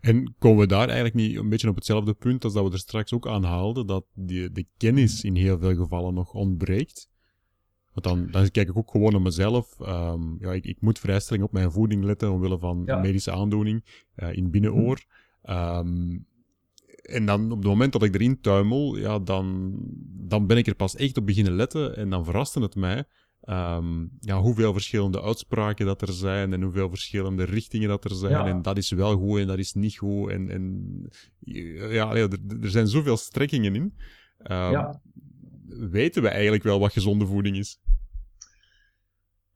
En 0.00 0.34
komen 0.38 0.58
we 0.58 0.66
daar 0.66 0.86
eigenlijk 0.86 1.14
niet 1.14 1.36
een 1.36 1.48
beetje 1.48 1.68
op 1.68 1.74
hetzelfde 1.74 2.14
punt 2.14 2.44
als 2.44 2.52
dat 2.52 2.64
we 2.64 2.72
er 2.72 2.78
straks 2.78 3.12
ook 3.12 3.28
aanhaalden, 3.28 3.86
dat 3.86 4.04
die, 4.14 4.52
de 4.52 4.66
kennis 4.76 5.24
in 5.24 5.34
heel 5.34 5.58
veel 5.58 5.74
gevallen 5.74 6.14
nog 6.14 6.32
ontbreekt? 6.32 7.08
Want 7.92 8.06
dan, 8.06 8.30
dan 8.30 8.50
kijk 8.50 8.68
ik 8.68 8.76
ook 8.76 8.90
gewoon 8.90 9.12
naar 9.12 9.22
mezelf. 9.22 9.80
Ehm, 9.80 10.22
ja, 10.38 10.52
ik, 10.52 10.64
ik, 10.64 10.80
moet 10.80 10.98
vrij 10.98 11.20
streng 11.20 11.42
op 11.42 11.52
mijn 11.52 11.72
voeding 11.72 12.04
letten 12.04 12.32
omwille 12.32 12.58
van 12.58 12.84
medische 12.84 13.32
aandoening 13.32 13.84
uh, 14.16 14.32
in 14.32 14.50
binnenoor. 14.50 15.04
Um, 15.50 16.26
en 17.02 17.26
dan 17.26 17.50
op 17.50 17.58
het 17.58 17.66
moment 17.66 17.92
dat 17.92 18.02
ik 18.02 18.14
erin 18.14 18.40
tuimel, 18.40 18.96
ja, 18.96 19.18
dan, 19.18 19.74
dan 20.06 20.46
ben 20.46 20.56
ik 20.56 20.66
er 20.66 20.74
pas 20.74 20.96
echt 20.96 21.16
op 21.16 21.26
beginnen 21.26 21.52
letten. 21.52 21.96
En 21.96 22.10
dan 22.10 22.24
verraste 22.24 22.60
het 22.60 22.74
mij 22.74 23.04
um, 23.46 24.10
ja, 24.20 24.40
hoeveel 24.40 24.72
verschillende 24.72 25.22
uitspraken 25.22 25.86
dat 25.86 26.02
er 26.02 26.12
zijn 26.12 26.52
en 26.52 26.62
hoeveel 26.62 26.88
verschillende 26.88 27.44
richtingen 27.44 27.88
dat 27.88 28.04
er 28.04 28.14
zijn. 28.14 28.46
En 28.46 28.62
dat 28.62 28.76
is 28.76 28.90
wel 28.90 29.16
goed 29.16 29.38
en 29.38 29.46
dat 29.46 29.58
is 29.58 29.74
niet 29.74 29.96
goed. 29.96 30.30
En, 30.30 30.50
en 30.50 31.08
ja, 31.90 32.14
er, 32.14 32.38
er 32.60 32.70
zijn 32.70 32.86
zoveel 32.86 33.16
strekkingen 33.16 33.74
in. 33.74 33.82
Um, 33.82 33.92
ja. 34.48 35.00
Weten 35.66 36.22
we 36.22 36.28
eigenlijk 36.28 36.62
wel 36.62 36.78
wat 36.78 36.92
gezonde 36.92 37.26
voeding 37.26 37.56
is? 37.56 37.80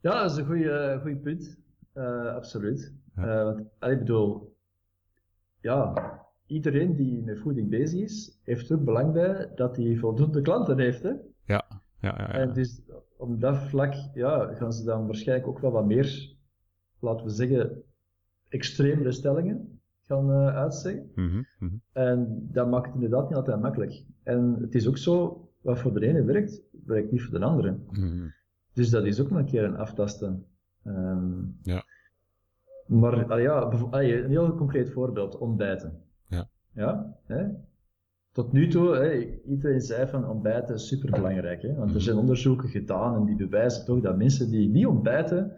Ja, 0.01 0.23
dat 0.23 0.31
is 0.31 0.37
een 0.37 1.01
goed 1.01 1.23
punt. 1.23 1.59
Uh, 1.95 2.35
absoluut. 2.35 2.95
Ja. 3.17 3.23
Uh, 3.23 3.45
want, 3.45 3.93
ik 3.93 3.99
bedoel, 3.99 4.57
ja, 5.61 5.95
iedereen 6.47 6.97
die 6.97 7.23
met 7.23 7.39
voeding 7.39 7.69
bezig 7.71 8.01
is, 8.01 8.39
heeft 8.43 8.71
er 8.71 8.77
ook 8.77 8.85
belang 8.85 9.13
bij 9.13 9.53
dat 9.55 9.77
hij 9.77 9.97
voldoende 9.97 10.41
klanten 10.41 10.79
heeft. 10.79 11.03
Hè? 11.03 11.13
Ja. 11.45 11.83
Ja, 12.01 12.15
ja, 12.19 12.19
ja. 12.19 12.33
En 12.33 12.53
dus 12.53 12.81
op 13.21 13.41
dat 13.41 13.59
vlak 13.59 13.95
ja, 14.15 14.55
gaan 14.55 14.73
ze 14.73 14.85
dan 14.85 15.07
waarschijnlijk 15.07 15.49
ook 15.49 15.59
wel 15.59 15.71
wat 15.71 15.87
meer, 15.87 16.37
laten 16.99 17.25
we 17.25 17.31
zeggen, 17.31 17.83
extremere 18.49 19.13
stellingen 19.13 19.81
gaan 20.07 20.31
uh, 20.31 20.57
uitzeggen. 20.57 21.11
Mm 21.15 21.47
-hmm. 21.59 21.83
En 21.93 22.49
dat 22.53 22.71
maakt 22.71 22.87
het 22.87 22.95
inderdaad 22.95 23.29
niet 23.29 23.37
altijd 23.37 23.61
makkelijk. 23.61 24.05
En 24.23 24.57
het 24.61 24.75
is 24.75 24.89
ook 24.89 24.99
zo, 24.99 25.49
wat 25.61 25.79
voor 25.79 25.95
de 25.95 26.07
ene 26.07 26.25
werkt, 26.25 26.63
werkt 26.85 27.11
niet 27.13 27.23
voor 27.23 27.39
de 27.39 27.45
andere. 27.45 27.71
Mm 27.71 27.95
-hmm. 27.95 28.35
Dus 28.73 28.91
dat 28.91 29.05
is 29.05 29.21
ook 29.21 29.31
nog 29.31 29.39
een 29.39 29.47
keer 29.47 29.65
een 29.65 29.77
aftasten. 29.77 30.47
Um, 30.85 31.59
ja. 31.63 31.85
Maar 32.87 33.41
ja, 33.41 33.71
een 33.91 34.31
heel 34.31 34.55
concreet 34.55 34.91
voorbeeld, 34.91 35.39
ontbijten. 35.39 36.03
Ja. 36.27 36.49
Ja, 36.73 37.17
hè? 37.27 37.47
Tot 38.33 38.53
nu 38.53 38.69
toe, 38.69 38.95
hè, 38.95 39.41
iedereen 39.45 39.81
zei 39.81 40.09
van 40.09 40.29
ontbijten 40.29 40.75
is 40.75 40.89
superbelangrijk. 40.89 41.63
Hè? 41.63 41.75
Want 41.75 41.89
er 41.89 41.97
mhm. 41.97 42.05
zijn 42.05 42.17
onderzoeken 42.17 42.69
gedaan 42.69 43.17
en 43.17 43.25
die 43.25 43.37
bewijzen 43.37 43.85
toch 43.85 44.01
dat 44.01 44.17
mensen 44.17 44.51
die 44.51 44.69
niet 44.69 44.87
ontbijten, 44.87 45.53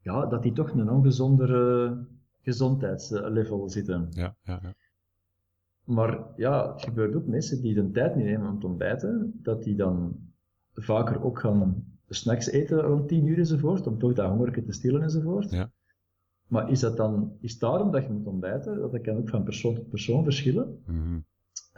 ja, 0.00 0.26
dat 0.26 0.42
die 0.42 0.52
toch 0.52 0.70
een 0.70 0.90
ongezondere 0.90 1.96
gezondheidslevel 2.42 3.68
zitten. 3.68 4.06
Ja, 4.10 4.36
ja, 4.42 4.60
ja. 4.62 4.74
Maar 5.84 6.26
ja, 6.36 6.72
het 6.72 6.82
gebeurt 6.82 7.14
ook 7.14 7.26
mensen 7.26 7.62
die 7.62 7.74
de 7.74 7.90
tijd 7.90 8.16
niet 8.16 8.24
nemen 8.24 8.50
om 8.50 8.60
te 8.60 8.66
ontbijten, 8.66 9.38
dat 9.42 9.62
die 9.62 9.76
dan 9.76 10.16
vaker 10.72 11.24
ook 11.24 11.38
gaan 11.38 11.84
snacks 12.08 12.46
eten 12.46 12.80
rond 12.80 13.08
10 13.08 13.26
uur 13.26 13.38
enzovoort, 13.38 13.86
om 13.86 13.98
toch 13.98 14.12
dat 14.12 14.30
hongerke 14.30 14.62
te 14.62 14.72
stillen 14.72 15.02
enzovoort. 15.02 15.50
Ja. 15.50 15.70
Maar 16.46 16.70
is 16.70 16.80
dat 16.80 16.96
dan, 16.96 17.36
is 17.40 17.58
daarom 17.58 17.90
dat 17.90 18.02
je 18.04 18.12
moet 18.12 18.26
ontbijten? 18.26 18.80
Dat 18.80 19.00
kan 19.00 19.16
ook 19.16 19.28
van 19.28 19.44
persoon 19.44 19.74
tot 19.74 19.88
persoon 19.88 20.24
verschillen. 20.24 20.82
Mm 20.86 21.24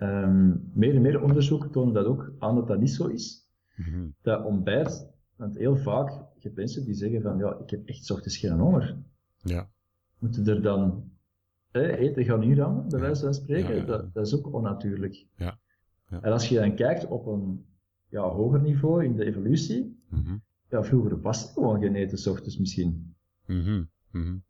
Um, 0.02 0.70
meer 0.72 0.94
en 0.94 1.02
meer 1.02 1.22
onderzoeken 1.22 1.70
tonen 1.70 1.94
dat 1.94 2.06
ook 2.06 2.32
aan 2.38 2.54
dat 2.54 2.66
dat 2.66 2.80
niet 2.80 2.90
zo 2.90 3.06
is. 3.06 3.48
Mm 3.76 4.14
Dat 4.22 4.44
ontbijt, 4.44 5.06
want 5.36 5.56
heel 5.56 5.76
vaak, 5.76 6.10
je 6.10 6.40
hebt 6.40 6.56
mensen 6.56 6.84
die 6.84 6.94
zeggen 6.94 7.22
van, 7.22 7.38
ja, 7.38 7.58
ik 7.62 7.70
heb 7.70 7.86
echt 7.86 8.10
ochtends 8.10 8.36
geen 8.36 8.58
honger. 8.58 8.96
Ja. 9.42 9.68
Moeten 10.18 10.46
er 10.46 10.62
dan 10.62 11.10
eten 11.72 12.24
gaan 12.24 12.42
inrammen, 12.42 12.88
bij 12.88 13.00
wijze 13.00 13.24
van 13.24 13.34
spreken? 13.34 13.76
Ja, 13.76 13.84
dat, 13.84 14.14
dat, 14.14 14.26
is 14.26 14.34
ook 14.34 14.52
onnatuurlijk. 14.52 15.26
Ja. 15.36 15.58
En 16.08 16.32
als 16.32 16.48
je 16.48 16.58
dan 16.58 16.74
kijkt 16.74 17.06
op 17.06 17.26
een 17.26 17.66
ja, 18.08 18.22
hoger 18.22 18.60
niveau 18.60 19.04
in 19.04 19.16
de 19.16 19.24
evolutie, 19.24 20.02
mm 20.08 20.42
ja, 20.68 20.84
vroeger 20.84 21.20
was 21.20 21.46
er 21.46 21.52
gewoon 21.52 21.80
geen 21.80 21.94
eten 21.94 22.30
ochtends 22.30 22.58
misschien. 22.58 23.14
Mm 23.46 23.88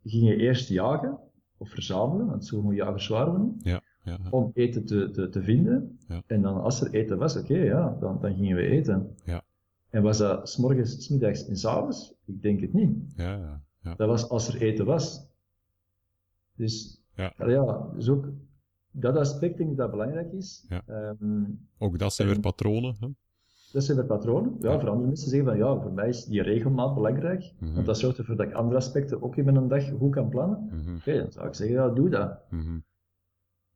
Ging 0.03 0.29
je 0.29 0.37
eerst 0.37 0.69
jagen, 0.69 1.19
of 1.57 1.71
verzamelen, 1.71 2.27
want 2.27 2.47
zo 2.47 2.63
moet 2.63 2.75
jagers 2.75 3.09
waren 3.09 3.33
we 3.33 3.39
niet. 3.39 3.65
Ja 3.65 3.83
ja. 4.05 4.19
om 4.31 4.51
eten 4.55 4.85
te, 4.85 5.11
te, 5.11 5.29
te 5.29 5.43
vinden. 5.43 5.99
En 6.27 6.43
dan 6.43 6.61
als 6.63 6.81
er 6.81 6.91
eten 6.95 7.19
was, 7.19 7.37
oké, 7.37 7.57
ja, 7.57 7.97
dan, 8.01 8.19
dan 8.21 8.35
gingen 8.35 8.57
we 8.57 8.63
eten. 8.67 9.15
Ja. 9.25 9.43
En 9.91 10.03
was 10.03 10.19
dat 10.19 10.49
s 10.49 10.57
morgens, 10.57 11.05
s 11.05 11.09
middags 11.09 11.47
en 11.49 11.57
s 11.57 11.65
avonds? 11.67 12.15
Ik 12.25 12.43
denk 12.43 12.61
het 12.61 12.73
niet. 12.73 13.13
Ja, 13.17 13.37
ja, 13.37 13.63
ja. 13.83 13.95
Dat 13.95 14.09
was 14.09 14.29
als 14.29 14.49
er 14.55 14.63
eten 14.63 14.85
was. 14.85 15.27
Dus 16.57 17.03
ja, 17.17 17.33
ja 17.47 17.89
dus 17.95 18.09
ook 18.09 18.29
dat 18.91 19.17
aspect 19.17 19.57
denk 19.59 19.71
ik 19.71 19.77
dat 19.77 19.91
belangrijk 19.91 20.33
is. 20.33 20.67
Um, 21.21 21.69
ook 21.79 21.99
dat 21.99 22.15
zijn 22.15 22.29
weer 22.29 22.41
patronen. 22.41 22.95
Hè? 23.01 23.09
Dat 23.73 23.85
zijn 23.85 23.97
weer 23.97 24.07
patronen. 24.07 24.57
Ja, 24.61 24.73
Ja. 24.73 24.81
voor 24.81 24.89
andere 24.89 25.07
mensen 25.09 25.29
zeggen 25.31 25.49
van 25.49 25.57
ja, 25.59 25.81
voor 25.81 25.93
mij 25.93 26.09
is 26.09 26.25
die 26.25 26.43
regelmaat 26.43 26.95
belangrijk. 26.95 27.53
Mhm. 27.59 27.75
Want 27.75 27.87
dat 27.87 27.99
zorgt 27.99 28.19
ervoor 28.19 28.37
dat 28.37 28.47
ik 28.47 28.53
andere 28.53 28.77
aspecten 28.77 29.23
ook 29.23 29.37
in 29.37 29.45
mijn 29.45 29.69
dag 29.69 29.89
goed 29.91 30.13
kan 30.15 30.29
plannen. 30.29 30.69
Mhm, 30.73 30.97
Oké, 30.97 31.19
dan 31.23 31.33
zou 31.33 31.47
ik 31.49 31.55
zeggen, 31.55 31.77
ja, 31.77 31.89
doe 31.89 32.09
dat. 32.09 32.39
mhm. 32.51 32.79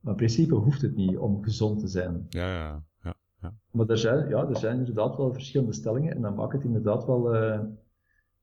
Maar 0.01 0.13
in 0.13 0.17
principe 0.19 0.55
hoeft 0.55 0.83
het 0.83 0.95
niet 0.97 1.17
om 1.19 1.43
gezond 1.43 1.81
te 1.81 1.89
zijn. 1.89 2.27
Ja, 2.29 2.49
ja, 2.53 2.83
ja. 3.03 3.15
ja. 3.43 3.55
Maar 3.71 3.87
er 3.87 3.99
zijn, 3.99 4.29
ja, 4.29 4.47
er 4.49 4.57
zijn 4.57 4.79
inderdaad 4.79 5.17
wel 5.17 5.33
verschillende 5.33 5.73
stellingen 5.73 6.15
en 6.15 6.23
dat 6.23 6.37
maakt 6.37 6.53
het 6.53 6.65
inderdaad 6.65 7.05
wel, 7.07 7.35
eh, 7.35 7.61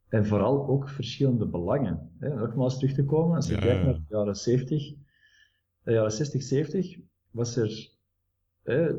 en 0.08 0.26
vooral 0.26 0.68
ook 0.68 0.90
verschillende 0.90 1.46
belangen. 1.48 2.12
Hè. 2.20 2.36
Nogmaals 2.36 2.80
terug 2.80 2.94
te 2.94 3.06
komen, 3.06 3.36
als 3.36 3.48
je 3.48 3.54
Ja, 3.56 3.60
kijkt 3.62 3.84
naar 3.84 3.94
de 3.94 4.02
jaren 4.10 4.36
70, 4.36 4.94
de 5.84 5.92
jaren 5.92 6.12
60, 6.12 6.44
70, 6.44 6.98
was 7.32 7.56
er, 7.56 7.90
hè, 8.64 8.92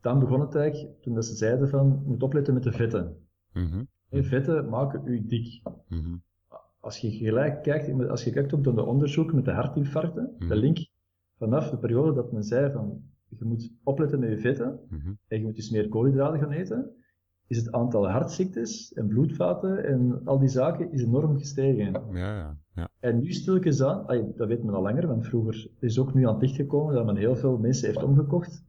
dan 0.00 0.18
begon 0.18 0.40
het 0.40 0.54
eigenlijk 0.54 1.02
toen 1.02 1.14
dat 1.14 1.24
ze 1.24 1.34
zeiden 1.34 1.68
van, 1.68 2.00
je 2.02 2.08
moet 2.08 2.22
opletten 2.22 2.54
met 2.54 2.62
de 2.62 2.72
vetten. 2.72 3.16
Mhm, 3.52 3.84
Hè, 4.08 4.22
vetten 4.22 4.68
maken 4.68 5.06
u 5.06 5.26
dik. 5.26 5.62
mhm, 5.88 6.16
Als 6.80 6.98
je 6.98 7.10
gelijk 7.10 7.62
kijkt, 7.62 8.08
als 8.08 8.24
je 8.24 8.30
kijkt 8.30 8.54
ook 8.54 8.64
naar 8.64 8.74
de 8.74 8.84
onderzoeken 8.84 9.34
met 9.34 9.44
de 9.44 9.50
hartinfarcten, 9.50 10.34
Mhm. 10.38 10.48
de 10.48 10.56
link 10.56 10.86
vanaf 11.44 11.70
de 11.70 11.78
periode 11.78 12.14
dat 12.14 12.32
men 12.32 12.42
zei 12.42 12.72
van, 12.72 13.02
je 13.28 13.44
moet 13.44 13.72
opletten 13.82 14.18
met 14.18 14.30
je 14.30 14.38
vetten, 14.38 14.80
mhm. 14.88 15.12
en 15.28 15.38
je 15.38 15.44
moet 15.44 15.56
dus 15.56 15.70
meer 15.70 15.88
koolhydraten 15.88 16.40
gaan 16.40 16.50
eten, 16.50 16.90
is 17.46 17.56
het 17.56 17.72
aantal 17.72 18.08
hartziektes 18.08 18.92
en 18.92 19.08
bloedvaten 19.08 19.84
en 19.84 20.20
al 20.24 20.38
die 20.38 20.48
zaken 20.48 20.92
is 20.92 21.02
enorm 21.02 21.38
gestegen. 21.38 21.92
Ja, 21.92 22.36
ja, 22.36 22.56
ja. 22.74 22.88
En 23.00 23.20
nu 23.20 23.32
stilletjes 23.32 23.82
aan, 23.82 24.06
ay, 24.06 24.32
dat 24.36 24.48
weet 24.48 24.62
men 24.62 24.74
al 24.74 24.82
langer, 24.82 25.06
want 25.06 25.26
vroeger 25.26 25.70
is 25.80 25.98
ook 25.98 26.14
nu 26.14 26.26
aan 26.26 26.32
het 26.32 26.42
licht 26.42 26.56
gekomen 26.56 26.94
dat 26.94 27.06
men 27.06 27.16
heel 27.16 27.36
veel 27.36 27.58
mensen 27.58 27.86
heeft 27.86 28.02
omgekocht. 28.02 28.64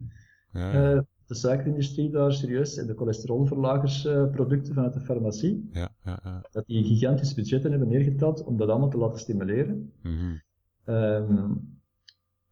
ja. 0.51 0.93
Eh, 0.93 1.01
de 1.27 1.35
suikerindustrie 1.35 2.09
daar 2.09 2.33
serieus 2.33 2.77
en 2.77 2.87
de 2.87 2.95
cholesterolverlagersproducten 2.95 4.73
vanuit 4.73 4.93
de 4.93 4.99
farmacie, 4.99 5.69
ja, 5.71 5.89
ja, 6.03 6.19
ja. 6.23 6.41
dat 6.51 6.65
die 6.65 6.83
gigantische 6.83 7.35
budgetten 7.35 7.69
hebben 7.71 7.89
neergeteld 7.89 8.43
om 8.43 8.57
dat 8.57 8.69
allemaal 8.69 8.89
te 8.89 8.97
laten 8.97 9.19
stimuleren. 9.19 9.91
Mhm. 10.01 10.35
Ehm, 10.83 11.53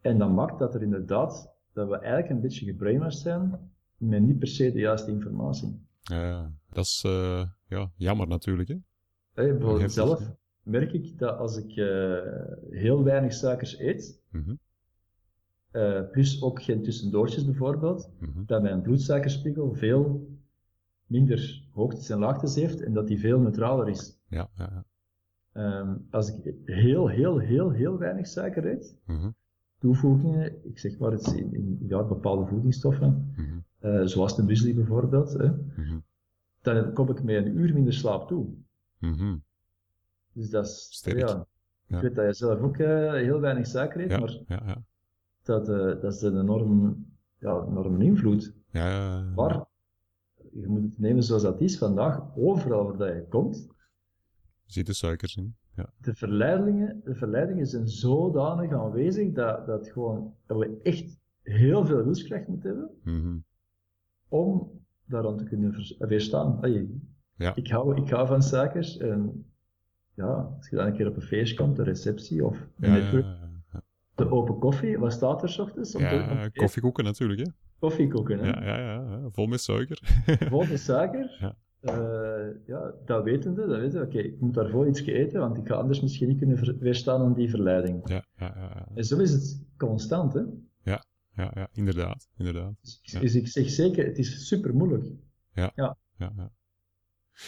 en 0.03 0.17
dat 0.17 0.31
maakt 0.31 0.59
dat 0.59 0.75
er 0.75 0.81
inderdaad, 0.81 1.53
dat 1.73 1.87
we 1.87 1.97
eigenlijk 1.97 2.29
een 2.29 2.41
beetje 2.41 2.65
gebrainwashed 2.65 3.21
zijn 3.21 3.71
met 3.97 4.21
niet 4.21 4.39
per 4.39 4.47
se 4.47 4.71
de 4.71 4.79
juiste 4.79 5.11
informatie. 5.11 5.85
Ja. 6.01 6.51
Dat 6.69 6.85
is 6.85 7.03
eh, 7.05 7.43
ja, 7.67 7.91
jammer 7.95 8.27
natuurlijk. 8.27 8.69
Hè? 8.69 8.75
Hey, 9.33 9.51
bijvoorbeeld 9.51 9.81
Heftig, 9.81 10.03
zelf 10.03 10.31
merk 10.63 10.93
ik 10.93 11.17
dat 11.19 11.37
als 11.37 11.57
ik 11.57 11.75
eh, 11.75 12.17
heel 12.69 13.03
weinig 13.03 13.33
suikers 13.33 13.79
eet, 13.79 14.21
Mhm, 14.29 14.55
eh, 15.71 16.09
plus 16.11 16.41
ook 16.41 16.61
geen 16.61 16.83
tussendoortjes 16.83 17.45
bijvoorbeeld, 17.45 18.09
mhm. 18.19 18.45
dat 18.45 18.61
mijn 18.61 18.81
bloedsuikerspiegel 18.81 19.73
veel 19.73 20.27
minder 21.05 21.67
hoogtes 21.71 22.09
en 22.09 22.19
laagtes 22.19 22.55
heeft 22.55 22.81
en 22.81 22.93
dat 22.93 23.07
die 23.07 23.19
veel 23.19 23.39
neutraler 23.39 23.89
is. 23.89 24.19
Ja, 24.27 24.49
ja, 24.55 24.69
ja. 24.71 24.85
Ehm, 25.53 25.95
als 26.09 26.29
ik 26.33 26.53
heel, 26.65 27.07
heel, 27.07 27.37
heel, 27.37 27.71
heel 27.71 27.97
weinig 27.97 28.27
suiker 28.27 28.65
eet, 28.65 28.95
Mhm, 29.05 29.29
toevoegingen, 29.83 30.65
ik 30.69 30.79
zeg 30.79 30.97
maar 30.97 31.11
het 31.11 31.27
in, 31.27 31.53
in 31.53 31.77
ja, 31.87 32.03
bepaalde 32.03 32.45
voedingsstoffen, 32.45 33.33
mhm, 33.37 33.57
eh, 33.79 34.01
zoals 34.05 34.35
de 34.35 34.43
muesli 34.43 34.73
bijvoorbeeld, 34.75 35.33
hè, 35.33 35.47
mhm, 35.75 35.97
dan 36.61 36.93
kom 36.93 37.09
ik 37.09 37.23
met 37.23 37.35
een 37.45 37.57
uur 37.57 37.73
minder 37.73 37.93
slaap 37.93 38.27
toe. 38.27 38.47
mhm. 38.99 39.35
Dus 40.33 40.49
dat 40.49 40.65
is, 40.65 40.87
Sterk. 40.91 41.17
ja, 41.19 41.45
Ja. 41.87 41.95
ik 41.95 42.01
weet 42.01 42.15
dat 42.15 42.25
je 42.25 42.33
zelf 42.33 42.59
ook 42.59 42.77
eh, 42.77 43.11
heel 43.11 43.39
weinig 43.39 43.67
suiker 43.67 44.01
eet, 44.01 44.09
Ja, 44.09 44.19
maar 44.19 44.31
ja, 44.47 44.61
ja. 44.65 44.83
dat, 45.43 45.69
eh, 45.69 46.01
dat 46.01 46.13
is 46.13 46.21
een 46.21 46.39
enorm, 46.39 47.05
ja, 47.39 47.65
enorme 47.69 48.03
invloed. 48.03 48.53
Ja, 48.71 48.87
ja, 48.89 49.17
ja. 49.17 49.31
Maar 49.35 49.65
je 50.53 50.67
moet 50.67 50.81
het 50.83 50.99
nemen 50.99 51.23
zoals 51.23 51.41
dat 51.43 51.61
is 51.61 51.77
vandaag, 51.77 52.35
overal 52.35 52.83
waar 52.85 52.97
dat 52.97 53.07
je 53.15 53.25
komt. 53.29 53.55
Er 54.65 54.71
zitten 54.79 54.95
suikers 54.95 55.35
in. 55.35 55.55
Ja. 55.75 55.89
De 56.01 56.13
verleidingen, 56.13 57.01
de 57.03 57.15
verleidingen 57.15 57.67
zijn 57.67 57.87
zodanig 57.87 58.71
aanwezig 58.73 59.31
dat, 59.31 59.65
dat, 59.65 59.89
gewoon, 59.91 60.33
dat 60.45 60.57
we 60.57 60.79
echt 60.83 61.19
heel 61.41 61.85
veel 61.85 62.03
wilskracht 62.03 62.47
moeten 62.47 62.69
hebben 62.69 62.89
Mhm. 63.03 63.37
om 64.27 64.71
daaraan 65.05 65.37
te 65.37 65.43
kunnen 65.43 65.75
weerstaan. 65.97 66.59
Ja. 67.35 67.55
ik, 67.55 67.67
hou, 67.67 68.01
ik 68.01 68.09
hou 68.09 68.27
van 68.27 68.41
suikers 68.41 68.97
en 68.97 69.45
ja, 70.13 70.25
als 70.57 70.69
je 70.69 70.75
dan 70.75 70.85
een 70.85 70.93
keer 70.93 71.07
op 71.07 71.15
een 71.15 71.21
feest 71.21 71.55
komt, 71.55 71.77
een 71.77 71.85
receptie 71.85 72.45
of 72.45 72.67
een 72.79 72.91
Ja, 72.93 73.33
de 74.15 74.29
open 74.31 74.59
koffie, 74.59 74.97
wat 74.99 75.11
staat 75.13 75.41
er 75.43 75.49
's 75.49 75.59
ochtends? 75.59 75.91
Ja, 75.91 76.49
koffiekoeken 76.53 77.03
natuurlijk, 77.03 77.39
hè? 77.39 77.51
Koffie 77.79 78.07
koken, 78.07 78.39
hè? 78.39 78.45
Ja, 78.47 78.63
ja, 78.65 78.77
ja, 78.93 79.29
vol 79.29 79.45
met 79.45 79.61
suiker. 79.61 79.99
Vol 80.49 80.65
met 80.65 80.79
suiker. 80.79 81.55
Ja. 81.83 81.91
Eh, 81.93 82.67
ja, 82.67 82.93
dat 83.05 83.23
wetende, 83.23 83.67
dat 83.67 83.79
weten 83.79 83.99
we. 83.99 84.05
Oké, 84.05 84.19
ik 84.19 84.39
moet 84.39 84.53
daarvoor 84.53 84.87
iets 84.87 85.01
eten, 85.01 85.39
want 85.39 85.57
ik 85.57 85.67
ga 85.67 85.73
anders 85.75 86.01
misschien 86.01 86.27
niet 86.27 86.37
kunnen 86.37 86.79
weerstaan 86.79 87.21
aan 87.21 87.33
die 87.33 87.49
verleiding. 87.49 88.09
Ja, 88.09 88.25
ja, 88.37 88.53
ja, 88.55 88.71
ja. 88.75 88.87
En 88.95 89.03
zo 89.03 89.19
is 89.19 89.31
het 89.31 89.65
constant, 89.77 90.33
hè? 90.33 90.41
ja, 91.35 91.51
ja, 91.55 91.67
inderdaad, 91.71 92.27
inderdaad. 92.37 92.73
Dus, 92.81 92.99
Ja. 93.01 93.19
dus 93.19 93.35
ik 93.35 93.47
zeg 93.47 93.69
zeker, 93.69 94.05
het 94.05 94.17
is 94.17 94.47
super 94.47 94.75
moeilijk. 94.75 95.05
Ja, 95.53 95.71
ja. 95.75 95.97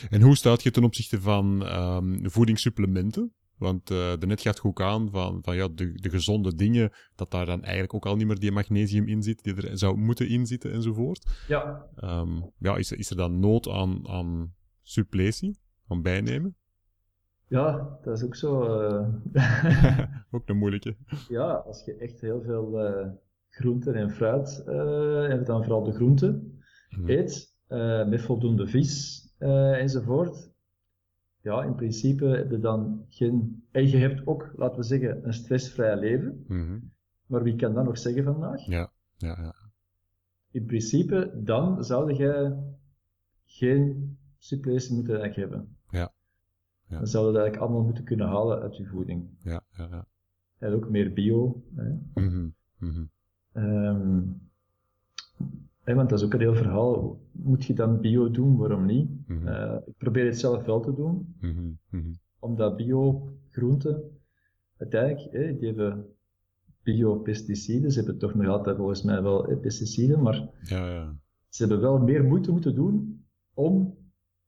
En 0.09 0.21
hoe 0.21 0.35
staat 0.35 0.63
je 0.63 0.71
ten 0.71 0.83
opzichte 0.83 1.21
van 1.21 1.65
ehm, 1.65 2.29
voedingssupplementen? 2.29 3.33
Want 3.57 3.91
eh 3.91 3.97
daarnet 3.97 4.41
gaat 4.41 4.59
goed 4.59 4.79
aan 4.79 5.09
van, 5.11 5.39
van 5.43 5.55
ja, 5.55 5.67
de, 5.67 5.91
de 5.93 6.09
gezonde 6.09 6.55
dingen, 6.55 6.91
dat 7.15 7.31
daar 7.31 7.45
dan 7.45 7.63
eigenlijk 7.63 7.93
ook 7.93 8.05
al 8.05 8.15
niet 8.15 8.27
meer 8.27 8.39
die 8.39 8.51
magnesium 8.51 9.07
in 9.07 9.23
zit, 9.23 9.43
die 9.43 9.55
er 9.55 9.77
zou 9.77 9.97
moeten 9.97 10.27
inzitten 10.29 10.71
enzovoort. 10.71 11.43
Ja, 11.47 11.85
Ehm, 11.95 12.41
ja, 12.57 12.75
is, 12.77 12.91
er- 12.91 12.97
is 12.99 13.09
er 13.09 13.15
dan 13.17 13.39
nood 13.39 13.69
aan, 13.69 14.07
aan 14.07 14.53
suppletie, 14.81 15.59
aan 15.87 16.01
bijnemen? 16.01 16.55
ja 17.47 17.97
dat 18.01 18.17
is 18.17 18.23
ook 18.23 18.35
zo. 18.35 18.63
eh, 19.33 19.99
ook 20.31 20.49
een 20.49 20.57
moeilijke. 20.57 20.95
ja, 21.29 21.53
als 21.53 21.85
je 21.85 21.95
echt 21.95 22.21
heel 22.21 22.41
veel 22.41 22.79
eh, 22.85 23.07
groenten 23.49 23.95
en 23.95 24.09
fruit, 24.09 24.63
en 25.29 25.43
dan 25.43 25.63
vooral 25.63 25.83
de 25.83 25.91
groenten, 25.93 26.59
Mhm. 26.89 27.09
eet, 27.09 27.53
met 28.07 28.21
voldoende 28.21 28.67
vis 28.67 29.23
enzovoort. 29.37 30.49
Ja, 31.45 31.63
in 31.63 31.75
principe 31.75 32.25
heb 32.25 32.51
je 32.51 32.59
dan 32.59 33.05
geen. 33.09 33.63
En 33.71 33.87
je 33.87 33.97
hebt 33.97 34.27
ook, 34.27 34.51
laten 34.55 34.77
we 34.77 34.83
zeggen, 34.83 35.25
een 35.25 35.33
stressvrij 35.33 35.99
leven. 35.99 36.45
Mhm. 36.47 36.79
Maar 37.25 37.43
wie 37.43 37.55
kan 37.55 37.73
dat 37.73 37.85
nog 37.85 37.97
zeggen 37.97 38.23
vandaag? 38.23 38.65
Ja, 38.65 38.91
ja, 39.17 39.37
ja. 39.41 39.55
In 40.51 40.65
principe, 40.65 41.41
dan 41.43 41.83
zou 41.83 42.13
jij 42.13 42.57
geen 43.45 44.17
suppletie 44.37 44.95
moeten 44.95 45.19
eigenlijk 45.19 45.49
hebben. 45.51 45.77
Ja. 45.89 46.13
Ja. 46.87 46.97
Dan 46.97 47.07
zou 47.07 47.25
je 47.25 47.31
dat 47.31 47.41
eigenlijk 47.41 47.57
allemaal 47.69 47.85
moeten 47.85 48.03
kunnen 48.03 48.27
halen 48.27 48.61
uit 48.61 48.77
je 48.77 48.85
voeding. 48.85 49.29
ja, 49.39 49.63
ja, 49.69 49.87
ja. 49.89 50.07
En 50.57 50.73
ook 50.73 50.89
meer 50.89 51.13
bio. 51.13 51.63
Hè. 51.75 51.89
Mhm. 52.13 52.49
Mhm. 52.77 53.05
Ehm, 53.51 54.21
want 55.93 56.09
dat 56.09 56.19
is 56.19 56.25
ook 56.25 56.33
een 56.33 56.39
heel 56.39 56.55
verhaal. 56.55 57.19
Moet 57.31 57.65
je 57.65 57.73
dan 57.73 57.99
bio 58.01 58.31
doen? 58.31 58.57
Waarom 58.57 58.85
niet? 58.85 59.09
Mhm. 59.27 59.47
Eh, 59.47 59.77
ik 59.85 59.97
probeer 59.97 60.25
het 60.25 60.39
zelf 60.39 60.65
wel 60.65 60.79
te 60.79 60.93
doen, 60.93 61.35
Mhm. 61.41 61.71
Mhm. 61.89 62.13
omdat 62.39 62.75
bio-groenten 62.75 64.03
uiteindelijk, 64.77 65.33
hè, 65.33 65.57
die 65.57 65.67
hebben 65.67 66.05
biopesticiden. 66.83 67.91
Ze 67.91 67.97
hebben 67.99 68.17
toch 68.17 68.33
nog 68.33 68.47
altijd 68.47 68.77
volgens 68.77 69.03
mij 69.03 69.21
wel 69.21 69.57
pesticiden, 69.61 70.21
maar 70.21 70.49
Ja, 70.61 70.89
ja. 70.93 71.15
ze 71.49 71.63
hebben 71.63 71.81
wel 71.81 71.97
meer 71.99 72.23
moeite 72.23 72.51
moeten 72.51 72.75
doen 72.75 73.25
om 73.53 73.97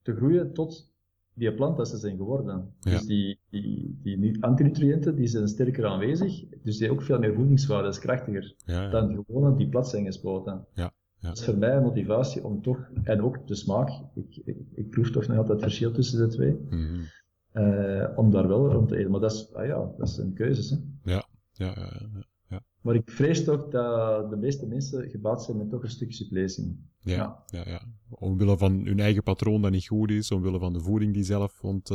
te 0.02 0.14
groeien 0.14 0.52
tot 0.52 0.92
die 1.34 1.54
plant 1.54 1.76
dat 1.76 1.88
ze 1.88 1.96
zijn 1.96 2.16
geworden. 2.16 2.74
Ja. 2.80 2.90
Dus 2.90 3.06
die, 3.06 3.38
die, 3.50 3.98
die 4.02 4.18
nu- 4.18 4.36
antinutriënten 4.40 5.14
die 5.16 5.26
zijn 5.26 5.48
sterker 5.48 5.86
aanwezig, 5.86 6.48
dus 6.62 6.76
die 6.76 6.86
hebben 6.86 6.98
ook 6.98 7.02
veel 7.02 7.18
meer 7.18 7.34
voedingswaarde, 7.34 7.88
is 7.88 7.98
krachtiger 7.98 8.54
dan 8.66 9.24
gewoon 9.26 9.56
die 9.56 9.68
plat 9.68 9.88
zijn 9.88 10.04
gespoten. 10.04 10.66
Ja, 10.74 10.92
ja. 11.20 11.28
Dat 11.28 11.38
is 11.38 11.44
voor 11.44 11.56
mij 11.58 11.76
een 11.76 11.82
motivatie 11.82 12.44
om 12.44 12.62
toch, 12.62 12.90
en 13.02 13.22
ook 13.22 13.46
de 13.46 13.54
smaak, 13.54 13.88
ik, 14.14 14.36
ik, 14.44 14.56
ik 14.74 14.90
proef 14.90 15.10
toch 15.10 15.26
nog 15.26 15.36
altijd 15.36 15.52
het 15.60 15.62
verschil 15.62 15.92
tussen 15.92 16.18
de 16.18 16.34
twee, 16.34 16.56
Mhm. 16.70 17.00
eh, 17.52 18.08
om 18.18 18.30
daar 18.30 18.48
wel 18.48 18.70
rond 18.72 18.88
te 18.88 18.96
eten. 18.96 19.10
Maar 19.10 19.20
dat 19.20 19.32
is, 19.32 19.54
ah 19.54 19.66
ja, 19.66 19.90
dat 19.98 20.10
zijn 20.10 20.32
keuzes. 20.32 20.70
Hè. 20.70 20.76
Ja, 21.12 21.24
ja, 21.52 21.72
ja, 21.76 21.92
ja. 22.48 22.60
Maar 22.82 22.94
ik 22.94 23.10
vrees 23.10 23.44
toch 23.44 23.68
dat 23.68 24.30
de 24.30 24.36
meeste 24.36 24.66
mensen 24.66 25.08
gebaat 25.10 25.44
zijn 25.44 25.56
met 25.56 25.70
toch 25.70 25.82
een 25.82 25.90
stuk 25.90 26.12
suppletie. 26.12 26.86
Ja, 27.00 27.42
Ja. 27.46 27.62
ja. 27.66 27.82
Omwille 28.08 28.58
van 28.58 28.72
hun 28.84 29.00
eigen 29.00 29.22
patroon 29.22 29.62
dat 29.62 29.70
niet 29.70 29.86
goed 29.86 30.10
is, 30.10 30.30
omwille 30.32 30.58
van 30.58 30.72
de 30.72 30.80
voeding 30.80 31.14
die 31.14 31.22
zelf 31.24 31.64
aan 31.64 31.74
het 31.74 31.88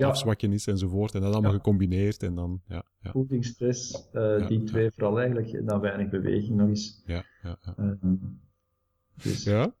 Ja. 0.00 0.06
afzwakken 0.08 0.52
is 0.52 0.66
enzovoort. 0.66 1.14
En 1.14 1.20
dat 1.20 1.32
allemaal 1.32 1.52
gecombineerd 1.52 2.22
en 2.22 2.34
dan, 2.34 2.60
ja, 2.66 2.82
ja, 3.00 3.10
voeding, 3.10 3.44
stress, 3.44 4.10
eh, 4.12 4.48
die 4.48 4.62
twee 4.62 4.90
vooral 4.90 5.18
eigenlijk, 5.18 5.52
en 5.52 5.64
dan 5.64 5.80
weinig 5.80 6.08
beweging 6.10 6.56
nog 6.56 6.68
eens. 6.68 7.02
ja, 7.06 7.24
ja. 7.42 7.56
ja. 7.62 7.74
Ehm, 7.76 8.14
dus, 9.22 9.44
Ja. 9.44 9.74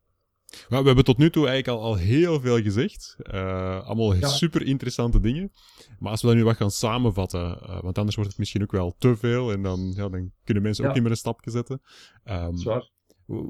Maar 0.68 0.80
we 0.80 0.86
hebben 0.86 1.04
tot 1.04 1.18
nu 1.18 1.30
toe 1.30 1.48
eigenlijk 1.48 1.78
al, 1.82 1.84
al 1.90 1.96
heel 1.96 2.40
veel 2.40 2.62
gezegd. 2.62 3.16
Eh, 3.22 3.84
allemaal 3.86 4.14
Ja. 4.14 4.28
super 4.28 4.62
interessante 4.62 5.20
dingen. 5.20 5.52
Maar 5.98 6.10
als 6.10 6.20
we 6.22 6.26
dat 6.28 6.36
nu 6.36 6.44
wat 6.44 6.56
gaan 6.56 6.70
samenvatten, 6.70 7.60
eh, 7.60 7.80
want 7.82 7.98
anders 7.98 8.16
wordt 8.16 8.30
het 8.30 8.38
misschien 8.38 8.62
ook 8.62 8.72
wel 8.72 8.94
te 8.98 9.16
veel 9.16 9.52
en 9.52 9.62
dan, 9.62 9.92
ja, 9.96 10.08
dan 10.08 10.32
kunnen 10.44 10.62
mensen 10.62 10.86
ook 10.86 10.92
niet 10.94 11.02
meer 11.02 11.10
een 11.10 11.16
stapje 11.16 11.50
zetten. 11.50 11.80
Ehm, 12.24 12.54
zwaar. 12.56 12.90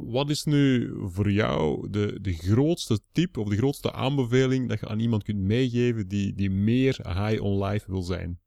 wat 0.06 0.30
is 0.30 0.44
nu 0.44 0.92
voor 1.04 1.30
jou 1.30 1.90
de, 1.90 2.18
de 2.20 2.32
grootste 2.32 3.00
tip 3.12 3.36
of 3.36 3.48
de 3.48 3.56
grootste 3.56 3.92
aanbeveling 3.92 4.68
dat 4.68 4.80
je 4.80 4.88
aan 4.88 4.98
iemand 5.00 5.22
kunt 5.22 5.38
meegeven 5.38 6.08
die, 6.08 6.34
die 6.34 6.50
meer 6.50 6.96
high 7.02 7.42
on 7.42 7.64
life 7.64 7.90
wil 7.90 8.02
zijn? 8.02 8.38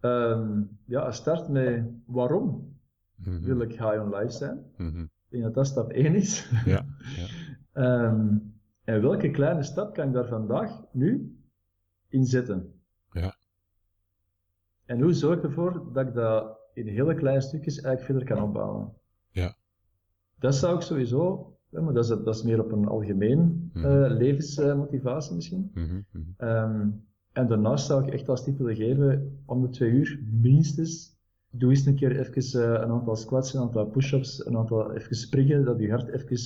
Ehm, 0.00 0.62
ja, 0.86 1.10
start 1.12 1.48
met 1.48 1.84
waarom 2.06 2.72
Mhm. 3.16 3.42
wil 3.44 3.60
ik 3.60 3.70
high 3.70 4.00
on 4.00 4.14
life 4.16 4.30
zijn? 4.32 4.58
Ik 4.78 5.08
denk 5.40 5.44
dat 5.44 5.54
dat 5.54 5.66
stap 5.66 5.90
1 5.90 6.14
is. 6.14 6.50
Ja, 6.64 6.86
ja. 7.16 7.26
Ehm, 7.72 8.36
en 8.84 9.02
welke 9.02 9.30
kleine 9.30 9.62
stap 9.62 9.94
kan 9.94 10.06
ik 10.06 10.12
daar 10.12 10.28
vandaag, 10.28 10.80
nu, 10.92 11.38
in 12.08 12.24
zetten? 12.24 12.72
Ja. 13.12 13.34
En 14.84 15.00
hoe 15.00 15.12
zorg 15.12 15.36
ik 15.38 15.44
ervoor 15.44 15.92
dat 15.92 16.06
ik 16.06 16.14
dat 16.14 16.58
in 16.74 16.86
hele 16.88 17.14
kleine 17.14 17.40
stukjes 17.40 17.80
eigenlijk 17.80 18.04
verder 18.04 18.36
kan 18.36 18.46
opbouwen? 18.48 18.92
Ja. 19.30 19.56
Dat 20.38 20.54
zou 20.54 20.74
ik 20.76 20.80
sowieso, 20.82 21.56
maar 21.70 21.92
dat 21.94 22.04
is, 22.04 22.08
dat 22.08 22.34
is 22.34 22.42
meer 22.42 22.64
op 22.64 22.72
een 22.72 22.86
algemeen 22.86 23.70
Mhm. 23.72 23.84
eh, 23.86 24.16
levensmotivatie 24.16 25.34
misschien. 25.34 25.70
Mhm. 25.74 26.00
Mhm. 26.10 26.24
Ehm, 26.36 26.88
en 27.32 27.46
daarnaast 27.46 27.86
zou 27.86 28.06
ik 28.06 28.12
echt 28.12 28.28
als 28.28 28.44
tip 28.44 28.58
willen 28.58 28.76
geven, 28.76 29.38
om 29.46 29.62
de 29.62 29.68
twee 29.68 29.90
uur 29.90 30.20
minstens, 30.30 31.13
doe 31.58 31.70
eens 31.70 31.86
een 31.86 31.94
keer 31.94 32.18
even 32.18 32.62
eh, 32.62 32.82
een 32.82 32.90
aantal 32.90 33.16
squats, 33.16 33.54
een 33.54 33.60
aantal 33.60 33.86
push-ups, 33.86 34.46
een 34.46 34.56
aantal 34.56 34.92
even 34.92 35.16
springen, 35.16 35.64
dat 35.64 35.78
je 35.80 35.90
hart 35.90 36.08
even 36.08 36.38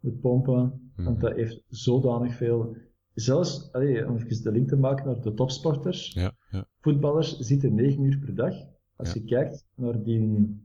moet 0.00 0.20
pompen, 0.20 0.90
Mhm. 0.96 1.04
want 1.04 1.20
dat 1.20 1.34
heeft 1.34 1.62
zodanig 1.68 2.34
veel. 2.34 2.76
Zelfs, 3.14 3.72
allee, 3.72 4.06
om 4.08 4.16
even 4.16 4.42
de 4.42 4.52
link 4.52 4.68
te 4.68 4.76
maken 4.76 5.06
naar 5.06 5.20
de 5.20 5.34
topsporters, 5.34 6.12
Ja, 6.12 6.32
ja. 6.50 6.66
voetballers 6.80 7.38
zitten 7.38 7.74
9 7.74 8.02
uur 8.02 8.18
per 8.18 8.34
dag. 8.34 8.54
Als 8.96 9.12
Ja. 9.12 9.20
je 9.20 9.24
kijkt 9.26 9.66
naar 9.74 10.02
die 10.02 10.58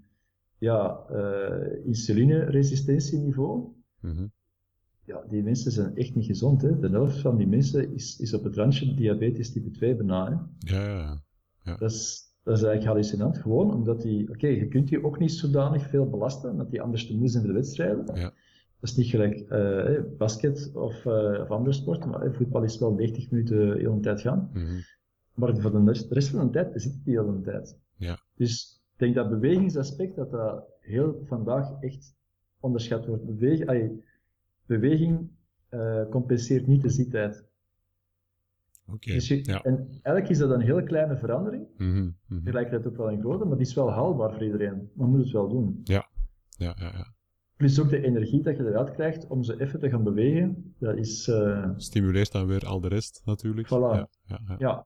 ja, 0.58 1.06
eh, 1.10 1.86
insulineresistentieniveau, 1.86 3.68
Mhm. 4.02 4.28
ja, 5.06 5.24
die 5.30 5.44
mensen 5.44 5.72
zijn 5.72 5.96
echt 5.96 6.16
niet 6.16 6.26
gezond. 6.26 6.62
Hè? 6.62 6.80
De 6.80 6.90
helft 6.90 7.20
van 7.20 7.38
die 7.38 7.48
mensen 7.48 7.94
is, 7.94 8.20
is 8.20 8.34
op 8.34 8.44
het 8.44 8.56
randje 8.56 8.94
diabetes 8.94 9.52
type 9.52 9.72
2 9.72 9.96
bijna. 9.96 10.26
Hè? 10.26 10.32
Ja, 10.74 10.88
ja, 10.88 11.22
ja. 11.64 11.78
Dat, 11.78 11.92
is, 11.92 12.24
dat 12.46 12.58
is 12.58 12.64
eigenlijk 12.64 12.86
hallucinant. 12.86 13.38
Gewoon 13.38 13.74
omdat 13.74 14.02
die, 14.02 14.30
oké, 14.30 14.48
je 14.48 14.68
kunt 14.68 14.88
die 14.88 15.04
ook 15.04 15.20
niet 15.20 15.32
zodanig 15.32 15.90
veel 15.90 16.10
belasten, 16.10 16.52
omdat 16.52 16.72
die 16.72 16.82
anders 16.82 17.08
te 17.08 17.18
moe 17.18 17.28
zijn 17.28 17.44
voor 17.44 17.54
de 17.54 17.60
wedstrijden. 17.60 18.06
Ja. 18.14 18.34
Dat 18.80 18.90
is 18.90 18.96
niet 18.96 19.08
gelijk 19.08 19.40
eh, 19.40 20.04
basket 20.18 20.72
of, 20.74 21.06
eh, 21.06 21.40
of 21.42 21.50
andere 21.50 21.76
sporten, 21.76 22.10
maar 22.10 22.34
voetbal 22.34 22.64
is 22.64 22.80
wel 22.80 22.94
90 22.94 23.32
minuten 23.32 23.58
de 23.58 23.78
hele 23.78 24.00
tijd 24.00 24.22
gaan. 24.22 24.50
Mhm. 24.54 24.80
Maar 25.34 25.58
voor 25.58 25.72
de 25.72 25.84
rest, 25.84 26.10
de 26.10 26.14
rest 26.14 26.30
van 26.30 26.46
de 26.46 26.52
tijd 26.52 26.82
zit 26.82 27.04
die 27.04 27.20
hele 27.20 27.42
tijd. 27.42 27.80
Ja. 27.96 28.20
Dus 28.36 28.82
ik 28.94 29.00
denk 29.00 29.16
dat 29.16 29.30
bewegingsaspect, 29.30 30.16
dat 30.16 30.32
dat 30.32 30.64
heel 30.80 31.22
vandaag 31.24 31.72
echt 31.80 32.16
onderschat 32.60 33.06
wordt. 33.06 33.26
Beweging, 33.26 34.04
beweging 34.66 35.30
eh, 35.70 36.10
compenseert 36.10 36.68
niet 36.68 36.82
de 36.82 36.90
zittijd. 36.90 37.46
Dus 39.00 39.28
je- 39.28 39.40
Ja. 39.46 39.64
En 39.64 39.88
eigenlijk 39.90 40.30
is 40.30 40.38
dat 40.38 40.50
een 40.50 40.62
hele 40.62 40.84
kleine 40.84 41.18
verandering. 41.18 41.68
Mhm. 41.78 42.10
Mhm. 42.28 42.44
Tegelijkertijd 42.44 42.88
ook 42.88 42.98
wel 42.98 43.12
een 43.12 43.20
grote, 43.20 43.46
maar 43.46 43.58
die 43.58 43.66
is 43.66 43.74
wel 43.74 43.92
haalbaar 43.92 44.32
voor 44.34 44.44
iedereen. 44.44 44.90
Maar 44.94 45.08
moet 45.08 45.20
het 45.20 45.32
wel 45.32 45.50
doen. 45.50 45.82
Ja, 45.84 46.08
ja, 46.50 46.74
ja. 46.80 47.14
Plus 47.56 47.80
ook 47.80 47.90
de 47.90 48.04
energie 48.04 48.42
dat 48.42 48.58
je 48.58 48.64
eruit 48.64 48.92
krijgt 48.92 49.28
om 49.28 49.44
ze 49.44 49.62
even 49.62 49.80
te 49.80 49.90
gaan 49.90 50.04
bewegen. 50.04 50.74
Dat 50.80 50.98
is, 50.98 51.28
eh, 51.28 51.70
Stimuleert 51.78 52.32
dan 52.32 52.48
weer 52.48 52.66
al 52.66 52.80
de 52.80 52.88
rest 52.88 53.22
natuurlijk. 53.26 53.68
Voilà. 53.68 53.72
Ja, 53.72 54.08
ja, 54.26 54.40
ja. 54.48 54.56
ja. 54.58 54.86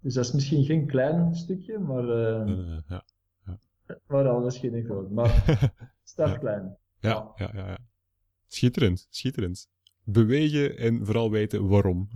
Dus 0.00 0.14
dat 0.14 0.24
is 0.24 0.32
misschien 0.32 0.64
geen 0.64 0.86
klein 0.86 1.34
stukje, 1.34 1.78
maar, 1.78 2.08
eh 2.08 2.40
Eh, 2.50 2.78
ja. 2.88 3.04
maar 4.06 4.28
al, 4.28 4.42
dat 4.42 4.52
is 4.52 4.58
geen 4.58 4.84
groot. 4.84 5.10
Maar 5.10 5.44
start 6.04 6.30
Ja. 6.32 6.38
klein. 6.38 6.76
Ja, 7.00 7.32
ja, 7.36 7.50
ja, 7.54 7.66
ja. 7.68 7.78
Schitterend, 8.46 9.06
schitterend. 9.10 9.68
Bewegen 10.04 10.76
en 10.78 11.04
vooral 11.04 11.30
weten 11.30 11.68
waarom. 11.68 12.08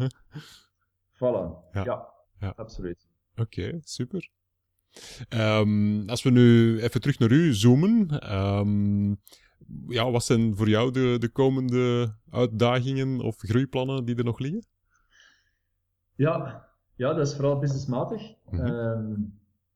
Voilà. 1.21 1.73
Ja. 1.73 1.85
Ja, 1.85 2.07
Ja. 2.41 2.53
absoluut. 2.57 3.09
Oké, 3.37 3.79
super. 3.83 4.31
Ehm, 5.29 6.09
als 6.09 6.23
we 6.23 6.31
nu 6.31 6.81
even 6.83 7.01
terug 7.01 7.19
naar 7.19 7.31
u 7.31 7.55
zoomen. 7.55 8.09
ehm, 8.21 9.11
ja, 9.89 10.11
wat 10.11 10.25
zijn 10.25 10.57
voor 10.57 10.69
jou 10.69 10.91
de, 10.91 11.17
de 11.19 11.29
komende 11.29 12.15
uitdagingen 12.31 13.21
of 13.21 13.37
groeiplannen 13.39 14.05
die 14.05 14.17
er 14.17 14.25
nog 14.25 14.39
liggen? 14.39 14.65
Ja, 16.15 16.67
ja, 16.97 17.13
dat 17.13 17.27
is 17.27 17.35
vooral 17.35 17.59
businessmatig. 17.59 18.35
Mhm. 18.51 18.67
Ehm, 18.67 19.13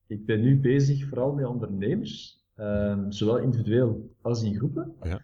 ik 0.06 0.26
ben 0.26 0.40
nu 0.40 0.60
bezig 0.60 1.08
vooral 1.08 1.32
met 1.32 1.46
ondernemers, 1.46 2.44
zowel 3.08 3.38
individueel 3.38 4.14
als 4.22 4.42
in 4.42 4.54
groepen. 4.54 4.94
Ja. 5.02 5.20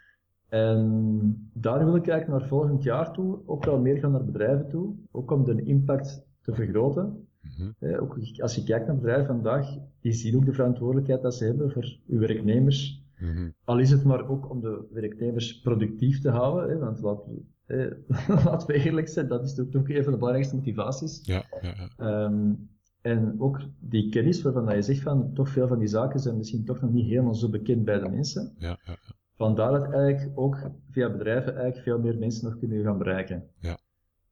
En 0.51 1.51
daar 1.53 1.85
wil 1.85 1.95
ik 1.95 2.09
eigenlijk 2.09 2.41
naar 2.41 2.49
volgend 2.49 2.83
jaar 2.83 3.13
toe 3.13 3.39
ook 3.47 3.65
wel 3.65 3.79
meer 3.79 3.99
gaan 3.99 4.13
naar 4.13 4.25
bedrijven 4.25 4.69
toe, 4.69 4.95
ook 5.11 5.31
om 5.31 5.45
de 5.45 5.63
impact 5.63 6.27
te 6.41 6.55
vergroten. 6.55 7.29
Mhm. 7.41 7.95
Ook 8.01 8.19
als 8.37 8.55
je 8.55 8.65
kijkt 8.65 8.87
naar 8.87 8.97
bedrijven 8.97 9.27
vandaag, 9.27 9.77
die 10.01 10.13
zien 10.13 10.37
ook 10.37 10.45
de 10.45 10.53
verantwoordelijkheid 10.53 11.23
dat 11.23 11.35
ze 11.35 11.45
hebben 11.45 11.71
voor 11.71 11.97
uw 12.07 12.19
werknemers. 12.19 13.05
Mhm. 13.19 13.51
Al 13.65 13.79
is 13.79 13.91
het 13.91 14.05
maar 14.05 14.29
ook 14.29 14.51
om 14.51 14.61
de 14.61 14.87
werknemers 14.93 15.61
productief 15.61 16.21
te 16.21 16.31
houden, 16.31 16.71
hè, 16.71 16.79
want 16.79 17.01
laten 17.01 17.47
we, 17.67 17.97
laten 18.45 18.67
we 18.67 18.85
eerlijk 18.85 19.09
zijn, 19.09 19.29
dat 19.29 19.45
is 19.45 19.61
ook, 19.61 19.77
ook 19.77 19.89
een 19.89 20.03
van 20.03 20.13
de 20.13 20.19
belangrijkste 20.19 20.57
motivaties. 20.57 21.21
Ja, 21.23 21.45
ja, 21.61 21.75
ja. 21.77 21.89
Ehm, 21.97 22.53
en 23.01 23.35
ook 23.39 23.61
die 23.79 24.09
kennis 24.09 24.43
waarvan 24.43 24.75
je 24.75 24.83
zegt 24.83 25.03
van 25.03 25.33
toch 25.35 25.49
veel 25.49 25.69
van 25.69 25.79
die 25.79 25.89
zaken 25.89 26.21
zijn 26.21 26.37
misschien 26.37 26.65
toch 26.65 26.81
nog 26.81 26.93
niet 26.93 27.07
helemaal 27.07 27.35
zo 27.35 27.49
bekend 27.49 27.85
bij 27.85 27.99
de 27.99 28.09
mensen. 28.09 28.55
ja, 28.59 28.79
ja, 28.85 28.97
ja. 29.03 29.15
Vandaar 29.41 29.71
dat 29.73 29.93
eigenlijk 29.93 30.39
ook 30.39 30.71
via 30.91 31.11
bedrijven 31.11 31.53
eigenlijk 31.55 31.83
veel 31.85 31.99
meer 31.99 32.19
mensen 32.19 32.45
nog 32.51 32.59
kunnen 32.59 32.83
gaan 32.83 32.99
bereiken. 32.99 33.45
Ja. 33.59 33.79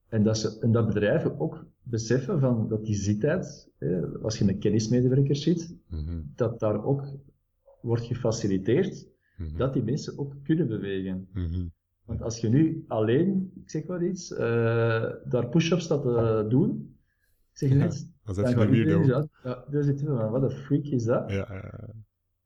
En 0.08 0.22
dat, 0.22 0.38
ze, 0.38 0.58
en 0.60 0.72
dat 0.72 0.86
bedrijven 0.86 1.40
ook 1.40 1.66
beseffen 1.82 2.40
van 2.40 2.68
dat 2.68 2.84
die 2.84 2.94
hè, 3.78 4.06
als 4.22 4.38
je 4.38 4.48
een 4.48 4.58
kennismedewerker 4.58 5.36
ziet, 5.36 5.76
Mhm. 5.86 6.20
dat 6.34 6.60
daar 6.60 6.84
ook 6.84 7.04
wordt 7.80 8.02
gefaciliteerd 8.04 9.08
Mhm. 9.36 9.56
dat 9.56 9.72
die 9.72 9.82
mensen 9.82 10.18
ook 10.18 10.32
kunnen 10.42 10.68
bewegen. 10.68 11.28
Mhm. 11.32 11.66
Want 12.04 12.22
als 12.22 12.40
je 12.40 12.48
nu 12.48 12.84
alleen, 12.88 13.52
ik 13.54 13.70
zeg 13.70 13.86
maar 13.86 14.04
iets, 14.04 14.32
eh, 14.32 15.04
daar 15.24 15.48
push-ups 15.50 15.84
staat 15.84 16.02
te 16.02 16.46
doen, 16.48 16.96
ik 17.52 17.58
zeg 17.58 17.72
Ja, 17.72 17.84
iets, 17.86 18.06
Dan 18.24 18.34
zet 18.34 18.48
je 18.48 18.54
ja, 19.42 19.64
daar 19.70 19.82
zitten 19.82 20.06
we 20.06 20.16
van, 20.16 20.30
wat 20.30 20.42
een 20.42 20.50
freak 20.50 20.84
is 20.84 21.04
dat? 21.04 21.30
Ja, 21.30 21.36
ja, 21.36 21.54
ja. 21.54 21.94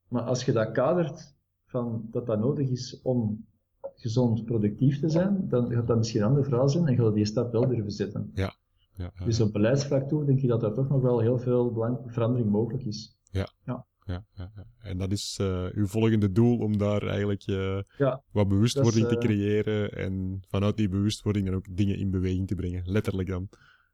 Maar 0.09 0.23
als 0.23 0.45
je 0.45 0.53
dat 0.53 0.71
kadert 0.71 1.32
van 1.73 2.09
dat 2.11 2.27
dat 2.27 2.39
nodig 2.39 2.69
is 2.69 3.01
om 3.03 3.47
gezond 3.95 4.45
productief 4.45 5.01
te 5.01 5.09
zijn, 5.09 5.49
dan 5.49 5.73
gaat 5.73 5.87
dat 5.87 5.97
misschien 5.97 6.21
een 6.21 6.27
ander 6.27 6.45
verhaal 6.45 6.69
zijn 6.69 6.87
en 6.87 6.97
gaat 6.97 7.15
die 7.15 7.25
stap 7.25 7.53
wel 7.53 7.69
durven 7.69 7.91
zetten. 7.91 8.31
ja, 8.35 8.55
ja. 8.97 9.13
Dus 9.25 9.41
op 9.41 9.53
beleidsvlak 9.53 10.09
toe 10.09 10.25
denk 10.25 10.41
ik 10.41 10.49
dat 10.49 10.63
er 10.63 10.75
toch 10.75 10.89
nog 10.89 11.03
wel 11.03 11.21
heel 11.21 11.39
veel 11.39 11.73
verandering 12.07 12.51
mogelijk 12.51 12.85
is. 12.85 13.19
Ja, 13.31 13.49
ja, 13.65 13.87
ja. 14.35 14.53
En 14.79 14.99
dat 14.99 15.13
is 15.13 15.39
eh, 15.41 15.67
uw 15.73 15.87
volgende 15.87 16.33
doel 16.33 16.59
om 16.59 16.79
daar 16.79 17.07
eigenlijk 17.07 17.43
eh, 17.43 17.79
wat 18.31 18.49
bewustwording 18.49 19.05
is, 19.05 19.11
te 19.11 19.19
eh, 19.19 19.25
creëren 19.25 19.93
en 19.93 20.43
vanuit 20.49 20.77
die 20.77 20.89
bewustwording 20.89 21.47
dan 21.47 21.55
ook 21.55 21.77
dingen 21.77 21.99
in 21.99 22.11
beweging 22.11 22.47
te 22.47 22.55
brengen. 22.55 22.83
Letterlijk 22.85 23.29
dan. 23.29 23.49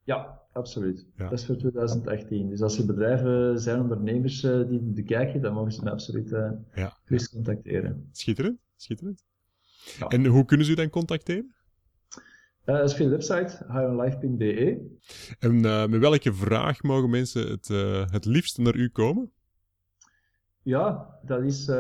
Ja 0.09 0.43
absoluut. 0.53 1.07
Ja. 1.17 1.29
Dat 1.29 1.39
is 1.39 1.47
voor 1.47 1.57
2018. 1.57 2.49
Dus 2.49 2.61
als 2.63 2.79
er 2.79 2.87
bedrijven 2.87 3.61
zijn, 3.61 3.81
ondernemers 3.81 4.43
eh, 4.43 4.69
die 4.69 4.81
bekijken, 4.81 5.41
dan 5.41 5.55
mogen 5.55 5.73
ze 5.73 5.83
me 5.85 5.91
absoluut 5.91 6.29
Ja. 6.75 6.97
gerust 7.05 7.31
contacteren. 7.31 8.09
Schitterend, 8.13 8.59
schitterend. 8.77 9.25
Ja. 9.99 10.07
En 10.07 10.27
hoe 10.27 10.45
kunnen 10.45 10.67
ze 10.67 10.73
u 10.73 10.75
dan 10.75 10.91
contacteren? 10.91 11.55
Eh, 12.65 12.75
dat 12.75 12.89
is 12.91 12.95
via 12.97 13.05
de 13.05 13.11
website 13.11 13.65
highonlife.be. 13.67 14.87
En 15.39 15.61
met 15.91 16.01
welke 16.01 16.33
vraag 16.33 16.83
mogen 16.83 17.11
mensen 17.11 17.49
het, 17.51 17.71
eh, 17.71 18.11
het 18.11 18.25
liefst 18.25 18.59
naar 18.59 18.77
u 18.77 18.89
komen? 18.89 19.31
Ja, 20.63 21.19
dat 21.25 21.43
is 21.43 21.71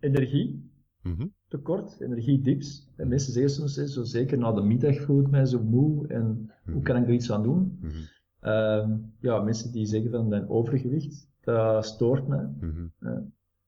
energie. 0.00 0.72
Mhm. 1.02 1.26
tekort, 1.48 2.00
energiedips. 2.00 2.88
En 2.96 3.08
mensen 3.08 3.32
zeggen 3.32 3.52
soms, 3.52 3.92
zo 3.92 4.02
zeker 4.02 4.38
na 4.38 4.52
de 4.52 4.62
middag 4.62 5.00
voel 5.00 5.20
ik 5.20 5.30
mij 5.30 5.46
zo 5.46 5.62
moe 5.62 6.06
en 6.06 6.53
hoe 6.72 6.82
kan 6.82 6.96
ik 6.96 7.06
er 7.06 7.12
iets 7.14 7.30
aan 7.32 7.42
doen? 7.42 7.78
Mhm. 7.80 7.92
Ehm, 8.40 8.96
ja, 9.20 9.40
mensen 9.42 9.72
die 9.72 9.86
zeggen 9.86 10.10
van 10.10 10.28
mijn 10.28 10.48
overgewicht, 10.48 11.28
dat 11.40 11.84
stoort 11.86 12.28
mij. 12.28 12.48
Mhm. 12.60 12.86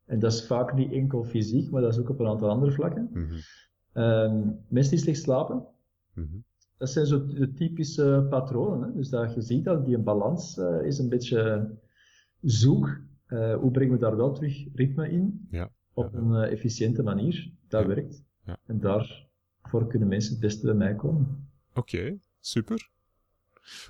En 0.04 0.18
dat 0.18 0.32
is 0.32 0.46
vaak 0.46 0.74
niet 0.74 0.92
enkel 0.92 1.24
fysiek, 1.24 1.70
maar 1.70 1.80
dat 1.82 1.92
is 1.92 1.98
ook 1.98 2.08
op 2.08 2.18
een 2.20 2.26
aantal 2.26 2.50
andere 2.50 2.72
vlakken. 2.72 3.08
Mhm. 3.12 3.24
Ehm, 3.92 4.40
mensen 4.68 4.92
die 4.94 5.00
slecht 5.04 5.22
slapen, 5.22 5.64
Mhm. 6.12 6.36
dat 6.76 6.90
zijn 6.90 7.06
zo 7.06 7.26
de 7.26 7.52
typische 7.52 8.26
patronen. 8.30 8.88
Hè? 8.88 8.94
Dus 8.94 9.08
dat 9.08 9.34
je 9.34 9.40
ziet 9.40 9.64
dat 9.64 9.84
die 9.84 9.94
een 9.96 10.04
balans 10.04 10.58
eh, 10.58 10.82
is 10.82 10.98
een 10.98 11.08
beetje 11.08 11.70
zoek. 12.40 13.00
Eh, 13.26 13.54
hoe 13.56 13.70
brengen 13.70 13.92
we 13.94 13.98
daar 14.00 14.16
wel 14.16 14.32
terug 14.32 14.66
ritme 14.74 15.10
in? 15.10 15.46
Ja. 15.50 15.70
Op 15.94 16.12
Ja. 16.12 16.18
een 16.18 16.34
eh, 16.44 16.52
efficiënte 16.52 17.02
manier. 17.02 17.52
Dat 17.68 17.86
werkt. 17.86 18.24
Ja. 18.44 18.56
En 18.66 18.80
daarvoor 18.80 19.86
kunnen 19.88 20.08
mensen 20.08 20.32
het 20.32 20.40
beste 20.40 20.66
bij 20.66 20.74
mij 20.74 20.94
komen. 20.94 21.48
Oké, 21.74 22.16
super. 22.46 22.88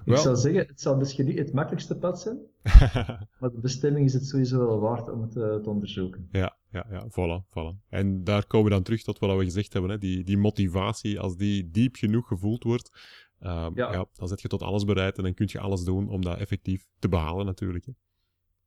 Ik 0.04 0.16
zou 0.16 0.36
zeggen, 0.36 0.66
het 0.66 0.80
zal 0.80 0.96
misschien 0.96 1.26
niet 1.26 1.38
het 1.38 1.52
makkelijkste 1.52 1.96
pad 1.96 2.20
zijn, 2.20 2.38
maar 3.40 3.50
de 3.50 3.60
bestemming 3.60 4.06
is 4.06 4.12
het 4.12 4.26
sowieso 4.26 4.66
wel 4.66 4.80
waard 4.80 5.08
om 5.08 5.22
het 5.22 5.36
eh, 5.36 5.54
te 5.54 5.70
onderzoeken. 5.70 6.28
Ja, 6.30 6.56
ja, 6.70 6.86
ja, 6.90 7.06
voilà, 7.10 7.46
voilà. 7.48 7.88
En 7.88 8.24
daar 8.24 8.46
komen 8.46 8.66
we 8.66 8.72
dan 8.72 8.82
terug 8.82 9.02
tot 9.02 9.18
wat 9.18 9.38
we 9.38 9.44
gezegd 9.44 9.72
hebben, 9.72 9.90
hè. 9.90 9.98
Die, 9.98 10.24
die 10.24 10.38
motivatie, 10.38 11.20
als 11.20 11.36
die 11.36 11.70
diep 11.70 11.96
genoeg 11.96 12.28
gevoeld 12.28 12.62
wordt, 12.62 12.90
ehm, 13.38 13.72
ja. 13.74 13.92
Ja. 13.92 14.06
dan 14.12 14.28
zet 14.28 14.40
je 14.40 14.48
tot 14.48 14.62
alles 14.62 14.84
bereid 14.84 15.16
en 15.16 15.22
dan 15.22 15.34
kun 15.34 15.48
je 15.50 15.60
alles 15.60 15.84
doen 15.84 16.08
om 16.08 16.22
dat 16.22 16.38
effectief 16.38 16.86
te 16.98 17.08
behalen 17.08 17.46
natuurlijk. 17.46 17.86
Hè. 17.86 17.92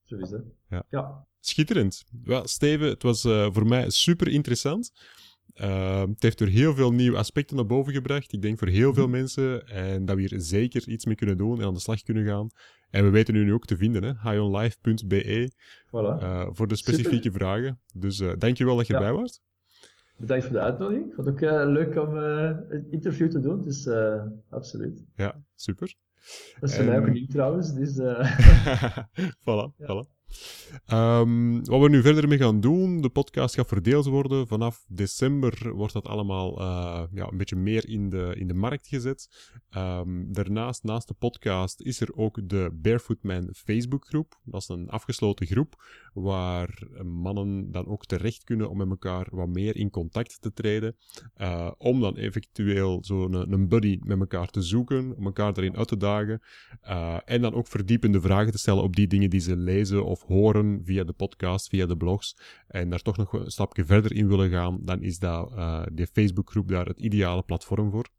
Zo 0.03 0.17
is 0.17 0.29
het. 0.29 0.43
Ja. 0.69 0.83
ja. 0.89 1.27
Schitterend. 1.39 2.03
Wel, 2.23 2.47
Steven, 2.47 2.87
het 2.87 3.03
was 3.03 3.23
eh, 3.23 3.47
voor 3.51 3.67
mij 3.67 3.89
super 3.89 4.27
interessant. 4.27 4.91
Ehm, 5.59 6.09
het 6.09 6.23
heeft 6.23 6.39
er 6.39 6.47
heel 6.47 6.75
veel 6.75 6.91
nieuwe 6.91 7.17
aspecten 7.17 7.55
naar 7.55 7.65
boven 7.65 7.93
gebracht. 7.93 8.33
Ik 8.33 8.41
denk 8.41 8.57
voor 8.59 8.67
heel 8.67 8.93
veel 8.93 9.07
mensen. 9.07 9.67
En 9.67 10.05
dat 10.05 10.15
we 10.15 10.21
hier 10.21 10.33
zeker 10.41 10.87
iets 10.87 11.05
mee 11.05 11.15
kunnen 11.15 11.37
doen 11.37 11.59
en 11.59 11.65
aan 11.67 11.73
de 11.73 11.79
slag 11.79 12.01
kunnen 12.01 12.25
gaan. 12.25 12.49
En 12.89 13.03
we 13.03 13.09
weten 13.09 13.35
u 13.35 13.43
nu 13.43 13.53
ook 13.53 13.65
te 13.65 13.77
vinden, 13.77 14.03
hè? 14.03 14.31
hionlife.be, 14.31 15.51
Voilà. 15.87 16.21
eh, 16.21 16.47
voor 16.51 16.67
de 16.67 16.75
specifieke 16.75 17.31
vragen. 17.31 17.79
Dus 17.93 18.19
eh 18.19 18.31
dankjewel 18.37 18.75
dat 18.75 18.87
je 18.87 18.93
Ja. 18.93 18.99
erbij 18.99 19.21
was. 19.21 19.41
Bedankt 20.17 20.43
voor 20.45 20.53
de 20.53 20.59
uitnodiging. 20.61 21.07
Ik 21.07 21.13
vond 21.13 21.27
het 21.27 21.35
ook 21.35 21.41
eh, 21.41 21.65
leuk 21.71 21.95
om 21.95 22.15
een 22.17 22.91
interview 22.91 23.29
te 23.29 23.39
doen, 23.39 23.61
dus 23.61 23.89
absoluut. 24.49 25.03
Ja, 25.15 25.41
super. 25.55 25.95
Dat 26.59 26.69
is 26.69 26.75
voor 26.75 26.85
mij 26.85 26.95
En- 26.95 27.01
ook 27.01 27.09
nieuw 27.13 27.27
trouwens, 27.27 27.73
dus 27.73 27.97
voilà, 29.45 29.73
Ja. 29.77 29.87
voilà. 29.87 30.18
Ehm, 30.85 31.63
wat 31.63 31.81
we 31.81 31.89
nu 31.89 32.01
verder 32.01 32.27
mee 32.27 32.37
gaan 32.37 32.59
doen, 32.59 33.01
de 33.01 33.09
podcast 33.09 33.55
gaat 33.55 33.67
verdeeld 33.67 34.05
worden. 34.05 34.47
Vanaf 34.47 34.85
december 34.87 35.73
wordt 35.73 35.93
dat 35.93 36.07
allemaal 36.07 36.59
eh, 36.59 37.03
ja, 37.13 37.27
een 37.31 37.37
beetje 37.37 37.55
meer 37.55 37.89
in 37.89 38.09
de, 38.09 38.33
in 38.37 38.47
de 38.47 38.53
markt 38.53 38.87
gezet. 38.87 39.29
Ehm, 39.69 40.31
daarnaast, 40.31 40.83
naast 40.83 41.07
de 41.07 41.13
podcast, 41.13 41.81
is 41.81 42.01
er 42.01 42.15
ook 42.15 42.49
de 42.49 42.69
Barefoot 42.73 43.23
Man 43.23 43.49
Facebookgroep. 43.53 44.39
Dat 44.43 44.61
is 44.61 44.67
een 44.67 44.89
afgesloten 44.89 45.45
groep 45.45 45.83
waar 46.13 46.87
mannen 47.03 47.71
dan 47.71 47.87
ook 47.87 48.05
terecht 48.05 48.43
kunnen 48.43 48.69
om 48.69 48.77
met 48.77 48.89
elkaar 48.89 49.27
wat 49.31 49.47
meer 49.47 49.75
in 49.75 49.89
contact 49.89 50.41
te 50.41 50.53
treden. 50.53 50.95
Eh, 51.33 51.71
om 51.77 52.01
dan 52.01 52.15
eventueel 52.15 53.03
zo'n 53.03 53.33
een, 53.33 53.51
een 53.51 53.67
buddy 53.67 53.99
met 54.03 54.19
elkaar 54.19 54.47
te 54.47 54.61
zoeken, 54.61 55.15
om 55.15 55.25
elkaar 55.25 55.57
erin 55.57 55.77
uit 55.77 55.87
te 55.87 55.97
dagen. 55.97 56.41
Uh, 56.87 57.17
en 57.25 57.41
dan 57.41 57.53
ook 57.53 57.67
verdiepende 57.67 58.21
vragen 58.21 58.51
te 58.51 58.57
stellen 58.57 58.83
op 58.83 58.95
die 58.95 59.07
dingen 59.07 59.29
die 59.29 59.39
ze 59.39 59.57
lezen 59.57 60.05
of 60.05 60.18
horen 60.21 60.81
via 60.83 61.03
de 61.03 61.13
podcast, 61.13 61.67
via 61.67 61.85
de 61.85 61.97
blogs. 61.97 62.37
En 62.67 62.89
daar 62.89 63.01
toch 63.01 63.17
nog 63.17 63.33
een 63.33 63.51
stapje 63.51 63.85
verder 63.85 64.13
in 64.13 64.27
willen 64.27 64.49
gaan, 64.49 64.79
dan 64.81 65.01
is 65.01 65.19
dat, 65.19 65.51
uh, 65.51 65.83
die 65.93 66.07
Facebookgroep 66.07 66.67
daar 66.67 66.85
het 66.85 66.99
ideale 66.99 67.41
platform 67.43 67.91
voor. 67.91 68.09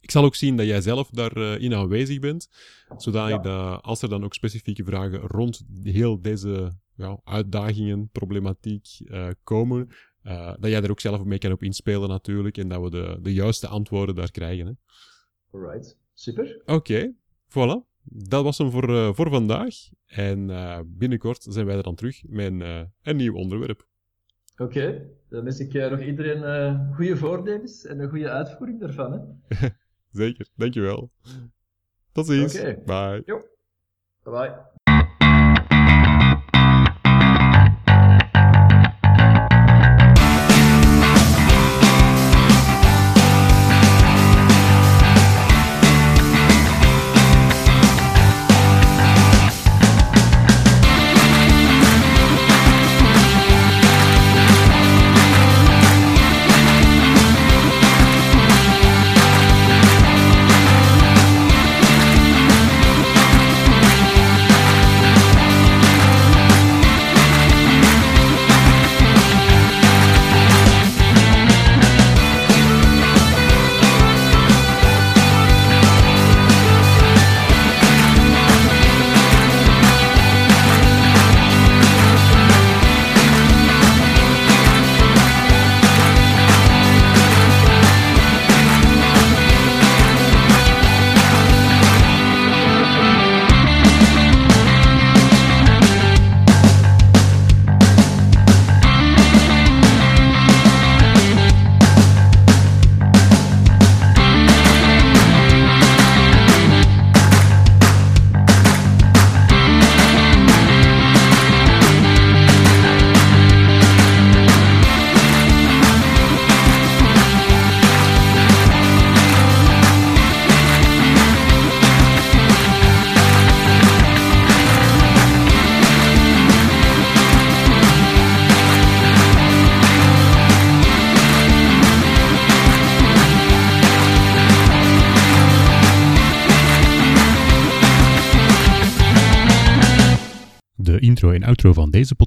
Ik 0.00 0.10
zal 0.10 0.24
ook 0.24 0.34
zien 0.34 0.56
dat 0.56 0.66
jij 0.66 0.80
zelf 0.80 1.10
daarin 1.10 1.60
in 1.60 1.74
aanwezig 1.74 2.18
bent, 2.18 2.48
zodat 2.96 3.28
Ja. 3.28 3.38
dat, 3.38 3.82
als 3.82 4.02
er 4.02 4.08
dan 4.08 4.24
ook 4.24 4.34
specifieke 4.34 4.84
vragen 4.84 5.20
rond 5.20 5.64
heel 5.82 6.20
deze 6.20 6.72
ja, 6.94 7.20
uitdagingen, 7.24 8.08
problematiek 8.12 8.86
uh, 9.00 9.28
komen, 9.44 9.88
uh, 10.22 10.46
dat 10.60 10.70
jij 10.70 10.82
er 10.82 10.90
ook 10.90 11.00
zelf 11.00 11.24
mee 11.24 11.38
kan 11.38 11.52
op 11.52 11.62
inspelen 11.62 12.08
natuurlijk, 12.08 12.56
en 12.58 12.68
dat 12.68 12.82
we 12.82 12.90
de, 12.90 13.18
de 13.22 13.32
juiste 13.32 13.66
antwoorden 13.66 14.14
daar 14.14 14.30
krijgen. 14.30 14.66
Hè. 14.66 14.72
alright. 15.58 15.96
Super. 16.14 16.62
Oké, 16.64 17.14
voilà. 17.48 17.93
Dat 18.04 18.44
was 18.44 18.58
hem 18.58 18.70
voor, 18.70 18.90
uh, 18.90 19.12
voor 19.12 19.30
vandaag. 19.30 19.74
En 20.06 20.48
uh, 20.48 20.78
binnenkort 20.86 21.46
zijn 21.48 21.66
wij 21.66 21.76
er 21.76 21.82
dan 21.82 21.94
terug 21.94 22.22
met 22.26 22.46
een, 22.46 22.60
uh, 22.60 22.80
een 23.02 23.16
nieuw 23.16 23.34
onderwerp. 23.34 23.86
Oké, 24.52 24.62
okay. 24.62 25.06
dan 25.28 25.44
wens 25.44 25.60
ik 25.60 25.72
nog 25.72 26.00
iedereen 26.00 26.94
goede 26.94 27.16
voornemens 27.16 27.84
en 27.84 27.98
een 27.98 28.08
goede 28.08 28.30
uitvoering 28.30 28.80
daarvan. 28.80 29.12
Hè? 29.12 29.68
Zeker, 30.20 30.48
dankjewel. 30.54 31.10
Tot 32.12 32.26
ziens. 32.26 32.58
Okay. 32.58 32.82
Bye. 32.84 33.22
Jo. 33.26 33.38
Bye 34.22 34.32
bye. 34.32 34.73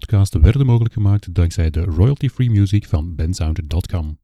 Podcast 0.08 0.34
werden 0.34 0.66
mogelijk 0.66 0.94
gemaakt 0.94 1.34
dankzij 1.34 1.70
de 1.70 1.84
royalty-free 1.84 2.50
music 2.50 2.86
van 2.86 3.16
bensound.com. 3.16 4.16